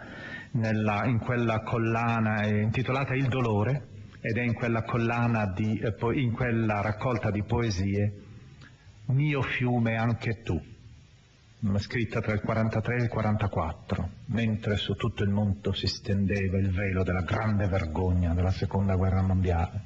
nella, 0.51 1.05
in 1.05 1.17
quella 1.17 1.61
collana 1.61 2.45
intitolata 2.45 3.15
Il 3.15 3.27
dolore, 3.27 3.92
ed 4.26 4.38
è 4.38 4.41
in 4.41 4.53
quella 4.53 4.84
collana, 4.84 5.47
di, 5.47 5.78
eh, 5.80 5.93
in 6.13 6.32
quella 6.32 6.80
raccolta 6.80 7.30
di 7.30 7.43
poesie, 7.43 8.21
Mio 9.07 9.41
fiume 9.41 9.97
anche 9.97 10.43
tu, 10.43 10.57
scritta 11.78 12.21
tra 12.21 12.32
il 12.32 12.39
43 12.39 12.95
e 12.95 13.01
il 13.03 13.09
44, 13.09 14.09
mentre 14.28 14.78
su 14.78 14.93
tutto 14.93 15.24
il 15.24 15.30
mondo 15.30 15.74
si 15.74 15.88
stendeva 15.88 16.57
il 16.57 16.71
velo 16.71 17.03
della 17.03 17.24
grande 17.24 17.67
vergogna 17.67 18.34
della 18.34 18.51
seconda 18.51 18.95
guerra 18.95 19.21
mondiale. 19.21 19.82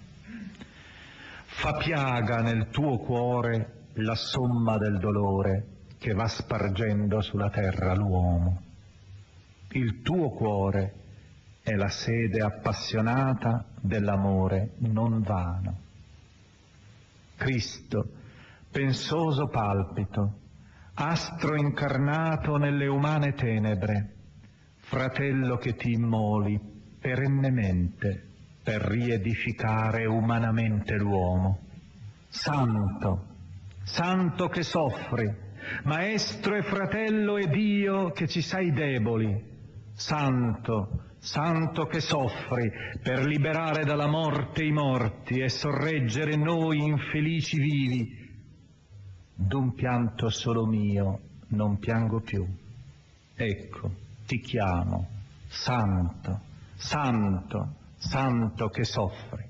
Fa 1.46 1.74
piaga 1.78 2.42
nel 2.42 2.70
tuo 2.70 3.00
cuore 3.00 3.86
la 3.94 4.14
somma 4.14 4.78
del 4.78 5.00
dolore 5.00 5.66
che 5.98 6.14
va 6.14 6.28
spargendo 6.28 7.22
sulla 7.22 7.50
terra 7.50 7.96
l'uomo. 7.96 8.62
Il 9.70 10.04
tuo 10.04 10.30
cuore 10.30 11.07
è 11.68 11.76
la 11.76 11.90
sede 11.90 12.40
appassionata 12.40 13.66
dell'amore 13.82 14.76
non 14.78 15.22
vano. 15.22 15.80
Cristo, 17.36 18.10
pensoso 18.72 19.50
palpito, 19.50 20.40
astro 20.94 21.58
incarnato 21.58 22.56
nelle 22.56 22.88
umane 22.88 23.34
tenebre, 23.34 24.14
fratello 24.78 25.58
che 25.58 25.76
ti 25.76 25.92
immoli 25.92 26.58
perennemente 27.02 28.28
per 28.64 28.84
riedificare 28.84 30.06
umanamente 30.06 30.96
l'uomo. 30.96 31.60
Santo, 32.30 33.26
santo 33.84 34.48
che 34.48 34.64
soffri, 34.64 35.30
maestro 35.84 36.56
e 36.56 36.62
fratello 36.62 37.36
e 37.36 37.50
Dio 37.50 38.12
che 38.12 38.26
ci 38.30 38.42
sai 38.42 38.72
deboli, 38.72 39.56
santo, 39.98 41.06
Santo 41.18 41.88
che 41.88 42.00
soffri 42.00 42.72
per 43.02 43.26
liberare 43.26 43.84
dalla 43.84 44.08
morte 44.08 44.64
i 44.64 44.72
morti 44.72 45.40
e 45.40 45.50
sorreggere 45.50 46.36
noi 46.36 46.78
infelici 46.78 47.60
vivi, 47.60 48.26
d'un 49.34 49.74
pianto 49.74 50.30
solo 50.30 50.66
mio 50.66 51.20
non 51.50 51.80
piango 51.80 52.22
più. 52.22 52.46
Ecco, 53.36 53.92
ti 54.26 54.40
chiamo, 54.40 55.08
Santo, 55.48 56.42
Santo, 56.76 57.74
Santo 57.98 58.70
che 58.70 58.84
soffri. 58.84 59.46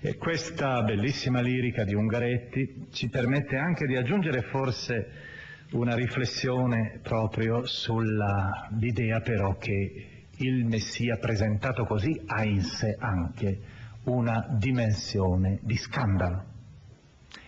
E 0.00 0.16
questa 0.16 0.82
bellissima 0.82 1.40
lirica 1.40 1.82
di 1.82 1.94
Ungaretti 1.94 2.86
ci 2.92 3.08
permette 3.08 3.56
anche 3.56 3.86
di 3.86 3.96
aggiungere 3.96 4.42
forse 4.42 5.27
una 5.72 5.94
riflessione 5.94 7.00
proprio 7.02 7.66
sull'idea 7.66 9.20
però 9.20 9.56
che 9.56 10.26
il 10.36 10.64
Messia 10.64 11.16
presentato 11.18 11.84
così 11.84 12.22
ha 12.26 12.44
in 12.44 12.62
sé 12.62 12.96
anche 12.98 13.60
una 14.04 14.46
dimensione 14.58 15.58
di 15.62 15.76
scandalo. 15.76 16.56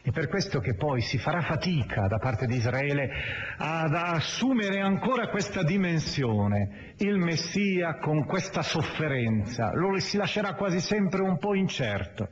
È 0.03 0.11
per 0.11 0.29
questo 0.29 0.61
che 0.61 0.75
poi 0.75 1.01
si 1.03 1.18
farà 1.18 1.43
fatica 1.43 2.07
da 2.07 2.18
parte 2.18 2.47
di 2.47 2.57
Israele 2.57 3.11
ad 3.59 3.95
assumere 3.95 4.81
ancora 4.81 5.29
questa 5.29 5.62
dimensione. 5.62 6.95
Il 6.99 7.18
Messia 7.18 7.99
con 7.99 8.25
questa 8.25 8.62
sofferenza 8.62 9.73
lo 9.75 9.99
si 9.99 10.16
lascerà 10.16 10.55
quasi 10.55 10.81
sempre 10.81 11.23
un 11.23 11.39
po' 11.39 11.55
incerto, 11.55 12.29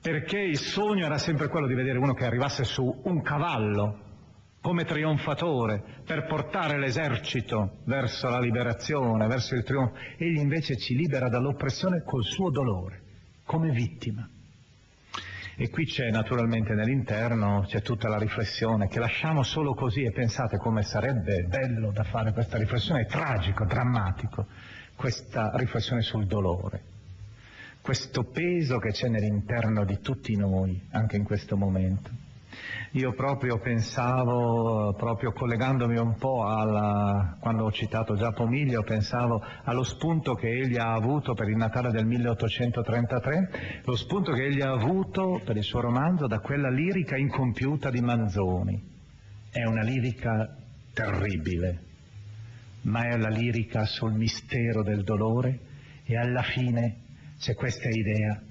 perché 0.00 0.38
il 0.38 0.58
sogno 0.58 1.06
era 1.06 1.18
sempre 1.18 1.48
quello 1.48 1.66
di 1.66 1.74
vedere 1.74 1.98
uno 1.98 2.14
che 2.14 2.24
arrivasse 2.24 2.64
su 2.64 3.00
un 3.04 3.20
cavallo, 3.20 4.07
come 4.60 4.84
trionfatore 4.84 5.82
per 6.04 6.26
portare 6.26 6.78
l'esercito 6.78 7.78
verso 7.84 8.28
la 8.28 8.40
liberazione, 8.40 9.26
verso 9.26 9.54
il 9.54 9.64
trionfo. 9.64 9.96
Egli 10.16 10.38
invece 10.38 10.76
ci 10.76 10.94
libera 10.94 11.28
dall'oppressione 11.28 12.02
col 12.04 12.24
suo 12.24 12.50
dolore, 12.50 13.02
come 13.44 13.70
vittima. 13.70 14.28
E 15.60 15.70
qui 15.70 15.86
c'è 15.86 16.10
naturalmente 16.10 16.72
nell'interno, 16.74 17.64
c'è 17.66 17.82
tutta 17.82 18.08
la 18.08 18.18
riflessione 18.18 18.86
che 18.86 19.00
lasciamo 19.00 19.42
solo 19.42 19.74
così 19.74 20.04
e 20.04 20.12
pensate 20.12 20.56
come 20.56 20.82
sarebbe 20.82 21.42
bello 21.48 21.90
da 21.90 22.04
fare 22.04 22.32
questa 22.32 22.58
riflessione, 22.58 23.02
è 23.02 23.06
tragico, 23.06 23.64
drammatico, 23.64 24.46
questa 24.94 25.50
riflessione 25.54 26.02
sul 26.02 26.26
dolore, 26.26 26.82
questo 27.80 28.22
peso 28.24 28.78
che 28.78 28.90
c'è 28.90 29.08
nell'interno 29.08 29.84
di 29.84 29.98
tutti 29.98 30.36
noi, 30.36 30.80
anche 30.92 31.16
in 31.16 31.24
questo 31.24 31.56
momento. 31.56 32.27
Io 32.92 33.12
proprio 33.12 33.58
pensavo, 33.58 34.94
proprio 34.94 35.32
collegandomi 35.32 35.98
un 35.98 36.16
po' 36.16 36.46
alla, 36.46 37.36
quando 37.38 37.64
ho 37.64 37.72
citato 37.72 38.14
già 38.16 38.32
Pomiglio, 38.32 38.82
pensavo 38.82 39.42
allo 39.64 39.82
spunto 39.82 40.34
che 40.34 40.48
egli 40.48 40.78
ha 40.78 40.92
avuto 40.92 41.34
per 41.34 41.48
il 41.48 41.56
Natale 41.56 41.90
del 41.90 42.06
1833, 42.06 43.82
lo 43.84 43.94
spunto 43.94 44.32
che 44.32 44.46
egli 44.46 44.62
ha 44.62 44.72
avuto 44.72 45.40
per 45.44 45.56
il 45.56 45.62
suo 45.62 45.80
romanzo 45.80 46.26
da 46.26 46.40
quella 46.40 46.70
lirica 46.70 47.16
incompiuta 47.16 47.90
di 47.90 48.00
Manzoni. 48.00 48.82
È 49.50 49.64
una 49.64 49.82
lirica 49.82 50.56
terribile, 50.94 51.82
ma 52.82 53.02
è 53.06 53.16
la 53.16 53.28
lirica 53.28 53.84
sul 53.84 54.14
mistero 54.14 54.82
del 54.82 55.04
dolore 55.04 55.60
e 56.04 56.16
alla 56.16 56.42
fine 56.42 57.02
c'è 57.38 57.54
questa 57.54 57.88
idea 57.88 58.42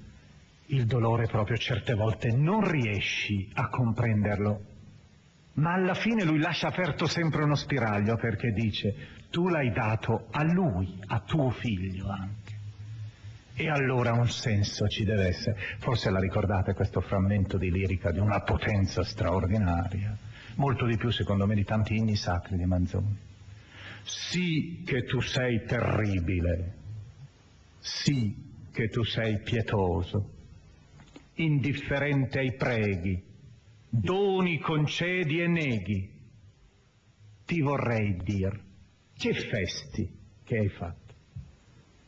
il 0.68 0.84
dolore 0.86 1.26
proprio 1.26 1.56
certe 1.56 1.94
volte 1.94 2.30
non 2.30 2.68
riesci 2.68 3.50
a 3.54 3.68
comprenderlo, 3.68 4.60
ma 5.54 5.72
alla 5.72 5.94
fine 5.94 6.24
lui 6.24 6.38
lascia 6.38 6.68
aperto 6.68 7.06
sempre 7.06 7.42
uno 7.42 7.54
spiraglio 7.54 8.16
perché 8.16 8.50
dice 8.50 9.16
tu 9.30 9.48
l'hai 9.48 9.70
dato 9.72 10.26
a 10.30 10.42
lui, 10.44 11.00
a 11.06 11.20
tuo 11.20 11.50
figlio 11.50 12.08
anche. 12.08 12.56
E 13.54 13.68
allora 13.68 14.12
un 14.12 14.28
senso 14.28 14.86
ci 14.86 15.04
deve 15.04 15.28
essere. 15.28 15.58
Forse 15.78 16.10
la 16.10 16.20
ricordate 16.20 16.74
questo 16.74 17.00
frammento 17.00 17.58
di 17.58 17.70
lirica 17.70 18.12
di 18.12 18.20
una 18.20 18.40
potenza 18.42 19.02
straordinaria, 19.02 20.16
molto 20.56 20.86
di 20.86 20.96
più 20.96 21.10
secondo 21.10 21.44
me 21.46 21.54
di 21.54 21.64
tanti 21.64 21.96
inni 21.96 22.14
sacri 22.14 22.56
di 22.56 22.64
Manzoni. 22.64 23.18
Sì 24.02 24.82
che 24.86 25.04
tu 25.04 25.20
sei 25.20 25.64
terribile, 25.64 26.74
sì 27.80 28.46
che 28.70 28.88
tu 28.88 29.02
sei 29.02 29.40
pietoso, 29.40 30.36
indifferente 31.38 32.38
ai 32.38 32.54
preghi, 32.54 33.22
doni 33.88 34.58
concedi 34.58 35.40
e 35.40 35.46
neghi. 35.46 36.16
Ti 37.44 37.60
vorrei 37.60 38.16
dir, 38.22 38.60
che 39.16 39.34
festi 39.34 40.08
che 40.44 40.58
hai 40.58 40.68
fatto? 40.68 41.14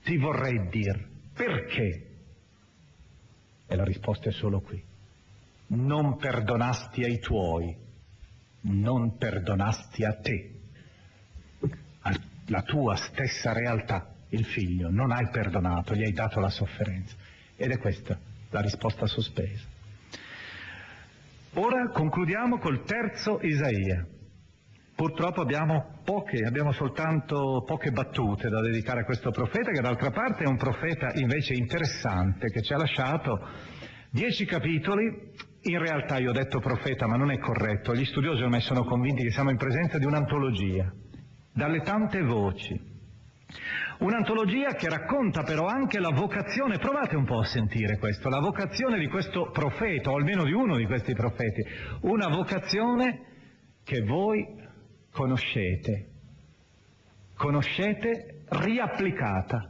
Ti 0.05 0.17
vorrei 0.17 0.69
dir, 0.69 1.09
perché? 1.33 2.07
E 3.67 3.77
la 3.77 3.85
risposta 3.85 4.29
è 4.29 4.33
solo 4.33 4.61
qui. 4.61 4.83
Non 5.69 6.17
perdonasti 6.17 7.05
ai 7.05 7.19
tuoi, 7.21 7.75
non 8.63 9.17
perdonasti 9.17 10.05
a 10.05 10.15
te. 10.15 10.55
La 12.47 12.63
tua 12.63 12.97
stessa 12.97 13.53
realtà, 13.53 14.13
il 14.31 14.45
figlio, 14.45 14.91
non 14.91 15.13
hai 15.13 15.29
perdonato, 15.31 15.95
gli 15.95 16.03
hai 16.03 16.13
dato 16.13 16.41
la 16.41 16.49
sofferenza. 16.49 17.15
Ed 17.55 17.71
è 17.71 17.79
questa 17.79 18.19
la 18.51 18.61
risposta 18.61 19.07
sospesa. 19.07 19.67
Ora 21.55 21.89
concludiamo 21.89 22.59
col 22.59 22.85
terzo 22.85 23.41
Isaia. 23.43 24.07
Purtroppo 24.95 25.41
abbiamo 25.41 26.01
poche, 26.05 26.45
abbiamo 26.45 26.73
soltanto 26.73 27.65
poche 27.67 27.91
battute 27.91 28.49
da 28.49 28.61
dedicare 28.61 29.01
a 29.01 29.05
questo 29.05 29.31
profeta, 29.31 29.71
che 29.71 29.81
d'altra 29.81 30.11
parte 30.11 30.45
è 30.45 30.47
un 30.47 30.59
profeta 30.59 31.13
invece 31.15 31.55
interessante, 31.55 32.51
che 32.51 32.61
ci 32.61 32.75
ha 32.75 32.77
lasciato 32.77 33.49
dieci 34.11 34.45
capitoli. 34.45 35.33
In 35.63 35.79
realtà 35.79 36.19
io 36.19 36.31
ho 36.31 36.35
detto 36.35 36.61
profeta, 36.61 37.07
ma 37.07 37.17
non 37.17 37.31
è 37.31 37.39
corretto. 37.39 37.95
Gli 37.95 38.05
studiosi 38.05 38.43
ormai 38.43 38.61
sono 38.61 38.85
convinti 38.85 39.23
che 39.23 39.31
siamo 39.31 39.51
in 39.51 39.57
presenza 39.57 39.99
di 39.99 40.05
un'antologia. 40.05 40.93
Dalle 41.53 41.81
tante 41.81 42.23
voci, 42.23 42.79
Un'antologia 44.01 44.73
che 44.75 44.89
racconta 44.89 45.43
però 45.43 45.67
anche 45.67 46.01
la 46.01 46.11
vocazione, 46.11 46.79
provate 46.79 47.17
un 47.17 47.27
po' 47.27 47.41
a 47.41 47.45
sentire 47.45 47.99
questo, 47.99 48.31
la 48.31 48.41
vocazione 48.41 48.99
di 48.99 49.07
questo 49.09 49.51
profeta, 49.51 50.11
o 50.11 50.17
almeno 50.17 50.45
di 50.45 50.53
uno 50.53 50.77
di 50.77 50.87
questi 50.87 51.13
profeti, 51.13 51.63
una 52.03 52.29
vocazione 52.29 53.21
che 53.85 54.01
voi 54.01 54.43
conoscete, 55.13 56.09
conoscete 57.35 58.45
riapplicata. 58.49 59.69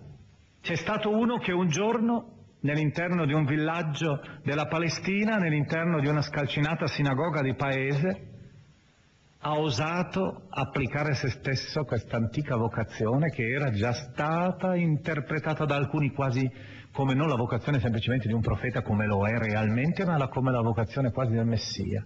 C'è 0.63 0.77
stato 0.77 1.11
uno 1.11 1.39
che 1.39 1.53
un 1.53 1.67
giorno 1.69 2.37
nell'interno 2.61 3.27
di 3.27 3.33
un 3.33 3.45
villaggio 3.45 4.21
della 4.45 4.67
Palestina, 4.67 5.39
nell'interno 5.39 5.99
di 5.99 6.07
una 6.07 6.23
scalcinata 6.23 6.87
sinagoga 6.87 7.43
di 7.43 7.55
paese, 7.55 8.30
ha 9.43 9.59
osato 9.59 10.49
applicare 10.51 11.13
a 11.13 11.15
se 11.15 11.31
stesso 11.31 11.85
questa 11.85 12.17
antica 12.17 12.57
vocazione 12.57 13.31
che 13.31 13.49
era 13.49 13.71
già 13.71 13.93
stata 13.93 14.75
interpretata 14.75 15.65
da 15.65 15.77
alcuni 15.77 16.11
quasi 16.11 16.49
come 16.93 17.15
non 17.15 17.29
la 17.29 17.37
vocazione 17.37 17.81
semplicemente 17.81 18.27
di 18.27 18.35
un 18.35 18.43
profeta 18.43 18.83
come 18.83 19.07
lo 19.07 19.27
è 19.27 19.39
realmente, 19.39 20.05
ma 20.05 20.29
come 20.29 20.51
la 20.51 20.61
vocazione 20.61 21.11
quasi 21.11 21.33
del 21.33 21.47
Messia. 21.47 22.05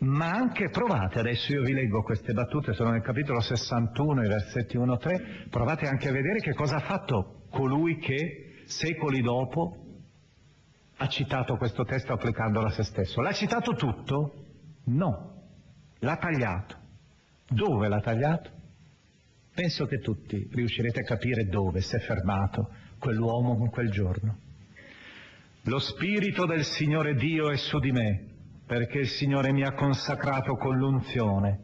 Ma 0.00 0.30
anche 0.30 0.68
provate, 0.70 1.18
adesso 1.18 1.52
io 1.52 1.62
vi 1.62 1.72
leggo 1.72 2.02
queste 2.02 2.32
battute, 2.32 2.72
sono 2.72 2.90
nel 2.90 3.02
capitolo 3.02 3.40
61, 3.40 4.24
i 4.24 4.28
versetti 4.28 4.76
1-3, 4.76 5.48
provate 5.48 5.86
anche 5.86 6.08
a 6.08 6.12
vedere 6.12 6.40
che 6.40 6.54
cosa 6.54 6.76
ha 6.76 6.80
fatto 6.80 7.44
colui 7.50 7.98
che 7.98 8.62
secoli 8.64 9.20
dopo 9.22 9.76
ha 10.96 11.06
citato 11.06 11.56
questo 11.56 11.84
testo 11.84 12.12
applicandolo 12.12 12.66
a 12.66 12.70
se 12.70 12.82
stesso. 12.82 13.20
L'ha 13.20 13.32
citato 13.32 13.74
tutto? 13.74 14.32
No, 14.86 15.39
L'ha 16.00 16.16
tagliato. 16.16 16.76
Dove 17.48 17.88
l'ha 17.88 18.00
tagliato? 18.00 18.50
Penso 19.52 19.86
che 19.86 19.98
tutti 19.98 20.48
riuscirete 20.52 21.00
a 21.00 21.04
capire 21.04 21.44
dove 21.44 21.80
si 21.80 21.96
è 21.96 21.98
fermato 21.98 22.70
quell'uomo 22.98 23.56
in 23.58 23.70
quel 23.70 23.90
giorno. 23.90 24.38
Lo 25.64 25.78
Spirito 25.78 26.46
del 26.46 26.64
Signore 26.64 27.14
Dio 27.14 27.50
è 27.50 27.56
su 27.56 27.78
di 27.78 27.90
me, 27.90 28.24
perché 28.66 29.00
il 29.00 29.08
Signore 29.08 29.52
mi 29.52 29.62
ha 29.62 29.74
consacrato 29.74 30.54
con 30.54 30.76
l'unzione. 30.76 31.60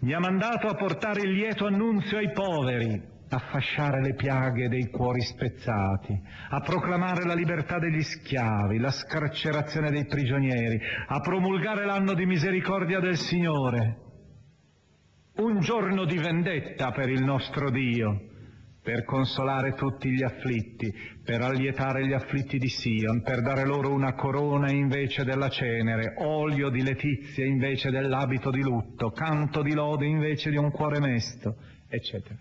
Mi 0.00 0.14
ha 0.14 0.18
mandato 0.18 0.66
a 0.66 0.74
portare 0.74 1.22
il 1.22 1.32
lieto 1.32 1.66
annunzio 1.66 2.18
ai 2.18 2.32
poveri, 2.32 3.00
a 3.28 3.38
fasciare 3.38 4.00
le 4.00 4.14
piaghe 4.14 4.68
dei 4.68 4.88
cuori 4.90 5.20
spezzati, 5.20 6.18
a 6.50 6.60
proclamare 6.60 7.24
la 7.24 7.34
libertà 7.34 7.78
degli 7.78 8.02
schiavi, 8.02 8.78
la 8.78 8.90
scarcerazione 8.90 9.90
dei 9.90 10.06
prigionieri, 10.06 10.80
a 11.08 11.20
promulgare 11.20 11.84
l'anno 11.84 12.14
di 12.14 12.26
misericordia 12.26 13.00
del 13.00 13.16
Signore. 13.16 13.98
Un 15.36 15.60
giorno 15.60 16.04
di 16.04 16.16
vendetta 16.16 16.92
per 16.92 17.08
il 17.08 17.24
nostro 17.24 17.70
Dio, 17.70 18.28
per 18.84 19.04
consolare 19.04 19.72
tutti 19.72 20.10
gli 20.10 20.22
afflitti, 20.22 20.92
per 21.24 21.40
allietare 21.40 22.06
gli 22.06 22.12
afflitti 22.12 22.58
di 22.58 22.68
Sion, 22.68 23.22
per 23.22 23.40
dare 23.40 23.64
loro 23.64 23.92
una 23.92 24.14
corona 24.14 24.70
invece 24.70 25.24
della 25.24 25.48
cenere, 25.48 26.14
olio 26.18 26.68
di 26.68 26.82
letizia 26.82 27.46
invece 27.46 27.90
dell'abito 27.90 28.50
di 28.50 28.60
lutto, 28.60 29.10
canto 29.10 29.62
di 29.62 29.72
lode 29.72 30.04
invece 30.04 30.50
di 30.50 30.56
un 30.56 30.70
cuore 30.70 31.00
mesto, 31.00 31.56
eccetera. 31.88 32.38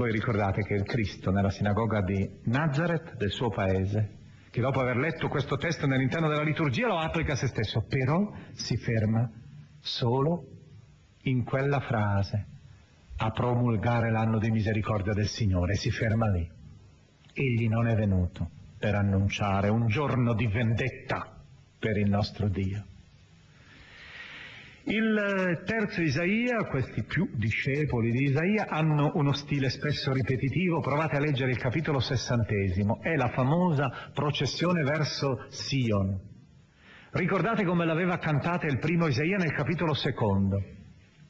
Voi 0.00 0.12
ricordate 0.12 0.62
che 0.62 0.72
il 0.72 0.84
Cristo 0.84 1.30
nella 1.30 1.50
sinagoga 1.50 2.00
di 2.00 2.26
Nazareth, 2.44 3.16
del 3.16 3.30
suo 3.30 3.50
paese, 3.50 4.16
che 4.50 4.62
dopo 4.62 4.80
aver 4.80 4.96
letto 4.96 5.28
questo 5.28 5.56
testo 5.56 5.86
nell'interno 5.86 6.26
della 6.26 6.42
liturgia 6.42 6.86
lo 6.86 6.96
applica 6.96 7.34
a 7.34 7.36
se 7.36 7.48
stesso, 7.48 7.84
però 7.86 8.32
si 8.52 8.78
ferma 8.78 9.30
solo 9.78 10.46
in 11.24 11.44
quella 11.44 11.80
frase, 11.80 12.46
a 13.18 13.30
promulgare 13.30 14.10
l'anno 14.10 14.38
di 14.38 14.50
misericordia 14.50 15.12
del 15.12 15.28
Signore, 15.28 15.74
si 15.74 15.90
ferma 15.90 16.30
lì. 16.30 16.50
Egli 17.34 17.68
non 17.68 17.86
è 17.86 17.94
venuto 17.94 18.48
per 18.78 18.94
annunciare 18.94 19.68
un 19.68 19.86
giorno 19.86 20.32
di 20.32 20.46
vendetta 20.46 21.44
per 21.78 21.98
il 21.98 22.08
nostro 22.08 22.48
Dio. 22.48 22.86
Il 24.84 25.62
terzo 25.66 26.00
Isaia, 26.00 26.64
questi 26.64 27.02
più 27.04 27.28
discepoli 27.34 28.10
di 28.10 28.30
Isaia, 28.30 28.66
hanno 28.68 29.12
uno 29.14 29.32
stile 29.32 29.68
spesso 29.68 30.10
ripetitivo, 30.10 30.80
provate 30.80 31.16
a 31.16 31.20
leggere 31.20 31.50
il 31.50 31.58
capitolo 31.58 32.00
sessantesimo, 32.00 33.00
è 33.02 33.14
la 33.14 33.28
famosa 33.28 34.10
processione 34.14 34.82
verso 34.82 35.44
Sion. 35.50 36.18
Ricordate 37.10 37.64
come 37.64 37.84
l'aveva 37.84 38.16
cantata 38.16 38.66
il 38.66 38.78
primo 38.78 39.06
Isaia 39.06 39.36
nel 39.36 39.52
capitolo 39.52 39.92
secondo. 39.92 40.62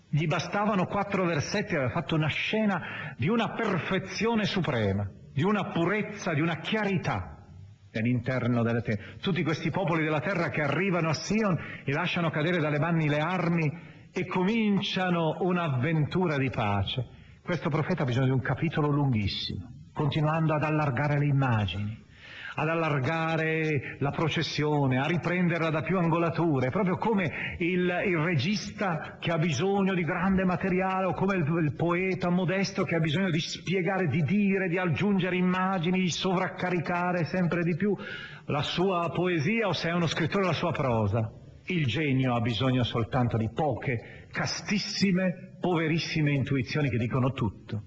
Gli 0.08 0.26
bastavano 0.26 0.86
quattro 0.86 1.24
versetti, 1.24 1.74
aveva 1.74 1.90
fatto 1.90 2.14
una 2.14 2.28
scena 2.28 3.14
di 3.16 3.28
una 3.28 3.52
perfezione 3.54 4.44
suprema, 4.44 5.08
di 5.32 5.42
una 5.42 5.72
purezza, 5.72 6.32
di 6.34 6.40
una 6.40 6.58
chiarità 6.58 7.39
all'interno 7.98 8.62
delle 8.62 8.82
terre. 8.82 9.16
Tutti 9.20 9.42
questi 9.42 9.70
popoli 9.70 10.04
della 10.04 10.20
terra 10.20 10.50
che 10.50 10.62
arrivano 10.62 11.08
a 11.08 11.14
Sion 11.14 11.56
e 11.84 11.92
lasciano 11.92 12.30
cadere 12.30 12.58
dalle 12.58 12.78
mani 12.78 13.08
le 13.08 13.18
armi 13.18 13.70
e 14.12 14.26
cominciano 14.26 15.38
un'avventura 15.40 16.36
di 16.36 16.50
pace. 16.50 17.06
Questo 17.42 17.68
profeta 17.68 18.02
ha 18.02 18.06
bisogno 18.06 18.26
di 18.26 18.32
un 18.32 18.40
capitolo 18.40 18.88
lunghissimo, 18.88 19.66
continuando 19.92 20.54
ad 20.54 20.62
allargare 20.62 21.18
le 21.18 21.26
immagini, 21.26 21.98
ad 22.60 22.68
allargare 22.68 23.96
la 24.00 24.10
processione, 24.10 24.98
a 24.98 25.06
riprenderla 25.06 25.70
da 25.70 25.80
più 25.80 25.96
angolature, 25.96 26.68
proprio 26.68 26.98
come 26.98 27.56
il, 27.58 27.90
il 28.06 28.18
regista 28.18 29.16
che 29.18 29.30
ha 29.30 29.38
bisogno 29.38 29.94
di 29.94 30.04
grande 30.04 30.44
materiale 30.44 31.06
o 31.06 31.14
come 31.14 31.36
il, 31.36 31.46
il 31.64 31.74
poeta 31.74 32.28
modesto 32.28 32.84
che 32.84 32.96
ha 32.96 33.00
bisogno 33.00 33.30
di 33.30 33.40
spiegare, 33.40 34.08
di 34.08 34.22
dire, 34.22 34.68
di 34.68 34.76
aggiungere 34.76 35.36
immagini, 35.36 36.00
di 36.00 36.10
sovraccaricare 36.10 37.24
sempre 37.24 37.62
di 37.62 37.74
più 37.76 37.96
la 38.44 38.62
sua 38.62 39.10
poesia 39.10 39.66
o 39.66 39.72
se 39.72 39.88
è 39.88 39.92
uno 39.94 40.06
scrittore 40.06 40.44
la 40.44 40.52
sua 40.52 40.72
prosa. 40.72 41.32
Il 41.64 41.86
genio 41.86 42.34
ha 42.34 42.40
bisogno 42.40 42.82
soltanto 42.82 43.38
di 43.38 43.48
poche, 43.54 44.26
castissime, 44.30 45.56
poverissime 45.60 46.32
intuizioni 46.32 46.90
che 46.90 46.98
dicono 46.98 47.32
tutto. 47.32 47.84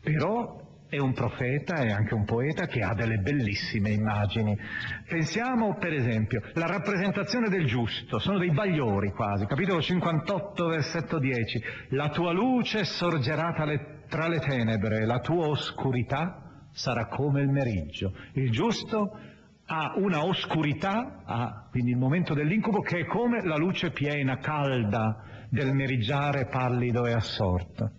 Però 0.00 0.66
è 0.88 0.98
un 0.98 1.12
profeta 1.12 1.82
e 1.82 1.90
anche 1.90 2.14
un 2.14 2.24
poeta 2.24 2.66
che 2.66 2.80
ha 2.80 2.94
delle 2.94 3.18
bellissime 3.18 3.90
immagini. 3.90 4.58
Pensiamo 5.06 5.76
per 5.76 5.92
esempio 5.92 6.42
alla 6.54 6.66
rappresentazione 6.66 7.48
del 7.48 7.66
giusto, 7.66 8.18
sono 8.18 8.38
dei 8.38 8.50
bagliori 8.50 9.10
quasi, 9.12 9.44
capitolo 9.46 9.82
58 9.82 10.66
versetto 10.66 11.18
10, 11.18 11.62
la 11.90 12.08
tua 12.08 12.32
luce 12.32 12.84
sorgerà 12.84 13.52
tra 13.52 14.28
le 14.28 14.38
tenebre, 14.40 15.04
la 15.04 15.20
tua 15.20 15.48
oscurità 15.48 16.42
sarà 16.72 17.06
come 17.06 17.42
il 17.42 17.48
meriggio. 17.48 18.14
Il 18.32 18.50
giusto 18.50 19.18
ha 19.66 19.92
una 19.96 20.24
oscurità, 20.24 21.22
ha 21.24 21.66
quindi 21.70 21.90
il 21.90 21.98
momento 21.98 22.32
dell'incubo, 22.32 22.80
che 22.80 23.00
è 23.00 23.04
come 23.04 23.44
la 23.44 23.56
luce 23.56 23.90
piena, 23.90 24.38
calda 24.38 25.22
del 25.50 25.74
meriggiare 25.74 26.46
pallido 26.46 27.04
e 27.04 27.12
assorto. 27.12 27.90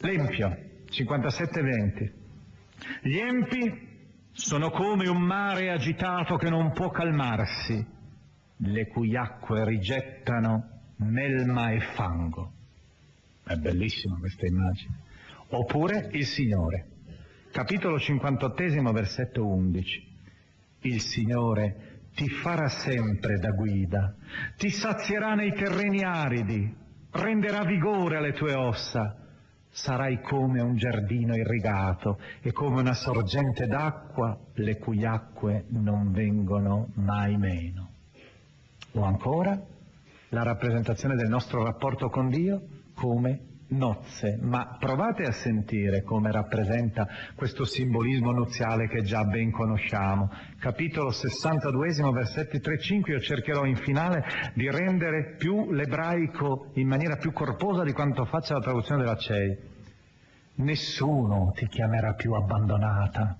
L'empio, 0.00 0.68
57-20. 0.90 2.12
Gli 3.02 3.18
empi 3.18 3.88
sono 4.32 4.70
come 4.70 5.08
un 5.08 5.20
mare 5.20 5.70
agitato 5.70 6.36
che 6.36 6.48
non 6.48 6.72
può 6.72 6.90
calmarsi, 6.90 7.84
le 8.56 8.86
cui 8.88 9.16
acque 9.16 9.64
rigettano 9.64 10.80
melma 10.96 11.70
e 11.70 11.80
fango. 11.94 12.52
È 13.44 13.54
bellissima 13.54 14.16
questa 14.18 14.46
immagine. 14.46 14.98
Oppure 15.48 16.08
il 16.12 16.26
Signore, 16.26 16.86
capitolo 17.50 17.98
58, 17.98 18.92
versetto 18.92 19.46
11. 19.46 20.08
Il 20.82 21.00
Signore 21.00 22.00
ti 22.14 22.28
farà 22.28 22.68
sempre 22.68 23.38
da 23.38 23.50
guida, 23.50 24.14
ti 24.56 24.70
sazierà 24.70 25.34
nei 25.34 25.52
terreni 25.52 26.02
aridi, 26.02 26.74
renderà 27.10 27.64
vigore 27.64 28.16
alle 28.16 28.32
tue 28.32 28.54
ossa, 28.54 29.16
sarai 29.70 30.20
come 30.20 30.60
un 30.60 30.76
giardino 30.76 31.34
irrigato 31.34 32.18
e 32.40 32.52
come 32.52 32.80
una 32.80 32.94
sorgente 32.94 33.66
d'acqua 33.66 34.38
le 34.54 34.78
cui 34.78 35.04
acque 35.04 35.64
non 35.68 36.12
vengono 36.12 36.88
mai 36.94 37.36
meno. 37.36 37.88
O 38.92 39.02
ancora 39.02 39.60
la 40.30 40.42
rappresentazione 40.42 41.14
del 41.14 41.28
nostro 41.28 41.62
rapporto 41.62 42.08
con 42.08 42.28
Dio 42.28 42.62
come 42.94 43.49
nozze, 43.70 44.38
ma 44.40 44.76
provate 44.78 45.24
a 45.24 45.32
sentire 45.32 46.02
come 46.02 46.30
rappresenta 46.32 47.06
questo 47.34 47.64
simbolismo 47.64 48.32
nuziale 48.32 48.88
che 48.88 49.02
già 49.02 49.24
ben 49.24 49.50
conosciamo. 49.50 50.30
Capitolo 50.58 51.10
62, 51.10 52.10
versetti 52.12 52.58
3-5, 52.58 53.10
io 53.10 53.20
cercherò 53.20 53.64
in 53.64 53.76
finale 53.76 54.24
di 54.54 54.70
rendere 54.70 55.36
più 55.36 55.72
l'ebraico 55.72 56.70
in 56.74 56.88
maniera 56.88 57.16
più 57.16 57.32
corposa 57.32 57.82
di 57.82 57.92
quanto 57.92 58.24
faccia 58.24 58.54
la 58.54 58.60
traduzione 58.60 59.02
della 59.02 59.16
CEI. 59.16 59.58
Nessuno 60.56 61.52
ti 61.54 61.66
chiamerà 61.66 62.14
più 62.14 62.32
abbandonata, 62.34 63.36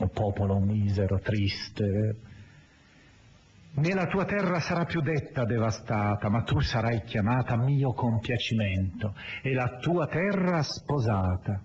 o 0.00 0.08
popolo 0.08 0.58
misero, 0.58 1.18
triste, 1.18 2.16
né 3.78 3.94
la 3.94 4.06
tua 4.06 4.24
terra 4.24 4.60
sarà 4.60 4.84
più 4.84 5.00
detta 5.00 5.44
devastata, 5.44 6.28
ma 6.28 6.42
tu 6.42 6.60
sarai 6.60 7.02
chiamata 7.04 7.56
mio 7.56 7.92
compiacimento 7.92 9.14
e 9.42 9.54
la 9.54 9.78
tua 9.80 10.06
terra 10.06 10.62
sposata, 10.62 11.62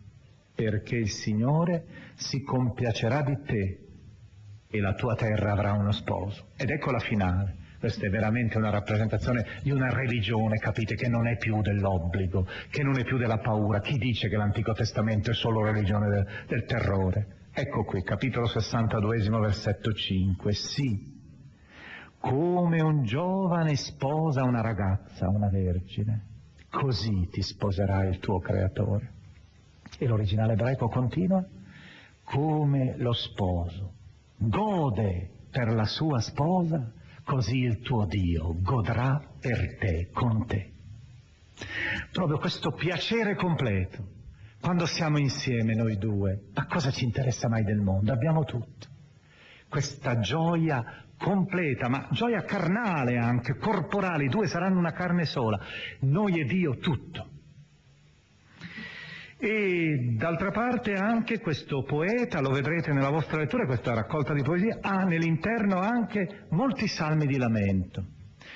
perché 0.55 0.95
il 0.95 1.09
Signore 1.09 1.86
si 2.16 2.41
compiacerà 2.41 3.22
di 3.22 3.38
te 3.45 3.80
e 4.70 4.80
la 4.80 4.93
tua 4.93 5.16
terra 5.16 5.51
avrà 5.51 5.74
uno 5.74 5.91
sposo. 5.91 6.49
Ed 6.57 6.70
ecco 6.70 6.91
la 6.91 6.99
finale. 6.99 7.61
Questa 7.80 8.05
è 8.05 8.09
veramente 8.09 8.57
una 8.57 8.70
rappresentazione 8.70 9.45
di 9.61 9.70
una 9.70 9.89
religione, 9.89 10.57
capite, 10.57 10.95
che 10.95 11.09
non 11.09 11.28
è 11.28 11.36
più 11.36 11.61
dell'obbligo, 11.61 12.47
che 12.70 12.82
non 12.82 12.97
è 12.97 13.03
più 13.03 13.18
della 13.18 13.39
paura. 13.39 13.82
Chi 13.82 13.97
dice 13.97 14.30
che 14.30 14.38
l'Antico 14.38 14.72
Testamento 14.72 15.32
è 15.32 15.34
solo 15.34 15.66
religione 15.66 16.07
del, 16.07 16.26
del 16.47 16.64
terrore? 16.64 17.49
Ecco 17.51 17.84
qui, 17.84 18.01
capitolo 18.01 18.47
62, 18.47 19.30
versetto 19.30 19.91
5. 19.91 20.53
Sì, 20.53 21.12
come 22.24 22.82
un 22.82 23.04
giovane 23.04 23.76
sposa 23.76 24.44
una 24.44 24.62
ragazza, 24.62 25.28
una 25.28 25.50
vergine, 25.50 26.28
così 26.70 27.28
ti 27.30 27.42
sposerà 27.42 28.06
il 28.06 28.20
tuo 28.20 28.40
creatore. 28.40 29.12
E 30.00 30.08
l'originale 30.08 30.54
ebraico 30.54 30.88
continua, 30.88 31.46
come 32.24 32.96
lo 32.96 33.12
sposo 33.12 33.96
gode 34.38 35.30
per 35.52 35.74
la 35.74 35.86
sua 35.86 36.20
sposa, 36.20 36.92
così 37.26 37.60
il 37.60 37.82
tuo 37.82 38.06
Dio 38.06 38.56
godrà 38.62 39.22
per 39.40 39.78
te, 39.78 40.10
con 40.12 40.46
te. 40.46 40.72
Proprio 42.10 42.38
questo 42.38 42.72
piacere 42.72 43.36
completo, 43.36 44.08
quando 44.62 44.86
siamo 44.86 45.20
insieme 45.20 45.76
noi 45.76 45.98
due, 45.98 46.46
a 46.54 46.66
cosa 46.68 46.90
ci 46.90 47.04
interessa 47.04 47.50
mai 47.50 47.64
del 47.64 47.82
mondo? 47.82 48.14
Abbiamo 48.14 48.46
tutto. 48.46 48.88
Questa 49.68 50.20
gioia 50.20 51.04
completa, 51.24 51.88
ma 51.88 52.10
gioia 52.12 52.44
carnale 52.44 53.18
anche, 53.18 53.56
corporale, 53.56 54.26
i 54.26 54.28
due 54.28 54.48
saranno 54.48 54.78
una 54.78 54.92
carne 54.92 55.24
sola, 55.24 55.58
noi 56.02 56.42
e 56.42 56.44
Dio 56.44 56.76
tutto. 56.80 57.30
E 59.38 60.16
d'altra 60.18 60.52
parte 60.52 60.96
anche 60.96 61.40
questo 61.40 61.84
poeta, 61.84 62.42
lo 62.42 62.50
vedrete 62.50 62.92
nella 62.92 63.10
vostra 63.10 63.38
lettura, 63.38 63.66
questa 63.66 63.94
raccolta 63.94 64.34
di 64.34 64.42
poesie, 64.42 64.78
ha 64.82 65.04
nell'interno 65.04 65.80
anche 65.80 66.46
molti 66.50 66.88
salmi 66.88 67.26
di 67.26 67.38
lamento, 67.38 68.06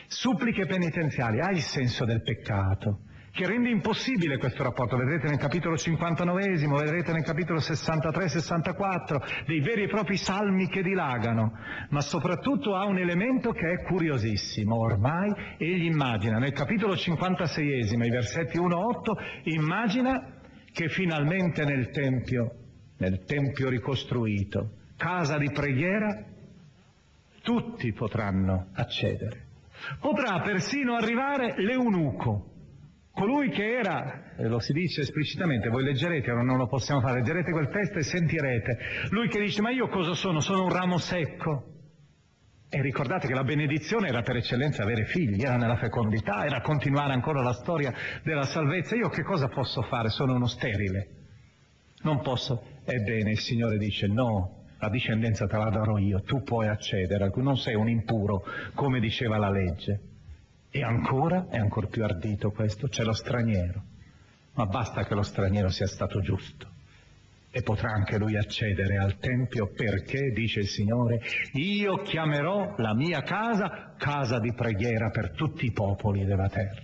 suppliche 0.07 0.65
penitenziali, 0.65 1.39
ha 1.39 1.51
il 1.51 1.61
senso 1.61 2.03
del 2.03 2.22
peccato, 2.22 3.03
che 3.38 3.45
rende 3.45 3.69
impossibile 3.69 4.39
questo 4.39 4.63
rapporto. 4.63 4.97
Vedrete 4.97 5.27
nel 5.27 5.38
capitolo 5.38 5.77
59, 5.77 6.57
vedrete 6.57 7.11
nel 7.11 7.21
capitolo 7.21 7.59
63-64, 7.59 9.45
dei 9.45 9.59
veri 9.59 9.83
e 9.83 9.88
propri 9.88 10.17
salmi 10.17 10.67
che 10.67 10.81
dilagano, 10.81 11.55
ma 11.89 12.01
soprattutto 12.01 12.75
ha 12.75 12.85
un 12.85 12.97
elemento 12.97 13.51
che 13.51 13.73
è 13.73 13.83
curiosissimo. 13.83 14.75
Ormai 14.75 15.31
egli 15.59 15.85
immagina, 15.85 16.39
nel 16.39 16.51
capitolo 16.51 16.97
56, 16.97 17.93
i 17.93 18.09
versetti 18.09 18.57
1-8, 18.57 19.51
immagina 19.53 20.39
che 20.71 20.89
finalmente 20.89 21.63
nel 21.63 21.91
Tempio, 21.91 22.51
nel 22.97 23.23
Tempio 23.23 23.69
ricostruito, 23.69 24.71
casa 24.97 25.38
di 25.38 25.51
preghiera, 25.51 26.25
tutti 27.43 27.93
potranno 27.93 28.69
accedere. 28.73 29.45
Potrà 29.99 30.39
persino 30.39 30.95
arrivare 30.95 31.53
l'eunuco, 31.57 32.55
Colui 33.18 33.49
che 33.49 33.80
era, 33.80 34.36
lo 34.41 34.59
si 34.59 34.74
dice 34.74 35.01
esplicitamente, 35.01 35.70
voi 35.70 35.84
leggerete, 35.84 36.32
non 36.34 36.55
lo 36.55 36.68
possiamo 36.68 37.01
fare, 37.01 37.15
leggerete 37.15 37.51
quel 37.51 37.68
testo 37.70 37.97
e 37.97 38.03
sentirete, 38.03 38.78
lui 39.09 39.28
che 39.28 39.39
dice 39.39 39.59
ma 39.63 39.72
io 39.72 39.88
cosa 39.88 40.13
sono? 40.13 40.39
Sono 40.39 40.65
un 40.65 40.70
ramo 40.72 40.99
secco. 40.99 41.63
E 42.70 42.80
ricordate 42.80 43.26
che 43.26 43.34
la 43.34 43.43
benedizione 43.43 44.09
era 44.09 44.22
per 44.22 44.36
eccellenza 44.36 44.84
avere 44.84 45.05
figli, 45.05 45.41
era 45.41 45.55
nella 45.55 45.78
fecondità, 45.78 46.45
era 46.45 46.61
continuare 46.61 47.13
ancora 47.13 47.41
la 47.41 47.53
storia 47.53 47.91
della 48.22 48.43
salvezza. 48.43 48.95
Io 48.95 49.09
che 49.09 49.24
cosa 49.24 49.47
posso 49.47 49.82
fare? 49.82 50.09
Sono 50.09 50.36
uno 50.36 50.45
sterile. 50.45 51.07
Non 52.03 52.22
posso. 52.22 52.82
Ebbene, 52.86 53.32
il 53.32 53.39
Signore 53.39 53.80
dice 53.80 54.05
no, 54.05 54.65
la 54.78 54.89
discendenza 54.89 55.47
te 55.47 55.57
la 55.57 55.72
darò 55.72 55.97
io, 55.97 56.22
tu 56.22 56.43
puoi 56.43 56.68
accedere, 56.68 57.32
non 57.38 57.57
sei 57.57 57.74
un 57.74 57.89
impuro, 57.89 58.43
come 58.76 58.99
diceva 58.99 59.39
la 59.39 59.49
legge. 59.49 60.16
E 60.78 60.84
ancora, 60.84 61.47
è 61.49 61.57
ancora 61.57 61.88
più 61.88 62.03
ardito 62.03 62.51
questo, 62.51 62.88
c'è 62.88 63.03
lo 63.03 63.11
straniero. 63.11 63.82
Ma 64.53 64.67
basta 64.67 65.05
che 65.05 65.15
lo 65.15 65.23
straniero 65.23 65.69
sia 65.69 65.88
stato 65.88 66.21
giusto. 66.21 66.69
E 67.49 67.63
potrà 67.63 67.89
anche 67.89 68.19
lui 68.19 68.38
accedere 68.38 68.97
al 68.97 69.17
Tempio 69.17 69.71
perché, 69.73 70.30
dice 70.30 70.59
il 70.59 70.67
Signore, 70.67 71.19
io 71.53 72.03
chiamerò 72.03 72.75
la 72.78 72.93
mia 72.93 73.23
casa 73.23 73.95
casa 73.97 74.38
di 74.38 74.53
preghiera 74.53 75.09
per 75.09 75.32
tutti 75.32 75.65
i 75.65 75.71
popoli 75.71 76.25
della 76.25 76.47
terra. 76.47 76.84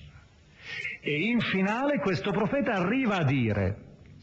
E 1.00 1.22
in 1.28 1.40
finale 1.40 2.00
questo 2.00 2.32
profeta 2.32 2.72
arriva 2.72 3.18
a 3.18 3.24
dire, 3.24 3.78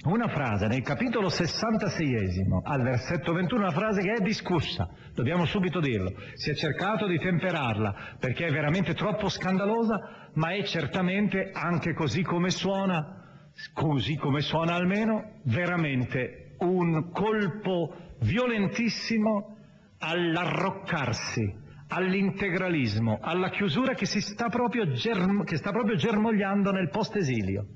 una 0.04 0.28
frase 0.28 0.66
nel 0.66 0.80
capitolo 0.80 1.28
66 1.28 2.46
al 2.62 2.82
versetto 2.82 3.34
21, 3.34 3.60
una 3.60 3.70
frase 3.70 4.00
che 4.00 4.14
è 4.14 4.22
discussa, 4.22 4.88
dobbiamo 5.12 5.44
subito 5.44 5.78
dirlo, 5.78 6.14
si 6.34 6.50
è 6.50 6.54
cercato 6.54 7.06
di 7.06 7.18
temperarla 7.18 8.16
perché 8.18 8.46
è 8.46 8.50
veramente 8.50 8.94
troppo 8.94 9.28
scandalosa, 9.28 10.30
ma 10.34 10.54
è 10.54 10.62
certamente 10.64 11.50
anche 11.52 11.92
così 11.92 12.22
come 12.22 12.48
suona, 12.48 13.50
così 13.74 14.16
come 14.16 14.40
suona 14.40 14.74
almeno, 14.74 15.40
veramente 15.44 16.54
un 16.60 17.10
colpo 17.10 17.94
violentissimo 18.20 19.58
all'arroccarsi, 19.98 21.54
all'integralismo, 21.88 23.18
alla 23.20 23.50
chiusura 23.50 23.92
che, 23.92 24.06
sta 24.06 24.48
germ- 24.94 25.44
che 25.44 25.56
sta 25.56 25.72
proprio 25.72 25.96
germogliando 25.96 26.70
nel 26.70 26.88
post-esilio, 26.88 27.66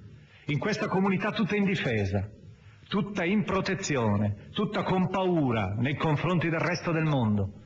in 0.46 0.58
questa 0.58 0.88
comunità 0.88 1.30
tutta 1.30 1.56
indifesa, 1.56 2.28
tutta 2.88 3.24
in 3.24 3.44
protezione, 3.44 4.48
tutta 4.52 4.82
con 4.82 5.08
paura 5.08 5.74
nei 5.78 5.96
confronti 5.96 6.48
del 6.48 6.60
resto 6.60 6.92
del 6.92 7.04
mondo. 7.04 7.62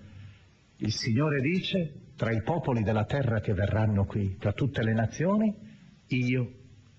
Il 0.78 0.92
Signore 0.92 1.40
dice, 1.40 2.12
tra 2.16 2.30
i 2.32 2.42
popoli 2.42 2.82
della 2.82 3.04
terra 3.04 3.40
che 3.40 3.52
verranno 3.52 4.04
qui, 4.04 4.36
tra 4.38 4.52
tutte 4.52 4.82
le 4.82 4.92
nazioni, 4.92 5.54
io 6.08 6.52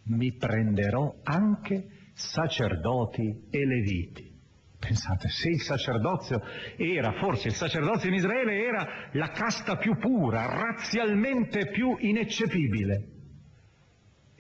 mi 0.03 0.33
prenderò 0.33 1.15
anche 1.23 1.87
sacerdoti 2.13 3.47
e 3.49 3.65
leviti. 3.65 4.29
Pensate, 4.77 5.27
se 5.27 5.49
il 5.49 5.61
sacerdozio 5.61 6.41
era, 6.77 7.11
forse 7.19 7.49
il 7.49 7.53
sacerdozio 7.53 8.07
in 8.09 8.15
Israele 8.15 8.63
era 8.63 9.09
la 9.13 9.29
casta 9.29 9.75
più 9.75 9.97
pura, 9.97 10.45
razzialmente 10.45 11.69
più 11.69 11.97
ineccepibile. 11.99 13.18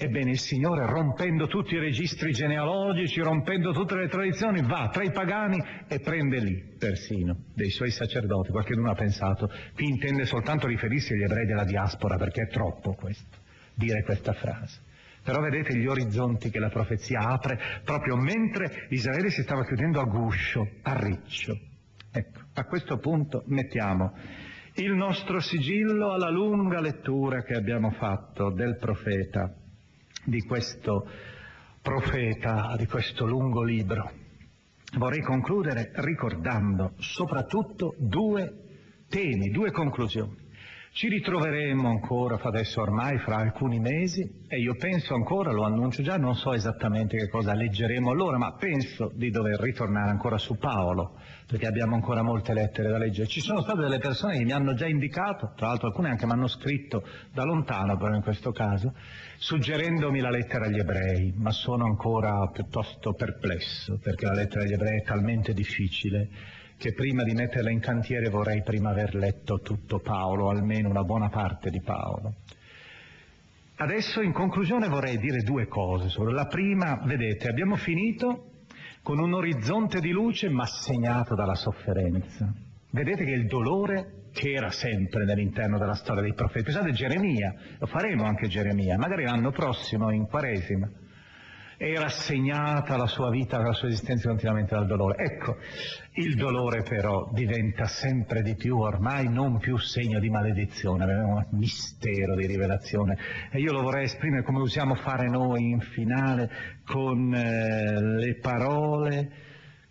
Ebbene 0.01 0.31
il 0.31 0.39
Signore, 0.39 0.85
rompendo 0.85 1.47
tutti 1.47 1.73
i 1.73 1.77
registri 1.77 2.31
genealogici, 2.31 3.19
rompendo 3.19 3.73
tutte 3.73 3.95
le 3.95 4.07
tradizioni, 4.07 4.61
va 4.61 4.87
tra 4.87 5.03
i 5.03 5.11
pagani 5.11 5.61
e 5.89 5.99
prende 5.99 6.39
lì 6.39 6.75
persino 6.79 7.47
dei 7.53 7.69
suoi 7.69 7.91
sacerdoti. 7.91 8.49
Qualcuno 8.49 8.89
ha 8.89 8.95
pensato, 8.95 9.51
qui 9.73 9.89
intende 9.89 10.23
soltanto 10.23 10.67
riferirsi 10.67 11.11
agli 11.11 11.23
ebrei 11.23 11.45
della 11.45 11.65
diaspora, 11.65 12.15
perché 12.15 12.43
è 12.43 12.47
troppo 12.47 12.93
questo, 12.93 13.39
dire 13.73 14.01
questa 14.03 14.31
frase. 14.31 14.79
Però 15.21 15.41
vedete 15.41 15.75
gli 15.77 15.85
orizzonti 15.85 16.49
che 16.49 16.59
la 16.59 16.69
profezia 16.69 17.19
apre 17.19 17.59
proprio 17.83 18.15
mentre 18.15 18.87
Israele 18.91 19.29
si 19.31 19.41
stava 19.41 19.65
chiudendo 19.65 19.99
a 19.99 20.05
guscio, 20.05 20.65
a 20.81 20.97
riccio. 20.97 21.59
Ecco, 22.09 22.39
a 22.53 22.63
questo 22.63 22.99
punto 22.99 23.43
mettiamo 23.47 24.13
il 24.75 24.93
nostro 24.93 25.41
sigillo 25.41 26.13
alla 26.13 26.29
lunga 26.29 26.79
lettura 26.79 27.43
che 27.43 27.53
abbiamo 27.53 27.91
fatto 27.91 28.49
del 28.51 28.77
profeta, 28.77 29.53
di 30.29 30.41
questo 30.43 31.07
profeta, 31.81 32.75
di 32.77 32.85
questo 32.85 33.25
lungo 33.25 33.63
libro. 33.63 34.11
Vorrei 34.97 35.21
concludere 35.21 35.91
ricordando 35.95 36.93
soprattutto 36.97 37.95
due 37.97 38.53
temi, 39.09 39.49
due 39.49 39.71
conclusioni. 39.71 40.47
Ci 40.91 41.07
ritroveremo 41.07 41.87
ancora 41.87 42.39
adesso 42.41 42.81
ormai 42.81 43.19
fra 43.19 43.37
alcuni 43.37 43.79
mesi 43.79 44.27
e 44.47 44.59
io 44.59 44.75
penso 44.75 45.13
ancora, 45.13 45.51
lo 45.51 45.63
annuncio 45.63 46.01
già, 46.01 46.17
non 46.17 46.35
so 46.35 46.51
esattamente 46.51 47.15
che 47.15 47.29
cosa 47.29 47.53
leggeremo 47.53 48.09
allora, 48.09 48.37
ma 48.37 48.53
penso 48.53 49.11
di 49.13 49.29
dover 49.29 49.59
ritornare 49.59 50.09
ancora 50.09 50.39
su 50.39 50.57
Paolo, 50.57 51.17
perché 51.45 51.67
abbiamo 51.67 51.93
ancora 51.93 52.23
molte 52.23 52.53
lettere 52.53 52.89
da 52.89 52.97
leggere. 52.97 53.27
Ci 53.27 53.39
sono 53.39 53.61
state 53.61 53.79
delle 53.79 53.99
persone 53.99 54.39
che 54.39 54.43
mi 54.43 54.51
hanno 54.51 54.73
già 54.73 54.87
indicato, 54.87 55.53
tra 55.55 55.67
l'altro 55.67 55.87
alcune 55.87 56.09
anche 56.09 56.25
mi 56.25 56.31
hanno 56.31 56.47
scritto 56.47 57.05
da 57.31 57.43
lontano 57.43 57.95
però 57.95 58.15
in 58.15 58.23
questo 58.23 58.51
caso, 58.51 58.93
suggerendomi 59.37 60.19
la 60.19 60.31
lettera 60.31 60.65
agli 60.65 60.79
ebrei, 60.79 61.31
ma 61.37 61.51
sono 61.51 61.85
ancora 61.85 62.49
piuttosto 62.51 63.13
perplesso, 63.13 63.99
perché 64.01 64.25
la 64.25 64.33
lettera 64.33 64.63
agli 64.63 64.73
ebrei 64.73 64.99
è 64.99 65.03
talmente 65.03 65.53
difficile 65.53 66.57
che 66.79 66.93
prima 66.93 67.23
di 67.23 67.33
metterla 67.33 67.69
in 67.69 67.81
cantiere 67.81 68.29
vorrei 68.29 68.63
prima 68.63 68.91
aver 68.91 69.13
letto 69.13 69.59
tutto 69.59 69.99
Paolo, 69.99 70.49
almeno 70.49 70.87
una 70.87 71.03
buona 71.03 71.27
parte 71.27 71.69
di 71.69 71.81
Paolo. 71.81 72.35
Adesso 73.75 74.21
in 74.21 74.31
conclusione 74.31 74.87
vorrei 74.87 75.17
dire 75.17 75.41
due 75.41 75.67
cose 75.67 76.07
solo. 76.07 76.31
La 76.31 76.45
prima, 76.45 77.01
vedete, 77.03 77.49
abbiamo 77.49 77.75
finito 77.75 78.63
con 79.03 79.19
un 79.19 79.33
orizzonte 79.33 79.99
di 79.99 80.11
luce 80.11 80.47
ma 80.47 80.65
segnato 80.65 81.35
dalla 81.35 81.55
sofferenza. 81.55 82.49
Vedete 82.91 83.25
che 83.25 83.31
il 83.31 83.47
dolore 83.47 84.29
che 84.31 84.53
era 84.53 84.71
sempre 84.71 85.25
nell'interno 85.25 85.77
della 85.77 85.95
storia 85.95 86.21
dei 86.21 86.33
profeti. 86.33 86.63
Pensate 86.63 86.91
Geremia, 86.93 87.53
lo 87.77 87.87
faremo 87.87 88.23
anche 88.23 88.47
Geremia, 88.47 88.97
magari 88.97 89.23
l'anno 89.23 89.51
prossimo 89.51 90.11
in 90.11 90.27
Quaresima 90.27 90.89
era 91.81 92.09
segnata 92.09 92.97
la 92.97 93.07
sua 93.07 93.29
vita, 93.29 93.57
la 93.57 93.71
sua 93.71 93.87
esistenza 93.87 94.27
continuamente 94.27 94.75
dal 94.75 94.85
dolore. 94.85 95.23
Ecco, 95.23 95.55
il 96.15 96.35
dolore 96.35 96.83
però 96.83 97.29
diventa 97.31 97.85
sempre 97.85 98.41
di 98.41 98.55
più 98.55 98.77
ormai 98.77 99.29
non 99.29 99.59
più 99.59 99.77
segno 99.77 100.19
di 100.19 100.29
maledizione, 100.29 101.05
è 101.05 101.15
un 101.15 101.45
mistero 101.51 102.35
di 102.35 102.47
rivelazione. 102.47 103.17
E 103.49 103.59
io 103.59 103.71
lo 103.71 103.81
vorrei 103.81 104.03
esprimere 104.03 104.43
come 104.43 104.59
usiamo 104.59 104.95
fare 104.95 105.29
noi 105.29 105.69
in 105.69 105.79
finale 105.79 106.49
con 106.85 107.33
eh, 107.33 108.01
le 108.01 108.35
parole 108.39 109.31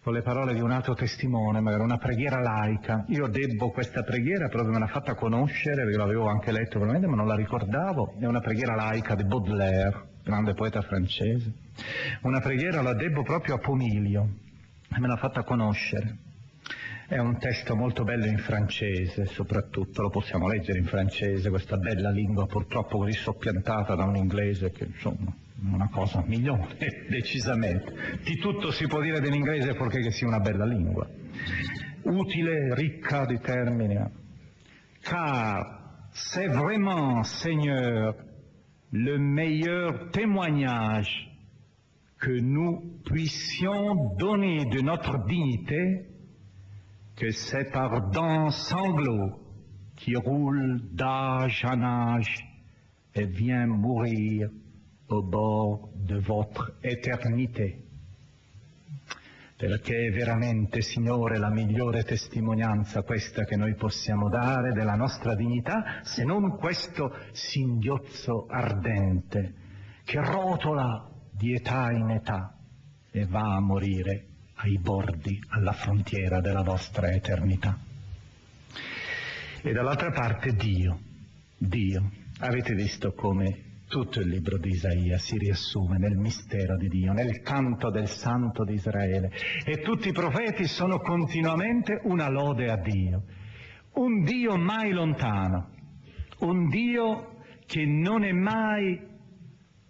con 0.00 0.16
le 0.16 0.22
parole 0.22 0.54
di 0.54 0.60
un 0.60 0.70
altro 0.70 0.94
testimone, 0.94 1.60
magari 1.60 1.82
una 1.82 1.98
preghiera 1.98 2.40
laica. 2.40 3.04
Io 3.08 3.26
debbo 3.26 3.70
questa 3.70 4.02
preghiera, 4.04 4.48
proprio 4.48 4.72
me 4.72 4.78
l'ha 4.78 4.86
fatta 4.86 5.14
conoscere, 5.14 5.82
perché 5.82 5.98
l'avevo 5.98 6.28
anche 6.28 6.50
letto 6.50 6.78
probabilmente, 6.78 7.08
ma 7.08 7.16
non 7.16 7.26
la 7.26 7.34
ricordavo, 7.34 8.14
è 8.18 8.24
una 8.24 8.40
preghiera 8.40 8.74
laica 8.74 9.14
di 9.14 9.24
Baudelaire, 9.24 10.07
grande 10.28 10.54
poeta 10.54 10.82
francese. 10.82 11.52
Una 12.22 12.40
preghiera 12.40 12.82
la 12.82 12.94
debbo 12.94 13.22
proprio 13.22 13.54
a 13.54 13.58
Pomilio, 13.58 14.28
e 14.94 15.00
me 15.00 15.06
l'ha 15.06 15.16
fatta 15.16 15.42
conoscere. 15.42 16.26
È 17.08 17.16
un 17.16 17.38
testo 17.38 17.74
molto 17.74 18.04
bello 18.04 18.26
in 18.26 18.36
francese, 18.36 19.24
soprattutto 19.24 20.02
lo 20.02 20.10
possiamo 20.10 20.46
leggere 20.46 20.78
in 20.78 20.84
francese, 20.84 21.48
questa 21.48 21.78
bella 21.78 22.10
lingua 22.10 22.46
purtroppo 22.46 22.98
così 22.98 23.12
soppiantata 23.12 23.94
da 23.94 24.04
un 24.04 24.16
inglese 24.16 24.70
che 24.70 24.84
insomma 24.84 25.34
è 25.34 25.74
una 25.74 25.88
cosa 25.88 26.22
migliore, 26.26 26.76
decisamente. 27.08 28.20
Di 28.22 28.36
tutto 28.36 28.70
si 28.70 28.86
può 28.86 29.00
dire 29.00 29.20
dell'inglese 29.20 29.72
purché 29.72 30.00
che 30.00 30.10
sia 30.10 30.26
una 30.26 30.40
bella 30.40 30.66
lingua. 30.66 31.08
Utile, 32.02 32.74
ricca 32.74 33.24
di 33.24 33.38
termini. 33.40 33.98
Car 35.00 35.76
c'est 36.12 36.48
vraiment, 36.48 37.22
Seigneur, 37.24 38.14
le 38.92 39.18
meilleur 39.18 40.10
témoignage 40.10 41.28
que 42.18 42.40
nous 42.40 43.00
puissions 43.04 44.16
donner 44.16 44.64
de 44.66 44.80
notre 44.80 45.24
dignité 45.26 46.06
que 47.16 47.30
cet 47.30 47.76
ardent 47.76 48.50
sanglot 48.50 49.40
qui 49.96 50.16
roule 50.16 50.80
d'âge 50.92 51.64
en 51.64 51.82
âge 51.82 52.38
et 53.14 53.26
vient 53.26 53.66
mourir 53.66 54.48
au 55.08 55.22
bord 55.22 55.88
de 55.96 56.18
votre 56.18 56.72
éternité. 56.82 57.87
Perché 59.58 60.06
è 60.06 60.10
veramente, 60.12 60.82
Signore, 60.82 61.36
la 61.36 61.50
migliore 61.50 62.04
testimonianza 62.04 63.02
questa 63.02 63.44
che 63.44 63.56
noi 63.56 63.74
possiamo 63.74 64.28
dare 64.28 64.72
della 64.72 64.94
nostra 64.94 65.34
dignità, 65.34 65.98
se 66.04 66.22
non 66.22 66.56
questo 66.56 67.12
singhiozzo 67.32 68.46
ardente 68.48 69.54
che 70.04 70.20
rotola 70.20 71.10
di 71.32 71.54
età 71.54 71.90
in 71.90 72.08
età 72.10 72.56
e 73.10 73.26
va 73.26 73.56
a 73.56 73.60
morire 73.60 74.26
ai 74.54 74.78
bordi, 74.78 75.40
alla 75.48 75.72
frontiera 75.72 76.40
della 76.40 76.62
vostra 76.62 77.10
eternità. 77.10 77.76
E 79.60 79.72
dall'altra 79.72 80.12
parte 80.12 80.52
Dio, 80.52 81.00
Dio. 81.56 82.12
Avete 82.38 82.74
visto 82.74 83.12
come 83.12 83.67
tutto 83.88 84.20
il 84.20 84.28
libro 84.28 84.58
di 84.58 84.68
Isaia 84.68 85.18
si 85.18 85.38
riassume 85.38 85.98
nel 85.98 86.16
mistero 86.16 86.76
di 86.76 86.88
Dio, 86.88 87.12
nel 87.12 87.40
canto 87.40 87.90
del 87.90 88.06
Santo 88.06 88.64
di 88.64 88.74
Israele. 88.74 89.32
E 89.64 89.78
tutti 89.78 90.08
i 90.08 90.12
profeti 90.12 90.66
sono 90.66 90.98
continuamente 90.98 91.98
una 92.04 92.28
lode 92.28 92.70
a 92.70 92.76
Dio. 92.76 93.24
Un 93.94 94.22
Dio 94.22 94.56
mai 94.56 94.92
lontano, 94.92 95.70
un 96.40 96.68
Dio 96.68 97.38
che 97.66 97.84
non 97.84 98.24
è 98.24 98.32
mai 98.32 99.00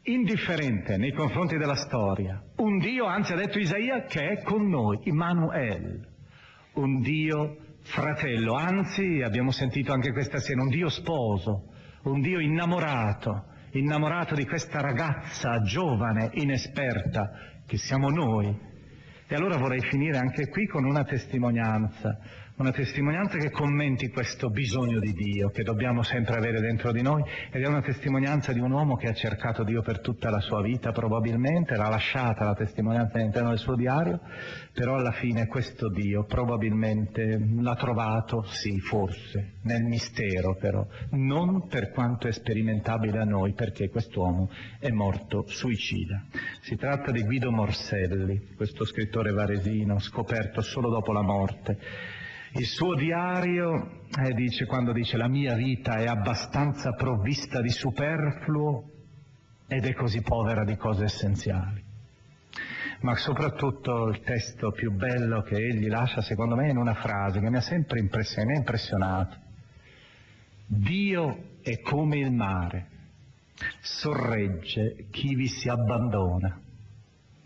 indifferente 0.03 0.97
nei 0.97 1.13
confronti 1.13 1.59
della 1.59 1.75
storia, 1.75 2.43
un 2.57 2.79
Dio, 2.79 3.05
anzi 3.05 3.33
ha 3.33 3.37
detto 3.37 3.59
Isaia, 3.59 4.05
che 4.05 4.29
è 4.31 4.43
con 4.43 4.67
noi, 4.69 5.01
Immanuel, 5.05 6.09
un 6.75 7.01
Dio 7.01 7.57
fratello, 7.83 8.55
anzi 8.55 9.21
abbiamo 9.23 9.51
sentito 9.51 9.93
anche 9.93 10.13
questa 10.13 10.39
sera, 10.39 10.63
un 10.63 10.69
Dio 10.69 10.89
sposo, 10.89 11.73
un 12.05 12.21
Dio 12.21 12.41
innamorato, 12.41 13.48
innamorato 13.73 14.35
di 14.35 14.47
questa 14.47 14.81
ragazza 14.81 15.61
giovane, 15.63 16.31
inesperta, 16.35 17.31
che 17.67 17.77
siamo 17.77 18.09
noi. 18.09 18.67
E 19.27 19.35
allora 19.35 19.59
vorrei 19.59 19.81
finire 19.81 20.19
anche 20.19 20.49
qui 20.49 20.67
con 20.67 20.85
una 20.85 21.05
testimonianza. 21.05 22.19
Una 22.59 22.73
testimonianza 22.73 23.39
che 23.39 23.53
commenti 23.53 24.09
questo 24.09 24.51
bisogno 24.51 24.99
di 24.99 25.13
Dio 25.13 25.49
che 25.51 25.63
dobbiamo 25.63 26.03
sempre 26.03 26.37
avere 26.39 26.61
dentro 26.61 26.91
di 26.91 27.03
noi 27.03 27.23
ed 27.53 27.63
è 27.63 27.67
una 27.69 27.83
testimonianza 27.83 28.53
di 28.53 28.59
un 28.59 28.73
uomo 28.73 28.97
che 28.97 29.07
ha 29.07 29.13
cercato 29.13 29.63
Dio 29.63 29.81
per 29.81 30.01
tutta 30.01 30.29
la 30.29 30.41
sua 30.41 30.61
vita 30.61 30.91
probabilmente, 30.91 31.77
l'ha 31.77 31.89
lasciata 31.89 32.45
la 32.45 32.55
testimonianza 32.55 33.19
all'interno 33.19 33.51
del 33.51 33.59
suo 33.59 33.77
diario, 33.77 34.21
però 34.73 34.97
alla 34.97 35.13
fine 35.13 35.47
questo 35.47 35.89
Dio 35.89 36.25
probabilmente 36.25 37.39
l'ha 37.61 37.77
trovato, 37.77 38.43
sì, 38.43 38.81
forse, 38.81 39.59
nel 39.63 39.85
mistero 39.85 40.57
però, 40.57 40.85
non 41.11 41.69
per 41.69 41.93
quanto 41.93 42.27
è 42.27 42.33
sperimentabile 42.33 43.19
a 43.19 43.25
noi 43.25 43.53
perché 43.53 43.89
quest'uomo 43.89 44.51
è 44.81 44.91
morto 44.91 45.45
suicida. 45.47 46.25
Si 46.63 46.75
tratta 46.75 47.13
di 47.13 47.23
Guido 47.23 47.53
Morselli, 47.53 48.55
questo 48.57 48.85
scrittore 48.85 49.31
varesino 49.31 50.01
scoperto 50.01 50.61
solo 50.61 50.91
dopo 50.91 51.13
la 51.13 51.23
morte 51.23 52.17
il 52.59 52.67
suo 52.67 52.97
diario 52.97 54.03
eh, 54.19 54.33
dice, 54.35 54.67
quando 54.67 54.93
dice 54.93 55.17
la 55.17 55.29
mia 55.29 55.55
vita 55.55 55.99
è 55.99 56.07
abbastanza 56.07 56.93
provvista 56.93 57.61
di 57.61 57.71
superfluo 57.71 58.91
ed 59.69 59.85
è 59.85 59.95
così 59.95 60.23
povera 60.23 60.65
di 60.65 60.77
cose 60.77 61.05
essenziali. 61.05 61.85
Ma 63.01 63.15
soprattutto 63.15 64.09
il 64.09 64.23
testo 64.23 64.73
più 64.73 64.91
bello 64.91 65.43
che 65.43 65.55
egli 65.55 65.87
lascia, 65.87 66.21
secondo 66.21 66.57
me, 66.57 66.69
in 66.69 66.77
una 66.79 66.95
frase 66.95 67.39
che 67.39 67.49
mi 67.49 67.59
ha 67.59 67.61
sempre 67.61 68.01
impressionato, 68.01 68.51
mi 68.51 68.59
impressionato. 68.59 69.37
Dio 70.67 71.45
è 71.63 71.81
come 71.81 72.19
il 72.19 72.33
mare, 72.33 72.89
sorregge 73.81 75.07
chi 75.11 75.37
vi 75.37 75.47
si 75.47 75.69
abbandona. 75.69 76.61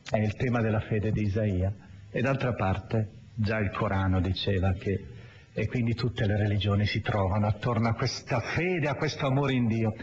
È 0.08 0.18
il 0.18 0.34
tema 0.36 0.62
della 0.62 0.80
fede 0.80 1.12
di 1.12 1.24
Isaia. 1.24 1.70
E 2.10 2.20
d'altra 2.22 2.54
parte 2.54 3.21
Già 3.34 3.58
il 3.58 3.70
Corano 3.70 4.20
diceva 4.20 4.72
che 4.72 5.06
e 5.54 5.66
quindi 5.66 5.94
tutte 5.94 6.26
le 6.26 6.36
religioni 6.36 6.86
si 6.86 7.00
trovano 7.02 7.46
attorno 7.46 7.88
a 7.88 7.94
questa 7.94 8.40
fede, 8.40 8.88
a 8.88 8.94
questo 8.94 9.26
amore 9.26 9.52
in 9.52 9.66
Dio, 9.66 9.94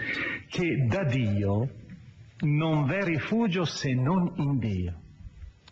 che 0.47 0.85
da 0.87 1.03
Dio 1.03 1.69
non 2.41 2.85
v'è 2.85 3.03
rifugio 3.03 3.65
se 3.65 3.93
non 3.93 4.33
in 4.37 4.59
Dio. 4.59 5.01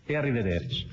E 0.04 0.16
arrivederci. 0.16 0.88